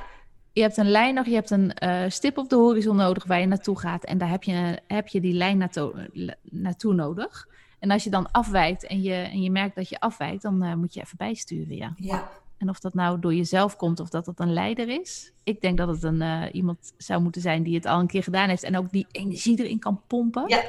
Je 0.54 0.62
hebt 0.62 0.78
een 0.78 0.89
lijn 0.89 1.13
nog, 1.13 1.26
je 1.26 1.34
hebt 1.34 1.50
een 1.50 1.74
eh, 1.74 2.04
stip 2.08 2.38
op 2.38 2.50
de 2.50 2.56
horizon 2.56 2.96
nodig 2.96 3.24
waar 3.24 3.39
je 3.39 3.46
naartoe 3.46 3.80
gaat. 3.80 4.04
En 4.04 4.18
daar 4.18 4.30
heb 4.30 4.44
je, 4.44 4.80
heb 4.88 5.08
je 5.08 5.22
die 5.22 5.34
lijn 5.34 5.58
naartoe, 5.58 6.10
naartoe 6.44 6.94
nodig. 6.94 7.48
En 7.80 7.92
als 7.92 8.04
je 8.04 8.10
dan 8.10 8.32
afwijkt 8.32 8.88
en 8.88 9.02
je, 9.02 9.13
en 9.13 9.42
je 9.42 9.52
merkt 9.52 9.76
dat 9.76 9.89
je 9.89 10.00
afwijkt, 10.00 10.42
dan 10.42 10.63
eh, 10.63 10.74
moet 10.74 10.94
je 10.94 11.02
even 11.02 11.18
bijsturen, 11.18 11.76
ja. 11.76 11.94
ja. 11.96 12.30
En 12.58 12.70
of 12.70 12.80
dat 12.80 12.94
nou 12.94 13.20
door 13.20 13.34
jezelf 13.34 13.76
komt 13.76 14.00
of 14.00 14.10
dat 14.10 14.26
het 14.26 14.39
een 14.39 14.54
leider 14.54 14.89
is. 15.02 15.32
Ik 15.44 15.62
denk 15.62 15.78
dat 15.78 15.88
het 15.88 16.04
een, 16.04 16.22
eh, 16.22 16.44
iemand 16.52 16.94
zou 16.98 17.22
moeten 17.22 17.42
zijn 17.42 17.63
die 17.63 17.76
het 17.76 17.86
al 17.86 18.00
een 18.00 18.08
keer 18.08 18.24
gedaan 18.24 18.50
heeft 18.50 18.63
en 18.63 18.78
ook 18.78 18.92
die 18.92 19.08
energie 19.12 19.60
erin 19.60 19.80
kan 19.80 20.02
pompen. 20.08 20.44
Ja. 20.48 20.62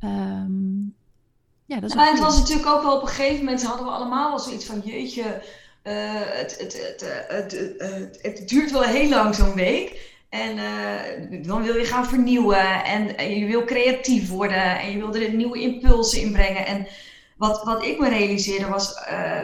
Ehm, 0.00 0.82
ja, 1.64 1.80
dat 1.80 1.90
is 1.90 1.94
Nou, 1.94 2.10
het 2.10 2.20
was 2.20 2.38
natuurlijk 2.38 2.68
ook 2.68 2.82
wel 2.82 2.96
op 2.96 3.02
een 3.02 3.08
gegeven 3.08 3.44
moment 3.44 3.64
hadden 3.64 3.86
we 3.86 3.92
allemaal 3.92 4.28
wel 4.28 4.38
zoiets 4.38 4.66
van 4.66 4.80
jeetje, 4.84 5.42
het, 5.92 6.58
het, 6.58 6.72
het, 6.88 7.02
eh, 7.02 7.36
het, 7.36 7.76
eh, 7.76 7.88
het, 7.90 8.18
het 8.22 8.48
duurt 8.48 8.70
wel 8.70 8.82
heel 8.82 9.08
lang 9.08 9.34
zo'n 9.34 9.54
week. 9.54 10.14
En 10.28 10.58
eh, 10.58 11.44
dan 11.46 11.62
wil 11.62 11.76
je 11.76 11.84
gaan 11.84 12.06
vernieuwen 12.06 12.84
en, 12.84 13.38
je 13.38 13.46
wil 13.46 13.64
creatief 13.64 14.28
worden 14.28 14.78
en 14.80 14.90
je 14.90 14.98
wil 14.98 15.14
er 15.14 15.34
nieuwe 15.34 15.60
impulsen 15.60 16.20
in 16.20 16.32
brengen. 16.32 16.66
En 16.66 16.86
wat, 17.36 17.62
wat 17.64 17.84
ik 17.84 17.98
me 17.98 18.08
realiseerde 18.08 18.66
was, 18.66 18.94
eh, 18.94 19.42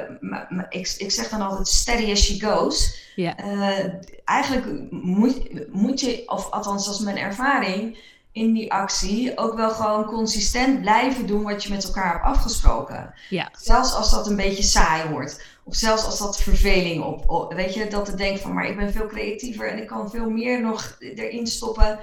ik, 0.68 0.94
ik 0.98 1.10
zeg 1.10 1.28
dan 1.28 1.40
altijd 1.40 1.68
steady 1.68 2.10
as 2.10 2.24
she 2.24 2.46
goes. 2.46 3.00
Eh, 3.16 3.84
eigenlijk 4.24 4.90
moet, 4.90 5.72
moet 5.72 6.00
je, 6.00 6.22
of 6.26 6.50
althans 6.50 6.86
dat 6.86 6.94
is 6.94 7.00
mijn 7.00 7.18
ervaring, 7.18 7.98
in 8.32 8.52
die 8.52 8.72
actie 8.72 9.38
ook 9.38 9.54
wel 9.54 9.70
gewoon 9.70 10.04
consistent 10.04 10.80
blijven 10.80 11.26
doen 11.26 11.42
wat 11.42 11.62
je 11.64 11.70
met 11.72 11.84
elkaar 11.84 12.12
hebt 12.12 12.24
afgesproken. 12.24 13.14
Ja. 13.28 13.48
Zelfs 13.58 13.94
als 13.94 14.10
dat 14.10 14.26
een 14.26 14.36
beetje 14.36 14.62
saai 14.62 15.08
wordt. 15.10 15.44
Of 15.64 15.74
zelfs 15.74 16.04
als 16.04 16.18
dat 16.18 16.42
verveling 16.42 17.04
op, 17.04 17.30
op- 17.30 17.52
weet 17.54 17.74
je, 17.74 17.88
dat 17.88 18.08
ik 18.08 18.16
denk 18.16 18.38
van, 18.38 18.52
maar 18.54 18.66
ik 18.66 18.76
ben 18.76 18.92
veel 18.92 19.06
creatiever 19.06 19.68
en 19.70 19.78
ik 19.78 19.86
kan 19.86 20.10
veel 20.10 20.30
meer 20.30 20.60
nog 20.60 20.96
erin 20.98 21.46
stoppen. 21.46 21.98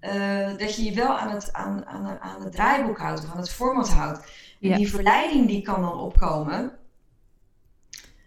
Eh, 0.00 0.48
dat 0.56 0.76
je 0.76 0.84
je 0.84 0.92
wel 0.92 1.18
aan 1.18 1.30
het, 1.30 1.52
aan, 1.52 1.86
aan, 1.86 2.18
aan 2.20 2.42
het 2.42 2.52
draaiboek 2.52 2.98
houdt 2.98 3.24
of 3.24 3.30
aan 3.32 3.38
het 3.40 3.50
format 3.50 3.88
houdt. 3.88 4.18
En 4.60 4.68
Ja. 4.68 4.76
die 4.76 4.90
verleiding 4.90 5.46
die 5.46 5.62
kan 5.62 5.80
dan 5.80 5.98
opkomen. 6.00 6.72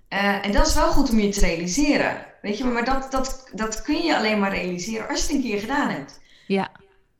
Eh, 0.07 0.45
en 0.45 0.51
dat 0.51 0.67
is 0.67 0.73
wel 0.75 0.91
goed 0.91 1.09
om 1.09 1.19
je 1.19 1.29
te 1.29 1.39
realiseren. 1.39 2.25
Weet 2.41 2.57
je, 2.57 2.63
maar 2.63 2.85
dat, 2.85 3.11
dat, 3.11 3.49
dat 3.53 3.81
kun 3.81 3.97
je 4.03 4.17
alleen 4.17 4.39
maar 4.39 4.51
realiseren 4.55 5.07
als 5.07 5.19
je 5.19 5.25
het 5.25 5.35
een 5.35 5.41
keer 5.49 5.59
gedaan 5.59 5.89
hebt. 5.89 6.19
Ja. 6.47 6.71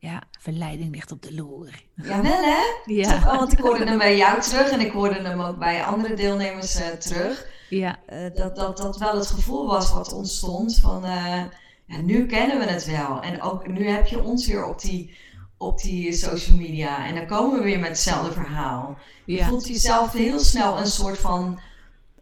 Ja, 0.02 0.22
verleiding 0.40 0.94
ligt 0.94 1.12
op 1.12 1.22
de 1.22 1.34
loer. 1.34 1.68
Jawel 1.94 2.42
hè? 2.42 2.62
Ja, 2.84 3.10
Toch 3.12 3.24
wel, 3.24 3.36
want 3.36 3.52
ik 3.52 3.58
hoorde 3.58 3.84
hem 3.84 3.98
bij 3.98 4.16
jou 4.16 4.40
terug 4.40 4.70
en 4.70 4.80
ik 4.80 4.92
hoorde 4.92 5.14
hem 5.22 5.40
ook 5.40 5.58
bij 5.58 5.84
andere 5.84 6.14
deelnemers 6.14 6.74
eh, 6.74 6.88
terug. 6.88 7.46
ja, 7.68 7.98
Eh, 8.06 8.34
dat, 8.34 8.56
dat 8.56 8.76
dat 8.76 8.98
wel 8.98 9.16
het 9.16 9.26
gevoel 9.26 9.66
was 9.66 9.92
wat 9.92 10.12
ontstond 10.12 10.78
van 10.80 11.04
eh, 11.04 11.42
ja, 11.86 12.00
nu 12.00 12.26
kennen 12.26 12.58
we 12.58 12.64
het 12.64 12.84
wel. 12.86 13.20
En 13.20 13.42
ook 13.42 13.66
nu 13.66 13.88
heb 13.88 14.06
je 14.06 14.22
ons 14.22 14.46
weer 14.46 14.64
op 14.64 14.80
die, 14.80 15.16
op 15.56 15.80
die 15.80 16.12
social 16.12 16.56
media. 16.56 17.06
En 17.06 17.14
dan 17.14 17.26
komen 17.26 17.58
we 17.58 17.64
weer 17.64 17.78
met 17.78 17.88
hetzelfde 17.88 18.32
verhaal. 18.32 18.98
Je 19.24 19.36
ja. 19.36 19.46
voelt 19.46 19.68
jezelf 19.68 20.12
heel 20.12 20.38
snel 20.38 20.78
een 20.78 20.86
soort 20.86 21.18
van... 21.18 21.60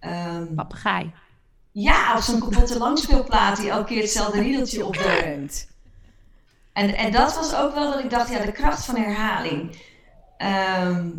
ehm, 0.01 0.55
Papegaai. 0.55 1.13
Ja, 1.73 2.17
of 2.17 2.25
zo'n 2.25 2.41
kapotte 2.41 2.79
langspeelplaat 2.79 3.57
die 3.57 3.71
elke 3.71 3.85
keer 3.85 4.01
hetzelfde 4.03 4.41
riedeltje 4.41 4.87
opdeunt. 4.87 5.69
En, 6.73 6.95
en 6.95 7.13
dat 7.13 7.35
was 7.35 7.55
ook 7.55 7.75
wel 7.75 7.91
dat 7.91 8.05
ik 8.05 8.11
dacht, 8.11 8.31
ja, 8.31 8.45
de 8.45 8.53
kracht 8.53 8.85
van 8.85 8.97
herhaling. 8.97 9.83
Ehm, 10.37 11.11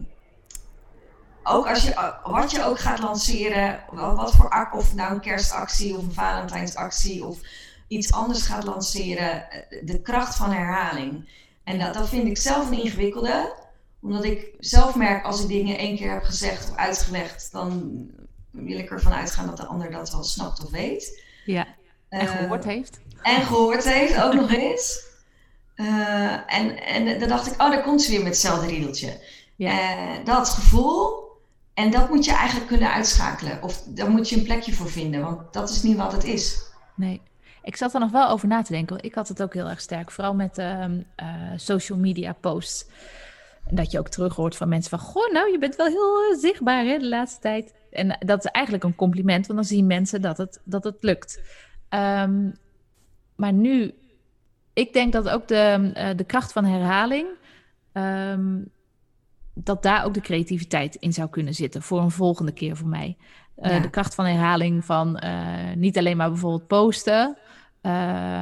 ook 1.43 1.67
als 1.67 1.83
je, 1.83 2.19
wat 2.23 2.51
je 2.51 2.63
ook 2.63 2.79
gaat 2.79 2.99
lanceren, 2.99 3.79
wat 3.91 4.35
voor 4.35 4.69
of 4.73 4.95
nou 4.95 5.13
een 5.13 5.21
kerstactie 5.21 5.97
of 5.97 6.03
een 6.03 6.13
Valentijnsactie 6.13 7.25
of 7.25 7.39
iets 7.87 8.11
anders 8.11 8.45
gaat 8.45 8.63
lanceren, 8.63 9.45
de 9.83 10.01
kracht 10.01 10.35
van 10.35 10.51
herhaling. 10.51 11.29
En 11.63 11.79
dat, 11.79 11.93
dat 11.93 12.09
vind 12.09 12.27
ik 12.27 12.37
zelf 12.37 12.67
een 12.67 12.83
ingewikkelde, 12.83 13.55
omdat 14.01 14.23
ik 14.23 14.55
zelf 14.59 14.95
merk 14.95 15.25
als 15.25 15.41
ik 15.41 15.47
dingen 15.47 15.77
één 15.77 15.95
keer 15.95 16.11
heb 16.11 16.23
gezegd 16.23 16.69
of 16.69 16.75
uitgelegd, 16.75 17.51
dan 17.51 17.99
wil 18.51 18.77
ik 18.77 18.91
ervan 18.91 19.13
uitgaan 19.13 19.45
dat 19.45 19.57
de 19.57 19.65
ander 19.65 19.91
dat 19.91 20.11
wel 20.11 20.23
snapt 20.23 20.63
of 20.63 20.69
weet. 20.69 21.23
Ja, 21.45 21.67
en 22.09 22.27
gehoord 22.27 22.63
heeft. 22.63 22.99
En 23.21 23.41
gehoord 23.41 23.83
heeft, 23.83 24.21
ook 24.21 24.33
nog 24.33 24.51
eens. 24.51 25.09
Uh, 25.81 26.31
en, 26.31 26.85
en 26.85 27.19
dan 27.19 27.29
dacht 27.29 27.47
ik, 27.47 27.61
oh, 27.61 27.71
daar 27.71 27.83
komt 27.83 28.01
ze 28.01 28.11
weer 28.11 28.19
met 28.19 28.27
hetzelfde 28.27 28.67
riedeltje. 28.67 29.19
Ja. 29.55 29.71
Uh, 29.71 30.25
dat 30.25 30.49
gevoel, 30.49 31.29
en 31.73 31.91
dat 31.91 32.09
moet 32.09 32.25
je 32.25 32.33
eigenlijk 32.33 32.67
kunnen 32.67 32.93
uitschakelen. 32.93 33.63
Of 33.63 33.83
daar 33.83 34.09
moet 34.09 34.29
je 34.29 34.35
een 34.37 34.43
plekje 34.43 34.73
voor 34.73 34.89
vinden, 34.89 35.21
want 35.21 35.53
dat 35.53 35.69
is 35.69 35.83
niet 35.83 35.97
wat 35.97 36.11
het 36.11 36.23
is. 36.23 36.71
Nee. 36.95 37.21
Ik 37.63 37.75
zat 37.75 37.93
er 37.93 37.99
nog 37.99 38.11
wel 38.11 38.29
over 38.29 38.47
na 38.47 38.61
te 38.61 38.71
denken. 38.71 39.03
Ik 39.03 39.15
had 39.15 39.27
het 39.27 39.41
ook 39.41 39.53
heel 39.53 39.69
erg 39.69 39.81
sterk, 39.81 40.11
vooral 40.11 40.33
met 40.33 40.57
uh, 40.57 40.85
social 41.55 41.97
media 41.97 42.33
posts. 42.33 42.85
Dat 43.69 43.91
je 43.91 43.99
ook 43.99 44.09
terug 44.09 44.35
hoort 44.35 44.55
van 44.55 44.69
mensen 44.69 44.89
van... 44.89 44.99
Goh, 44.99 45.31
nou, 45.31 45.51
je 45.51 45.57
bent 45.57 45.75
wel 45.75 45.87
heel 45.87 46.39
zichtbaar 46.39 46.85
hè, 46.85 46.97
de 46.97 47.07
laatste 47.07 47.39
tijd. 47.39 47.73
En 47.91 48.17
dat 48.19 48.45
is 48.45 48.51
eigenlijk 48.51 48.83
een 48.85 48.95
compliment, 48.95 49.47
want 49.47 49.59
dan 49.59 49.67
zien 49.67 49.87
mensen 49.87 50.21
dat 50.21 50.37
het, 50.37 50.61
dat 50.63 50.83
het 50.83 50.97
lukt. 50.99 51.41
Um, 51.89 52.55
maar 53.35 53.53
nu 53.53 53.93
ik 54.73 54.93
denk 54.93 55.13
dat 55.13 55.29
ook 55.29 55.47
de, 55.47 55.91
uh, 55.97 56.09
de 56.15 56.23
kracht 56.23 56.51
van 56.51 56.65
herhaling, 56.65 57.27
um, 57.93 58.71
dat 59.53 59.83
daar 59.83 60.05
ook 60.05 60.13
de 60.13 60.21
creativiteit 60.21 60.95
in 60.95 61.13
zou 61.13 61.29
kunnen 61.29 61.53
zitten 61.53 61.81
voor 61.81 62.01
een 62.01 62.11
volgende 62.11 62.51
keer 62.51 62.77
voor 62.77 62.87
mij. 62.87 63.17
Uh, 63.57 63.71
ja. 63.71 63.79
De 63.79 63.89
kracht 63.89 64.15
van 64.15 64.25
herhaling 64.25 64.85
van 64.85 65.21
uh, 65.23 65.73
niet 65.75 65.97
alleen 65.97 66.17
maar 66.17 66.29
bijvoorbeeld 66.29 66.67
posten, 66.67 67.37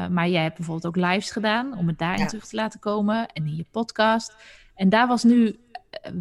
maar 0.09 0.29
jij 0.29 0.43
hebt 0.43 0.57
bijvoorbeeld 0.57 0.87
ook 0.87 1.05
lives 1.05 1.31
gedaan 1.31 1.77
om 1.77 1.87
het 1.87 1.97
daarin 1.97 2.21
ja. 2.21 2.27
terug 2.27 2.47
te 2.47 2.55
laten 2.55 2.79
komen 2.79 3.27
en 3.27 3.45
in 3.45 3.55
je 3.55 3.65
podcast. 3.71 4.35
En 4.75 4.89
daar 4.89 5.07
was 5.07 5.23
nu 5.23 5.59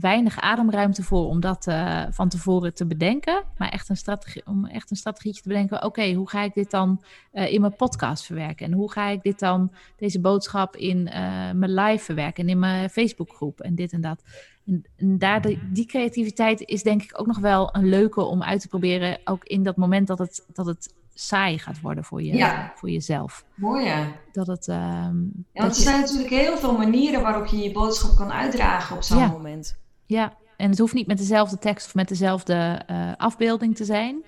weinig 0.01 0.41
ademruimte 0.41 1.03
voor 1.03 1.29
om 1.29 1.41
dat 1.41 1.67
uh, 1.67 2.05
van 2.11 2.29
tevoren 2.29 2.75
te 2.75 2.87
bedenken. 2.87 3.45
Maar 3.57 3.69
echt 3.69 3.89
een 3.89 3.97
strategie, 3.97 4.43
om 4.47 4.67
echt 4.67 4.91
een 4.91 4.97
strategietje 4.97 5.43
te 5.43 5.49
bedenken. 5.49 5.85
Oké, 5.85 6.13
hoe 6.13 6.29
ga 6.29 6.43
ik 6.43 6.55
dit 6.55 6.71
dan 6.71 7.03
uh, 7.33 7.53
in 7.53 7.61
mijn 7.61 7.77
podcast 7.77 8.25
verwerken? 8.25 8.67
En 8.67 8.73
hoe 8.73 8.93
ga 8.93 9.09
ik 9.09 9.23
dit 9.23 9.39
dan, 9.39 9.73
deze 9.97 10.21
boodschap 10.21 10.77
in 10.77 10.99
uh, 10.99 11.13
mijn 11.53 11.75
live 11.75 12.05
verwerken 12.05 12.45
en 12.45 12.51
in 12.51 12.59
mijn 12.59 12.91
Facebookgroep 12.91 13.61
en 13.61 13.75
dit 13.75 13.93
en 13.93 14.01
dat. 14.01 14.23
En, 14.67 15.19
daar 15.19 15.43
die 15.73 15.87
creativiteit 15.87 16.61
is 16.61 16.83
denk 16.83 17.03
ik 17.03 17.21
ook 17.21 17.27
nog 17.27 17.39
wel 17.39 17.75
een 17.75 17.89
leuke 17.89 18.21
om 18.21 18.43
uit 18.43 18.61
te 18.61 18.69
proberen. 18.69 19.19
Ook 19.25 19.45
in 19.45 19.63
dat 19.63 19.77
moment 19.77 20.07
dat 20.07 20.19
het, 20.19 20.47
dat 20.53 20.67
het 20.67 20.95
saai 21.21 21.59
gaat 21.59 21.81
worden 21.81 22.05
voor, 22.05 22.23
je, 22.23 22.35
ja. 22.35 22.73
voor 22.75 22.91
jezelf. 22.91 23.45
Mooi 23.55 23.85
ja. 23.85 24.07
Dat 24.33 24.47
het, 24.47 24.67
um, 24.67 25.33
ja, 25.53 25.63
want 25.63 25.77
er 25.77 25.83
zijn 25.83 26.01
natuurlijk 26.01 26.31
heel 26.31 26.57
veel 26.57 26.77
manieren 26.77 27.23
waarop 27.23 27.47
je 27.47 27.57
je 27.57 27.73
boodschap 27.73 28.17
kan 28.17 28.33
uitdragen 28.33 28.97
op 28.97 29.03
zo'n 29.03 29.19
ja. 29.19 29.27
moment. 29.27 29.79
Ja, 30.07 30.37
en 30.57 30.71
het 30.71 30.79
hoeft 30.79 30.95
niet 30.95 31.07
met 31.07 31.19
dezelfde 31.19 31.59
tekst 31.59 31.87
of 31.87 31.95
met 31.95 32.09
dezelfde 32.09 32.83
uh, 32.91 33.13
afbeelding 33.17 33.77
te 33.77 33.85
zijn. 33.85 34.25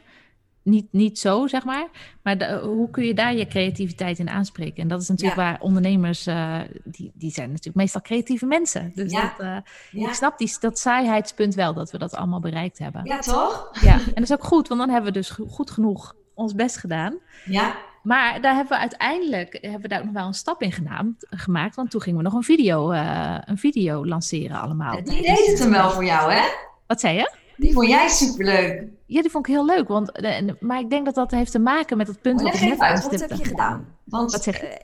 Niet, 0.62 0.86
niet 0.90 1.18
zo, 1.18 1.46
zeg 1.46 1.64
maar. 1.64 1.88
Maar 2.22 2.38
de, 2.38 2.60
hoe 2.64 2.90
kun 2.90 3.04
je 3.04 3.14
daar 3.14 3.34
je 3.34 3.46
creativiteit 3.46 4.18
in 4.18 4.28
aanspreken? 4.28 4.82
En 4.82 4.88
dat 4.88 5.00
is 5.00 5.08
natuurlijk 5.08 5.38
ja. 5.38 5.44
waar 5.44 5.60
ondernemers, 5.60 6.26
uh, 6.26 6.58
die, 6.84 7.12
die 7.14 7.30
zijn 7.30 7.48
natuurlijk 7.48 7.76
meestal 7.76 8.00
creatieve 8.00 8.46
mensen. 8.46 8.92
Dus 8.94 9.12
ja. 9.12 9.20
dat, 9.20 9.46
uh, 9.46 9.56
ja. 9.90 10.08
ik 10.08 10.14
snap 10.14 10.38
die, 10.38 10.56
dat 10.60 10.78
saaiheiidspunt 10.78 11.54
wel, 11.54 11.74
dat 11.74 11.90
we 11.90 11.98
dat 11.98 12.14
allemaal 12.14 12.40
bereikt 12.40 12.78
hebben. 12.78 13.04
Ja, 13.04 13.18
toch? 13.18 13.70
Ja, 13.80 13.92
en 13.92 14.14
dat 14.14 14.22
is 14.22 14.32
ook 14.32 14.44
goed, 14.44 14.68
want 14.68 14.80
dan 14.80 14.90
hebben 14.90 15.12
we 15.12 15.18
dus 15.18 15.30
goed 15.30 15.70
genoeg 15.70 16.14
ons 16.40 16.54
best 16.54 16.76
gedaan. 16.76 17.14
Ja. 17.44 17.76
Maar 18.02 18.40
daar 18.40 18.54
hebben 18.54 18.72
we 18.72 18.78
uiteindelijk 18.78 19.58
hebben 19.60 19.80
we 19.80 19.88
daar 19.88 19.98
ook 19.98 20.04
nog 20.04 20.14
wel 20.14 20.26
een 20.26 20.34
stap 20.34 20.62
in 20.62 20.72
gedaan, 20.72 21.16
gemaakt. 21.30 21.76
Want 21.76 21.90
toen 21.90 22.00
gingen 22.00 22.18
we 22.18 22.24
nog 22.24 22.34
een 22.34 22.42
video, 22.42 22.92
uh, 22.92 23.38
een 23.44 23.58
video 23.58 24.06
lanceren 24.06 24.60
allemaal. 24.60 25.04
Die 25.04 25.22
deed 25.22 25.46
het 25.46 25.58
hem 25.58 25.70
wel 25.70 25.90
voor 25.90 26.04
jou, 26.04 26.32
hè? 26.32 26.42
Wat 26.86 27.00
zei 27.00 27.16
je? 27.16 27.34
Die 27.56 27.72
vond 27.72 27.88
jij 27.88 28.08
superleuk. 28.08 28.84
Ja, 29.06 29.20
die 29.22 29.30
vond 29.30 29.46
ik 29.46 29.54
heel 29.54 29.64
leuk. 29.64 29.88
Want, 29.88 30.12
maar 30.60 30.80
ik 30.80 30.90
denk 30.90 31.04
dat 31.04 31.14
dat 31.14 31.30
heeft 31.30 31.52
te 31.52 31.58
maken 31.58 31.96
met 31.96 32.06
het 32.06 32.20
punt 32.20 32.42
wat 32.42 32.54
ik 32.54 32.60
net 32.60 32.78
uit. 32.78 33.02
Wat 33.02 33.20
heb 33.20 33.30
je 33.30 33.44
gedaan? 33.44 33.86
Want, 34.04 34.32
wat 34.32 34.42
zeg 34.42 34.60
je? 34.60 34.80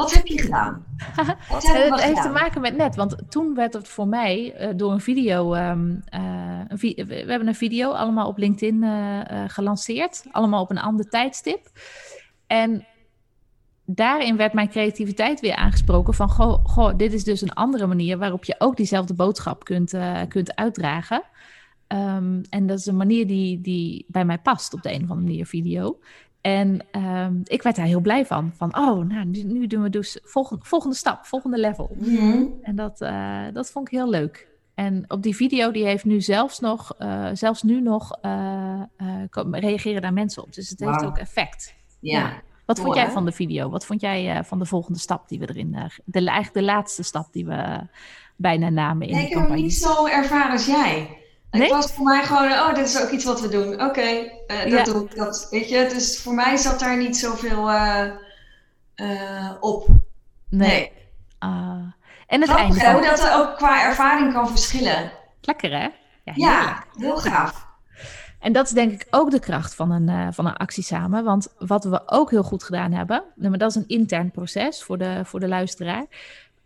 Wat 0.00 0.14
heb 0.14 0.26
je 0.26 0.40
gedaan? 0.40 0.84
Wat 1.50 1.62
het 1.62 1.76
heeft 1.76 2.00
gedaan? 2.00 2.22
te 2.22 2.28
maken 2.28 2.60
met 2.60 2.76
net, 2.76 2.96
want 2.96 3.16
toen 3.28 3.54
werd 3.54 3.72
het 3.72 3.88
voor 3.88 4.08
mij 4.08 4.54
uh, 4.60 4.76
door 4.76 4.92
een 4.92 5.00
video. 5.00 5.54
Um, 5.54 6.02
uh, 6.14 6.60
een 6.68 6.78
vi 6.78 7.04
we 7.06 7.14
hebben 7.14 7.48
een 7.48 7.54
video 7.54 7.90
allemaal 7.90 8.28
op 8.28 8.38
LinkedIn 8.38 8.82
uh, 8.82 9.20
gelanceerd, 9.46 10.24
allemaal 10.30 10.62
op 10.62 10.70
een 10.70 10.78
ander 10.78 11.08
tijdstip. 11.08 11.70
En 12.46 12.86
daarin 13.84 14.36
werd 14.36 14.52
mijn 14.52 14.68
creativiteit 14.68 15.40
weer 15.40 15.54
aangesproken 15.54 16.14
van, 16.14 16.28
goh, 16.28 16.64
goh, 16.64 16.96
dit 16.96 17.12
is 17.12 17.24
dus 17.24 17.40
een 17.40 17.54
andere 17.54 17.86
manier 17.86 18.18
waarop 18.18 18.44
je 18.44 18.54
ook 18.58 18.76
diezelfde 18.76 19.14
boodschap 19.14 19.64
kunt, 19.64 19.94
kunt 20.28 20.56
uitdragen. 20.56 21.22
Um, 21.88 22.42
en 22.50 22.66
dat 22.66 22.78
is 22.78 22.86
een 22.86 22.96
manier 22.96 23.26
die, 23.26 23.60
die 23.60 24.04
bij 24.08 24.24
mij 24.24 24.38
past 24.38 24.74
op 24.74 24.82
de 24.82 24.88
een 24.88 25.02
of 25.02 25.10
andere 25.10 25.26
manier, 25.26 25.46
video. 25.46 25.98
En 26.40 26.86
um, 26.92 27.40
ik 27.44 27.62
werd 27.62 27.76
daar 27.76 27.86
heel 27.86 28.00
blij 28.00 28.26
van. 28.26 28.52
Van, 28.56 28.76
oh, 28.76 29.06
nou, 29.06 29.24
nu, 29.24 29.42
nu 29.42 29.66
doen 29.66 29.82
we 29.82 29.90
dus 29.90 30.18
volgende, 30.22 30.64
volgende 30.64 30.96
stap, 30.96 31.26
volgende 31.26 31.58
level. 31.58 31.90
Mm 31.98 32.16
-hmm. 32.16 32.54
En 32.62 32.76
dat, 32.76 33.00
uh, 33.00 33.44
dat 33.52 33.70
vond 33.70 33.86
ik 33.86 33.92
heel 33.92 34.08
leuk. 34.08 34.48
En 34.74 35.04
op 35.08 35.22
die 35.22 35.36
video, 35.36 35.70
die 35.70 35.84
heeft 35.84 36.04
nu 36.04 36.20
zelfs 36.20 36.58
nog, 36.58 36.94
uh, 36.98 37.28
zelfs 37.32 37.62
nu 37.62 37.80
nog, 37.80 38.18
uh, 38.22 38.80
reageren 39.50 40.02
daar 40.02 40.12
mensen 40.12 40.42
op. 40.42 40.54
Dus 40.54 40.68
het 40.68 40.80
heeft 40.80 41.04
ook 41.04 41.18
effect. 41.18 41.74
Ja. 42.00 42.18
ja. 42.18 42.42
Wat 42.64 42.80
vond 42.80 42.94
jij 42.94 43.10
van 43.10 43.24
de 43.24 43.32
video? 43.32 43.70
Wat 43.70 43.86
vond 43.86 44.00
jij 44.00 44.44
van 44.44 44.58
de 44.58 44.66
volgende 44.66 44.98
stap 44.98 45.28
die 45.28 45.38
we 45.38 45.48
erin, 45.48 45.70
de, 46.04 46.18
eigenlijk 46.18 46.54
de 46.54 46.62
laatste 46.62 47.02
stap 47.02 47.32
die 47.32 47.46
we 47.46 47.86
bijna 48.36 48.68
namen 48.68 49.06
in 49.06 49.14
nee, 49.14 49.28
de 49.28 49.32
campagne? 49.32 49.58
Ik 49.58 49.72
heb 49.72 49.82
hem 49.82 49.96
niet 49.96 50.06
zo 50.06 50.06
ervaren 50.06 50.52
als 50.52 50.66
jij. 50.66 51.19
Nee? 51.50 51.62
Het 51.62 51.70
was 51.70 51.92
voor 51.92 52.04
mij 52.04 52.24
gewoon, 52.24 52.52
oh, 52.52 52.74
dit 52.74 52.86
is 52.86 53.02
ook 53.02 53.10
iets 53.10 53.24
wat 53.24 53.40
we 53.40 53.48
doen. 53.48 53.72
Oké, 53.72 53.84
okay, 53.84 54.42
uh, 54.46 54.62
dat 54.62 54.70
ja. 54.70 54.82
doe 54.82 55.04
ik. 55.04 55.14
Dat, 55.14 55.46
weet 55.50 55.68
je, 55.68 55.86
dus 55.88 56.22
voor 56.22 56.34
mij 56.34 56.56
zat 56.56 56.80
daar 56.80 56.96
niet 56.96 57.16
zoveel 57.16 57.70
uh, 57.70 58.06
uh, 58.96 59.50
op. 59.60 59.86
Nee. 60.48 60.68
nee. 60.68 60.92
Uh, 61.44 61.50
en 62.26 62.40
het 62.40 62.50
Grappig, 62.50 62.82
einde. 62.82 62.98
Hoe 62.98 63.16
dat 63.16 63.24
er 63.24 63.34
ook 63.34 63.56
qua 63.56 63.84
ervaring 63.84 64.32
kan 64.32 64.48
verschillen. 64.48 65.12
Lekker, 65.40 65.70
hè? 65.70 65.88
Ja, 66.24 66.32
ja 66.34 66.84
heel 66.96 67.16
gaaf. 67.16 67.58
En 68.40 68.52
dat 68.52 68.66
is 68.66 68.72
denk 68.72 68.92
ik 68.92 69.06
ook 69.10 69.30
de 69.30 69.40
kracht 69.40 69.74
van 69.74 69.90
een, 69.90 70.34
van 70.34 70.46
een 70.46 70.56
actie 70.56 70.82
samen. 70.82 71.24
Want 71.24 71.54
wat 71.58 71.84
we 71.84 72.02
ook 72.06 72.30
heel 72.30 72.42
goed 72.42 72.64
gedaan 72.64 72.92
hebben, 72.92 73.22
maar 73.34 73.58
dat 73.58 73.70
is 73.70 73.76
een 73.76 73.88
intern 73.88 74.30
proces 74.30 74.82
voor 74.82 74.98
de, 74.98 75.20
voor 75.24 75.40
de 75.40 75.48
luisteraar. 75.48 76.06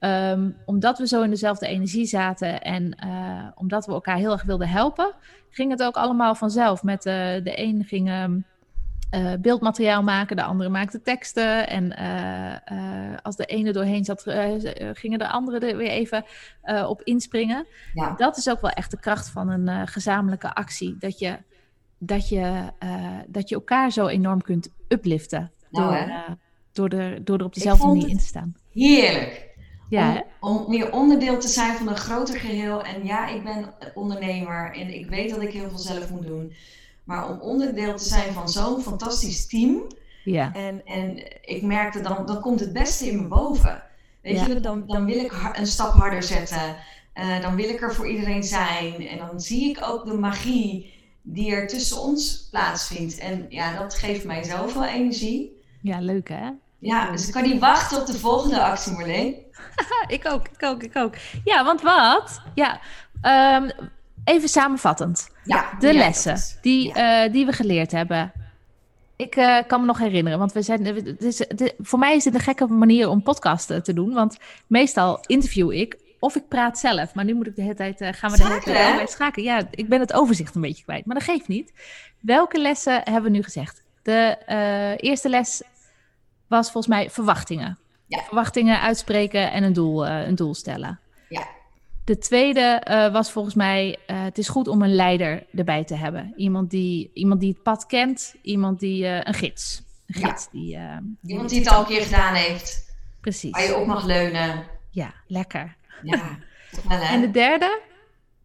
Um, 0.05 0.57
omdat 0.65 0.99
we 0.99 1.07
zo 1.07 1.23
in 1.23 1.31
dezelfde 1.31 1.67
energie 1.67 2.07
zaten 2.07 2.61
en 2.61 2.97
uh, 3.07 3.47
omdat 3.55 3.87
we 3.87 3.93
elkaar 3.93 4.17
heel 4.17 4.33
erg 4.33 4.43
wilden 4.43 4.69
helpen, 4.69 5.13
ging 5.51 5.71
het 5.71 5.83
ook 5.83 5.95
allemaal 5.95 6.35
vanzelf. 6.35 6.83
Met 6.83 7.07
uh, 7.07 7.13
de 7.15 7.53
een 7.55 7.85
ging 7.85 8.09
uh, 8.09 9.33
beeldmateriaal 9.41 10.03
maken, 10.03 10.37
de 10.37 10.43
andere 10.43 10.71
maakte 10.71 11.03
teksten. 11.03 11.69
En 11.69 11.95
als 13.23 13.37
de 13.37 13.45
ene 13.45 13.73
doorheen 13.73 14.05
zat, 14.05 14.23
gingen 14.93 15.19
de 15.19 15.29
andere 15.29 15.59
er 15.67 15.77
weer 15.77 15.91
even 15.91 16.25
op 16.89 17.03
inspringen. 17.03 17.67
Ja. 17.93 18.15
Dat 18.17 18.37
is 18.37 18.51
ook 18.51 18.61
wel 18.61 18.71
echt 18.71 18.91
de 18.91 19.01
kracht 19.01 19.29
van 19.29 19.49
een 19.49 19.89
gezamenlijke 19.89 20.55
actie. 20.55 20.97
Dat 20.99 21.19
je, 21.19 21.39
dat, 21.99 22.29
je, 22.29 22.73
dat 23.27 23.49
je 23.49 23.55
elkaar 23.55 23.91
zo 23.91 24.07
enorm 24.07 24.43
kunt 24.43 24.69
upliften. 24.89 25.53
Nou, 25.71 26.07
door, 26.73 26.89
door, 26.89 27.01
er, 27.01 27.25
door 27.25 27.39
er 27.39 27.45
op 27.45 27.55
dezelfde 27.55 27.87
manier 27.87 28.09
in 28.09 28.19
te 28.19 28.25
staan. 28.25 28.55
Heerlijk. 28.73 29.53
Ja, 29.89 30.25
om, 30.41 30.57
om, 30.57 30.71
meer 30.71 30.93
onderdeel 30.93 31.39
te 31.39 31.49
zijn 31.49 31.77
van 31.77 31.89
een 31.89 31.97
groter 31.97 32.39
geheel. 32.39 32.83
En 32.83 33.05
ja, 33.05 33.29
ik 33.29 33.45
ben 33.45 33.75
ondernemer 33.95 34.73
en 34.75 34.95
ik 34.95 35.07
weet 35.07 35.31
dat 35.31 35.43
ik 35.43 35.53
heel 35.53 35.69
veel 35.69 35.79
zelf 35.79 36.11
moet 36.11 36.27
doen. 36.27 36.53
Maar 37.05 37.29
om 37.31 37.41
onderdeel 37.41 37.97
te 37.97 38.05
zijn 38.05 38.33
van 38.33 38.49
zo'n 38.49 38.81
fantastisch 38.81 39.47
team. 39.47 39.83
Ja. 40.25 40.53
En, 40.53 40.87
en 40.87 41.23
ik 41.43 41.63
merkte 41.63 42.01
dan, 42.01 42.27
dan 42.27 42.41
komt 42.41 42.61
het 42.61 42.73
beste 42.73 43.07
in 43.07 43.17
me 43.17 43.29
boven. 43.29 43.83
Weet 44.21 44.39
ja. 44.39 44.47
je, 44.47 44.61
dan, 44.61 44.85
dan 44.87 45.05
wil 45.05 45.19
ik 45.19 45.51
een 45.53 45.67
stap 45.67 45.93
harder 45.93 46.23
zetten. 46.23 46.77
Uh, 47.15 47.41
dan 47.41 47.55
wil 47.55 47.69
ik 47.69 47.83
er 47.83 47.95
voor 47.95 48.09
iedereen 48.09 48.43
zijn. 48.43 49.09
En 49.09 49.19
dan 49.19 49.41
zie 49.41 49.71
ik 49.71 49.79
ook 49.83 50.05
de 50.05 50.15
magie 50.15 50.93
die 51.23 51.53
er 51.53 51.67
tussen 51.67 52.01
ons 52.01 52.49
plaatsvindt. 52.51 53.19
En 53.19 53.47
ja, 53.49 53.79
dat 53.79 53.95
geeft 53.95 54.25
mij 54.25 54.43
zoveel 54.43 54.85
energie. 54.85 55.63
Ja, 55.81 56.01
leuk 56.01 56.29
hè? 56.29 56.51
Ja, 56.85 57.11
dus 57.11 57.27
ik 57.27 57.33
kan 57.33 57.43
niet 57.43 57.61
wachten 57.61 58.01
op 58.01 58.07
de 58.07 58.19
volgende 58.19 58.63
actie, 58.63 58.93
Marleen. 58.93 59.35
ik 60.07 60.29
ook, 60.29 60.49
ik 60.49 60.63
ook, 60.63 60.83
ik 60.83 60.97
ook. 60.97 61.15
Ja, 61.45 61.65
want 61.65 61.83
wat? 61.83 62.41
Ja, 62.55 62.81
um, 63.57 63.71
even 64.25 64.49
samenvattend. 64.49 65.31
Ja, 65.45 65.71
de 65.79 65.93
lessen 65.93 66.39
die, 66.61 66.95
ja. 66.95 67.25
uh, 67.25 67.33
die 67.33 67.47
we 67.47 67.53
geleerd 67.53 67.91
hebben. 67.91 68.33
Ik 69.17 69.37
uh, 69.37 69.59
kan 69.67 69.81
me 69.81 69.87
nog 69.87 69.99
herinneren, 69.99 70.39
want 70.39 70.53
we 70.53 70.63
zijn, 70.63 70.85
het 70.85 71.23
is, 71.23 71.39
het, 71.39 71.75
voor 71.79 71.99
mij 71.99 72.17
is 72.17 72.25
dit 72.25 72.35
een 72.35 72.41
gekke 72.41 72.67
manier 72.67 73.09
om 73.09 73.23
podcasten 73.23 73.83
te 73.83 73.93
doen. 73.93 74.13
Want 74.13 74.37
meestal 74.67 75.25
interview 75.27 75.73
ik 75.73 75.99
of 76.19 76.37
ik 76.37 76.49
praat 76.49 76.79
zelf. 76.79 77.15
Maar 77.15 77.25
nu 77.25 77.35
moet 77.35 77.47
ik 77.47 77.57
de 77.57 77.63
hele 77.63 77.75
tijd, 77.75 78.01
uh, 78.01 78.09
gaan 78.13 78.31
we 78.31 78.37
de 78.37 78.45
hele 78.45 78.61
tijd 78.61 79.11
schakelen. 79.11 79.47
Ja, 79.47 79.67
ik 79.71 79.89
ben 79.89 80.01
het 80.01 80.13
overzicht 80.13 80.55
een 80.55 80.61
beetje 80.61 80.85
kwijt, 80.85 81.07
maar 81.07 81.17
dat 81.17 81.25
geeft 81.25 81.49
niet. 81.49 81.73
Welke 82.21 82.61
lessen 82.61 83.01
hebben 83.05 83.23
we 83.23 83.37
nu 83.37 83.43
gezegd? 83.43 83.83
De 84.03 84.37
eerste 85.01 85.29
les 85.29 85.63
was 86.55 86.71
volgens 86.71 86.95
mij 86.95 87.11
verwachtingen. 87.11 87.79
Ja. 88.07 88.23
Verwachtingen 88.23 88.81
uitspreken 88.81 89.53
en 89.53 89.63
een 89.63 89.73
doel, 89.73 90.07
een 90.07 90.35
doel 90.35 90.55
stellen. 90.55 91.01
Ja. 91.29 91.47
De 92.05 92.19
tweede 92.19 92.83
uh, 92.91 93.13
was 93.13 93.31
volgens 93.31 93.55
mij, 93.55 93.99
uh, 94.07 94.23
het 94.23 94.39
is 94.39 94.49
goed 94.49 94.69
om 94.69 94.83
een 94.83 94.95
leider 94.95 95.47
erbij 95.55 95.85
te 95.85 95.95
hebben. 95.95 96.33
Iemand 96.37 96.71
die, 96.71 97.11
iemand 97.15 97.41
die 97.41 97.53
het 97.53 97.63
pad 97.63 97.87
kent, 97.87 98.35
iemand 98.43 98.81
die, 98.81 99.07
een 99.07 99.35
gids. 99.35 99.83
Een 100.07 100.15
gids 100.15 100.49
ja. 100.51 101.03
die, 101.21 101.31
iemand 101.31 101.49
die 101.49 101.59
het 101.59 101.69
al 101.69 101.81
een 101.81 101.87
keer 101.87 102.03
gedaan 102.03 102.35
heeft. 102.35 102.97
Precies. 103.21 103.51
Waar 103.51 103.65
je 103.65 103.77
op 103.77 103.87
mag 103.87 104.05
leunen. 104.05 104.65
Ja, 104.91 105.15
lekker. 105.27 105.77
Ja, 106.03 106.39
wel, 106.89 107.01
En 107.01 107.21
de 107.21 107.31
derde, 107.31 107.81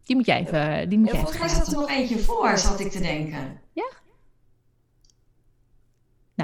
die 0.04 0.16
moet 0.16 0.26
jij 0.26 0.40
even. 0.40 0.88
Die 0.88 0.98
moet 0.98 1.08
ja, 1.08 1.14
jij 1.14 1.22
volgens 1.22 1.40
mij 1.40 1.48
zat 1.48 1.66
er 1.66 1.80
nog 1.80 1.90
eentje 1.90 2.18
voor, 2.18 2.58
zat 2.58 2.80
ik 2.80 2.90
te 2.90 3.00
denken. 3.00 3.60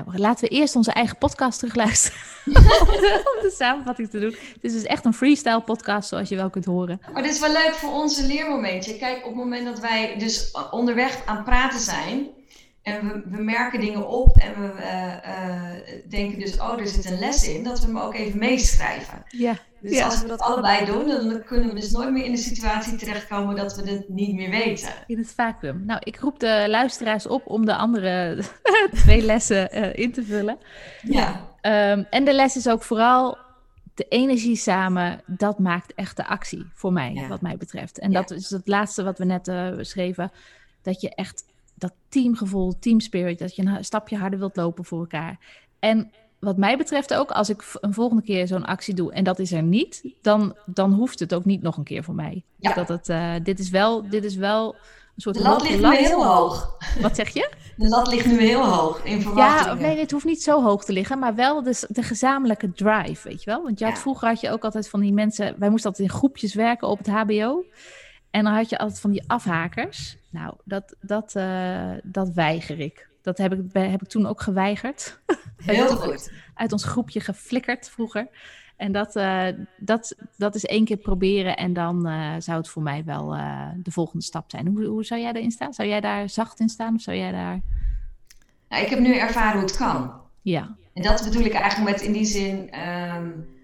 Nou, 0.04 0.18
laten 0.18 0.48
we 0.48 0.54
eerst 0.54 0.76
onze 0.76 0.92
eigen 0.92 1.18
podcast 1.18 1.58
terugluisteren. 1.58 2.18
om, 2.46 2.52
de, 3.02 3.32
om 3.36 3.42
de 3.42 3.54
samenvatting 3.56 4.10
te 4.10 4.18
doen. 4.18 4.30
Dit 4.30 4.58
is 4.60 4.72
dus 4.72 4.82
echt 4.82 5.04
een 5.04 5.14
freestyle 5.14 5.60
podcast, 5.60 6.08
zoals 6.08 6.28
je 6.28 6.36
wel 6.36 6.50
kunt 6.50 6.64
horen. 6.64 7.00
Maar 7.12 7.22
dit 7.22 7.32
is 7.32 7.40
wel 7.40 7.52
leuk 7.52 7.74
voor 7.74 7.92
onze 7.92 8.26
leermomentje. 8.26 8.96
Kijk, 8.96 9.16
op 9.16 9.24
het 9.24 9.34
moment 9.34 9.64
dat 9.64 9.80
wij 9.80 10.14
dus 10.18 10.50
onderweg 10.70 11.22
aan 11.26 11.36
het 11.36 11.44
praten 11.44 11.80
zijn. 11.80 12.28
En 12.86 13.08
we, 13.08 13.22
we 13.36 13.42
merken 13.42 13.80
dingen 13.80 14.08
op 14.08 14.36
en 14.36 14.60
we 14.60 14.72
uh, 14.78 15.14
uh, 15.24 16.10
denken 16.10 16.38
dus, 16.38 16.60
oh, 16.60 16.80
er 16.80 16.86
zit 16.86 17.10
een 17.10 17.18
les 17.18 17.48
in, 17.48 17.64
dat 17.64 17.80
we 17.80 17.86
hem 17.86 17.98
ook 17.98 18.14
even 18.14 18.38
meeschrijven. 18.38 19.22
Ja. 19.28 19.56
Dus 19.80 20.02
als 20.02 20.22
we 20.22 20.28
dat 20.28 20.40
allebei 20.40 20.84
doen, 20.84 21.08
dan 21.08 21.44
kunnen 21.44 21.68
we 21.68 21.74
dus 21.74 21.90
nooit 21.90 22.10
meer 22.10 22.24
in 22.24 22.30
de 22.30 22.36
situatie 22.36 22.96
terechtkomen 22.96 23.56
dat 23.56 23.76
we 23.76 23.90
het 23.90 24.08
niet 24.08 24.34
meer 24.34 24.50
weten. 24.50 24.88
In 25.06 25.18
het 25.18 25.32
vacuüm. 25.32 25.82
Nou, 25.86 26.00
ik 26.04 26.16
roep 26.16 26.40
de 26.40 26.64
luisteraars 26.68 27.26
op 27.26 27.46
om 27.46 27.64
de 27.64 27.76
andere 27.76 28.42
twee 29.02 29.22
lessen 29.22 29.78
uh, 29.78 29.94
in 29.94 30.12
te 30.12 30.24
vullen. 30.24 30.58
Ja. 31.02 31.30
Um, 31.62 32.06
en 32.10 32.24
de 32.24 32.34
les 32.34 32.56
is 32.56 32.68
ook 32.68 32.82
vooral 32.82 33.38
de 33.94 34.06
energie 34.08 34.56
samen, 34.56 35.20
dat 35.26 35.58
maakt 35.58 35.94
echt 35.94 36.16
de 36.16 36.26
actie 36.26 36.66
voor 36.72 36.92
mij, 36.92 37.12
ja. 37.12 37.28
wat 37.28 37.40
mij 37.40 37.56
betreft. 37.56 37.98
En 37.98 38.10
ja. 38.10 38.20
dat 38.20 38.30
is 38.30 38.50
het 38.50 38.68
laatste 38.68 39.02
wat 39.02 39.18
we 39.18 39.24
net 39.24 39.50
schreven, 39.80 40.30
dat 40.82 41.00
je 41.00 41.14
echt 41.14 41.44
dat 41.78 41.92
teamgevoel, 42.08 42.78
teamspirit, 42.78 43.38
dat 43.38 43.56
je 43.56 43.62
een 43.62 43.84
stapje 43.84 44.16
harder 44.16 44.38
wilt 44.38 44.56
lopen 44.56 44.84
voor 44.84 45.00
elkaar. 45.00 45.38
En 45.78 46.10
wat 46.38 46.56
mij 46.56 46.76
betreft 46.76 47.14
ook, 47.14 47.30
als 47.30 47.48
ik 47.48 47.64
een 47.80 47.94
volgende 47.94 48.22
keer 48.22 48.46
zo'n 48.46 48.64
actie 48.64 48.94
doe 48.94 49.12
en 49.12 49.24
dat 49.24 49.38
is 49.38 49.52
er 49.52 49.62
niet, 49.62 50.02
dan, 50.22 50.56
dan 50.66 50.92
hoeft 50.92 51.18
het 51.18 51.34
ook 51.34 51.44
niet 51.44 51.62
nog 51.62 51.76
een 51.76 51.84
keer 51.84 52.04
voor 52.04 52.14
mij. 52.14 52.44
Ja. 52.56 52.74
Dat 52.74 52.88
het, 52.88 53.08
uh, 53.08 53.34
dit, 53.42 53.58
is 53.58 53.70
wel, 53.70 54.08
dit 54.08 54.24
is 54.24 54.36
wel 54.36 54.74
een 54.74 55.22
soort 55.22 55.36
De 55.36 55.42
lat 55.42 55.62
ligt 55.62 55.80
nu 55.80 55.96
heel 55.96 56.26
hoog. 56.26 56.76
Wat 57.00 57.16
zeg 57.16 57.28
je? 57.28 57.50
De 57.76 57.88
lat 57.88 58.08
ligt 58.08 58.26
nu 58.26 58.40
heel 58.40 58.64
hoog 58.64 59.04
in 59.04 59.22
verwachtingen. 59.22 59.80
Ja, 59.80 59.86
nee, 59.86 59.98
het 59.98 60.10
hoeft 60.10 60.24
niet 60.24 60.42
zo 60.42 60.62
hoog 60.62 60.84
te 60.84 60.92
liggen, 60.92 61.18
maar 61.18 61.34
wel 61.34 61.62
de, 61.62 61.86
de 61.88 62.02
gezamenlijke 62.02 62.72
drive, 62.72 63.28
weet 63.28 63.42
je 63.42 63.50
wel? 63.50 63.62
Want 63.62 63.78
je 63.78 63.84
had, 63.84 63.94
ja. 63.94 64.00
vroeger 64.00 64.28
had 64.28 64.40
je 64.40 64.50
ook 64.50 64.64
altijd 64.64 64.88
van 64.88 65.00
die 65.00 65.12
mensen, 65.12 65.54
wij 65.58 65.70
moesten 65.70 65.90
altijd 65.90 66.08
in 66.08 66.14
groepjes 66.14 66.54
werken 66.54 66.88
op 66.88 66.98
het 66.98 67.08
HBO. 67.08 67.64
En 68.36 68.44
dan 68.44 68.52
had 68.52 68.70
je 68.70 68.78
altijd 68.78 69.00
van 69.00 69.10
die 69.10 69.24
afhakers. 69.26 70.16
Nou, 70.30 70.54
dat, 70.64 70.96
dat, 71.00 71.34
uh, 71.36 71.92
dat 72.02 72.28
weiger 72.28 72.80
ik. 72.80 73.08
Dat 73.22 73.38
heb 73.38 73.52
ik, 73.52 73.60
heb 73.72 74.02
ik 74.02 74.08
toen 74.08 74.26
ook 74.26 74.40
geweigerd. 74.40 75.20
Heel 75.56 75.96
goed. 75.96 76.32
Uit 76.54 76.72
ons 76.72 76.84
groepje 76.84 77.20
geflikkerd 77.20 77.88
vroeger. 77.88 78.28
En 78.76 78.92
dat, 78.92 79.16
uh, 79.16 79.46
dat, 79.76 80.16
dat 80.36 80.54
is 80.54 80.64
één 80.64 80.84
keer 80.84 80.96
proberen 80.96 81.56
en 81.56 81.72
dan 81.72 82.08
uh, 82.08 82.34
zou 82.38 82.58
het 82.58 82.68
voor 82.68 82.82
mij 82.82 83.04
wel 83.04 83.36
uh, 83.36 83.68
de 83.76 83.90
volgende 83.90 84.24
stap 84.24 84.50
zijn. 84.50 84.66
Hoe, 84.66 84.84
hoe 84.84 85.04
zou 85.04 85.20
jij 85.20 85.32
erin 85.32 85.50
staan? 85.50 85.74
Zou 85.74 85.88
jij 85.88 86.00
daar 86.00 86.28
zacht 86.28 86.60
in 86.60 86.68
staan 86.68 86.94
of 86.94 87.00
zou 87.00 87.16
jij 87.16 87.32
daar... 87.32 87.60
Nou, 88.68 88.82
ik 88.82 88.88
heb 88.88 88.98
nu 88.98 89.16
ervaren 89.16 89.52
hoe 89.52 89.68
het 89.68 89.76
kan. 89.76 90.20
Ja. 90.42 90.76
En 90.94 91.02
dat 91.02 91.24
bedoel 91.24 91.44
ik 91.44 91.52
eigenlijk 91.52 91.90
met 91.90 92.06
in 92.06 92.12
die 92.12 92.24
zin... 92.24 92.80
Um, 92.88 93.54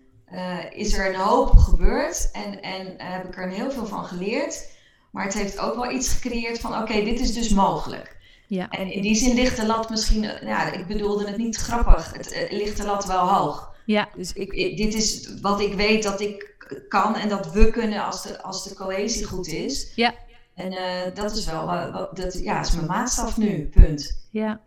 is 0.70 0.98
er 0.98 1.08
een 1.08 1.20
hoop 1.20 1.56
gebeurd 1.56 2.30
en, 2.32 2.62
en 2.62 2.94
heb 2.96 3.24
ik 3.24 3.36
er 3.36 3.48
heel 3.48 3.70
veel 3.70 3.86
van 3.86 4.04
geleerd. 4.04 4.70
Maar 5.10 5.24
het 5.24 5.34
heeft 5.34 5.58
ook 5.58 5.74
wel 5.74 5.90
iets 5.90 6.08
gecreëerd 6.08 6.60
van 6.60 6.72
oké, 6.72 6.82
okay, 6.82 7.04
dit 7.04 7.20
is 7.20 7.32
dus 7.32 7.48
mogelijk. 7.48 8.16
Ja. 8.46 8.68
En 8.68 8.92
in 8.92 9.02
die 9.02 9.14
zin 9.14 9.34
ligt 9.34 9.56
de 9.56 9.66
lat 9.66 9.90
misschien, 9.90 10.22
ja, 10.22 10.72
ik 10.72 10.86
bedoelde 10.86 11.26
het 11.26 11.36
niet 11.36 11.56
grappig, 11.56 12.12
het 12.12 12.46
ligt 12.50 12.76
de 12.76 12.84
lat 12.84 13.04
wel 13.04 13.28
hoog. 13.28 13.70
Ja. 13.84 14.08
Dus 14.16 14.32
ik, 14.32 14.52
ik, 14.52 14.76
dit 14.76 14.94
is 14.94 15.28
wat 15.40 15.60
ik 15.60 15.74
weet 15.74 16.02
dat 16.02 16.20
ik 16.20 16.54
kan 16.88 17.16
en 17.16 17.28
dat 17.28 17.52
we 17.52 17.70
kunnen 17.70 18.04
als 18.04 18.22
de, 18.22 18.42
als 18.42 18.64
de 18.64 18.74
cohesie 18.74 19.24
goed 19.24 19.46
is. 19.46 19.92
Ja. 19.94 20.14
En 20.54 20.72
uh, 20.72 21.14
dat 21.14 21.36
is 21.36 21.44
wel, 21.44 21.62
uh, 21.68 21.96
dat 22.12 22.40
ja, 22.42 22.60
is 22.60 22.72
mijn 22.72 22.86
maatstaf 22.86 23.36
nu, 23.36 23.68
punt. 23.68 24.26
Ja. 24.30 24.60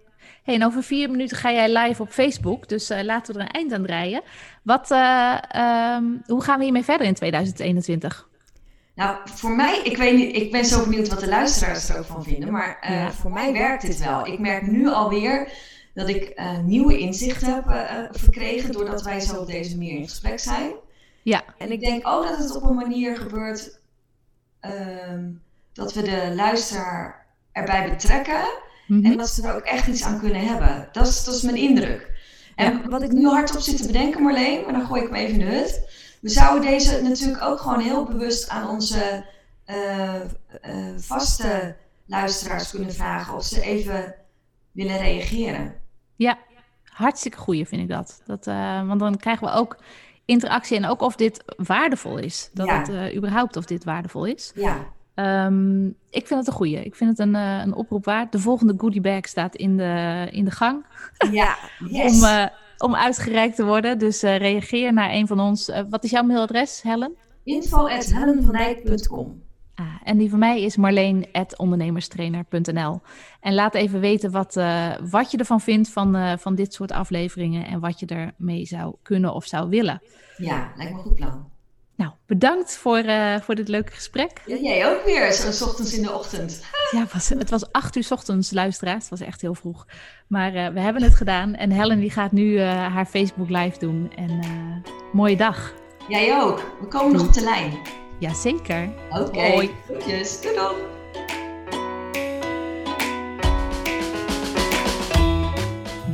Hey, 0.45 0.55
en 0.55 0.65
over 0.65 0.83
vier 0.83 1.11
minuten 1.11 1.37
ga 1.37 1.51
jij 1.51 1.77
live 1.77 2.01
op 2.01 2.09
Facebook, 2.09 2.69
dus 2.69 2.91
uh, 2.91 3.01
laten 3.01 3.33
we 3.33 3.39
er 3.39 3.45
een 3.45 3.51
eind 3.51 3.73
aan 3.73 3.83
draaien. 3.83 4.21
Wat, 4.63 4.91
um, 4.91 6.21
hoe 6.25 6.41
gaan 6.41 6.57
we 6.57 6.63
hiermee 6.63 6.83
verder 6.83 7.07
in 7.07 7.13
2021? 7.13 8.29
Nou, 8.95 9.17
voor 9.23 9.49
mij, 9.49 9.81
ik 9.83 9.97
weet 9.97 10.15
niet, 10.15 10.35
ik 10.35 10.51
ben 10.51 10.65
zo 10.65 10.83
benieuwd 10.83 11.07
wat 11.07 11.19
de 11.19 11.27
luisteraars 11.27 11.89
er 11.89 11.97
ook 11.97 12.05
van 12.05 12.23
vinden, 12.23 12.51
maar 12.51 12.77
uh, 12.83 12.89
ja. 12.89 13.11
voor 13.11 13.31
mij 13.31 13.53
werkt 13.53 13.81
dit 13.81 13.99
wel. 13.99 14.27
Ik 14.27 14.39
merk 14.39 14.67
nu 14.67 14.87
alweer 14.87 15.51
dat 15.93 16.09
ik 16.09 16.31
uh, 16.35 16.59
nieuwe 16.59 16.97
inzichten 16.97 17.53
heb 17.53 17.65
uh, 17.67 17.83
verkregen 18.11 18.71
doordat 18.71 19.01
wij 19.01 19.19
zo 19.19 19.39
op 19.39 19.47
deze 19.47 19.77
manier 19.77 19.97
in 19.97 20.09
gesprek 20.09 20.39
zijn. 20.39 20.71
Ja. 21.23 21.43
En 21.57 21.71
ik 21.71 21.79
denk 21.79 22.07
ook 22.07 22.23
dat 22.23 22.37
het 22.37 22.55
op 22.55 22.63
een 22.63 22.75
manier 22.75 23.17
gebeurt 23.17 23.79
ehm, 24.59 25.31
dat 25.73 25.93
we 25.93 26.01
de 26.01 26.31
luisteraar 26.35 27.25
erbij 27.51 27.89
betrekken 27.89 28.63
mm 28.87 29.03
-hmm. 29.03 29.11
en 29.11 29.17
dat 29.17 29.29
ze 29.29 29.47
er 29.47 29.55
ook 29.55 29.63
echt 29.63 29.87
iets 29.87 30.03
aan 30.03 30.19
kunnen 30.19 30.41
hebben. 30.41 30.89
Dat 30.91 31.07
is, 31.07 31.23
dat 31.23 31.35
is 31.35 31.41
mijn 31.41 31.57
indruk. 31.57 32.13
En 32.55 32.73
ja. 32.73 32.89
wat 32.89 33.01
ik 33.01 33.11
nu 33.11 33.27
hardop 33.27 33.61
zit 33.61 33.77
te 33.77 33.85
bedenken, 33.87 34.23
Marleen, 34.23 34.63
maar 34.63 34.73
dan 34.73 34.85
gooi 34.85 35.01
ik 35.01 35.07
hem 35.07 35.15
even 35.15 35.39
in 35.39 35.45
de 35.45 35.55
hut 35.55 35.83
we 36.25 36.31
zouden 36.31 36.69
deze 36.69 37.01
natuurlijk 37.01 37.43
ook 37.43 37.59
gewoon 37.59 37.79
heel 37.79 38.05
bewust 38.05 38.49
aan 38.49 38.69
onze 38.69 39.25
uh, 39.67 40.15
uh, 40.15 40.93
vaste 40.97 41.75
luisteraars 42.05 42.69
kunnen 42.69 42.93
vragen 42.93 43.35
of 43.35 43.43
ze 43.43 43.61
even 43.61 44.15
willen 44.71 44.97
reageren. 44.97 45.75
Ja, 46.15 46.37
hartstikke 46.83 47.37
goeie 47.37 47.65
vind 47.65 47.81
ik 47.81 47.87
dat. 47.87 48.21
dat 48.25 48.47
uh, 48.47 48.87
want 48.87 48.99
dan 48.99 49.17
krijgen 49.17 49.47
we 49.47 49.53
ook 49.53 49.77
interactie 50.25 50.77
en 50.77 50.85
ook 50.85 51.01
of 51.01 51.15
dit 51.15 51.43
waardevol 51.57 52.17
is. 52.17 52.49
Dat 52.53 52.67
ja. 52.67 52.81
het 52.81 53.15
überhaupt 53.15 53.55
of 53.55 53.65
dit 53.65 53.83
waardevol 53.83 54.25
is. 54.25 54.51
Ja. 54.55 54.93
Um, 55.15 55.85
ik 56.09 56.27
vind 56.27 56.39
het 56.39 56.47
een 56.47 56.53
goeie. 56.53 56.83
Ik 56.83 56.95
vind 56.95 57.09
het 57.09 57.19
een, 57.19 57.33
een 57.33 57.73
oproep 57.73 58.05
waard. 58.05 58.31
De 58.31 58.39
volgende 58.39 58.73
goodie 58.77 59.01
bag 59.01 59.27
staat 59.27 59.55
in 59.55 59.77
de, 59.77 60.27
in 60.31 60.45
de 60.45 60.51
gang. 60.51 60.85
Ja, 61.31 61.57
yes. 61.89 62.13
Om 62.13 62.49
om 62.77 62.95
uitgereikt 62.95 63.55
te 63.55 63.65
worden. 63.65 63.97
Dus 63.97 64.23
uh, 64.23 64.37
reageer 64.37 64.93
naar 64.93 65.11
een 65.11 65.27
van 65.27 65.39
ons. 65.39 65.71
Wat 65.89 66.03
is 66.03 66.09
jouw 66.09 66.23
mailadres, 66.23 66.81
Helen? 66.81 67.15
info.helenvandijk.com 67.43 69.41
ah, 69.75 69.85
En 70.03 70.17
die 70.17 70.29
van 70.29 70.39
mij 70.39 70.61
is 70.61 70.75
marleen.ondernemerstrainer.nl 70.75 73.01
En 73.39 73.53
laat 73.53 73.75
even 73.75 73.99
weten 73.99 74.31
wat, 74.31 74.53
wat 75.09 75.31
je 75.31 75.37
ervan 75.37 75.61
vindt 75.61 75.89
van, 75.89 76.39
van 76.39 76.55
dit 76.55 76.73
soort 76.73 76.91
afleveringen... 76.91 77.65
en 77.65 77.79
wat 77.79 77.99
je 77.99 78.05
ermee 78.05 78.65
zou 78.65 78.95
kunnen 79.01 79.33
of 79.33 79.45
zou 79.45 79.69
willen. 79.69 80.01
Ja, 80.37 80.71
lijkt 80.75 80.91
me 80.91 80.97
een 80.97 81.03
goed 81.03 81.15
plan. 81.15 81.53
Nou, 81.95 82.11
bedankt 82.25 82.77
voor, 82.77 82.97
uh, 82.97 83.39
voor 83.39 83.55
dit 83.55 83.67
leuke 83.67 83.91
gesprek. 83.91 84.41
Ja, 84.45 84.55
jij 84.55 84.89
ook 84.91 85.03
weer, 85.05 85.31
zo 85.31 85.65
ochtends 85.65 85.93
in 85.93 86.01
de 86.01 86.11
ochtend. 86.13 86.65
Ja, 86.91 86.99
het 86.99 87.13
was, 87.13 87.29
het 87.29 87.49
was 87.49 87.71
acht 87.71 87.95
uur 87.95 88.03
s 88.03 88.11
ochtends, 88.11 88.51
luisteraars. 88.51 89.09
Het 89.09 89.19
was 89.19 89.27
echt 89.27 89.41
heel 89.41 89.55
vroeg. 89.55 89.85
Maar 90.27 90.55
uh, 90.55 90.67
we 90.67 90.79
hebben 90.79 91.03
het 91.03 91.15
gedaan. 91.15 91.55
En 91.55 91.71
Helen 91.71 91.99
die 91.99 92.11
gaat 92.11 92.31
nu 92.31 92.45
uh, 92.45 92.93
haar 92.93 93.05
Facebook 93.05 93.49
live 93.49 93.79
doen. 93.79 94.11
En 94.15 94.39
mooie 95.11 95.37
dag. 95.37 95.73
Jij 96.07 96.41
ook. 96.41 96.75
We 96.79 96.87
komen 96.87 97.11
Doei. 97.11 97.17
nog 97.17 97.27
op 97.27 97.33
de 97.33 97.43
lijn. 97.43 97.77
Jazeker. 98.19 98.89
Oké. 99.09 99.21
Okay. 99.21 99.71
Goedjes. 99.87 100.41
Doei 100.41 100.55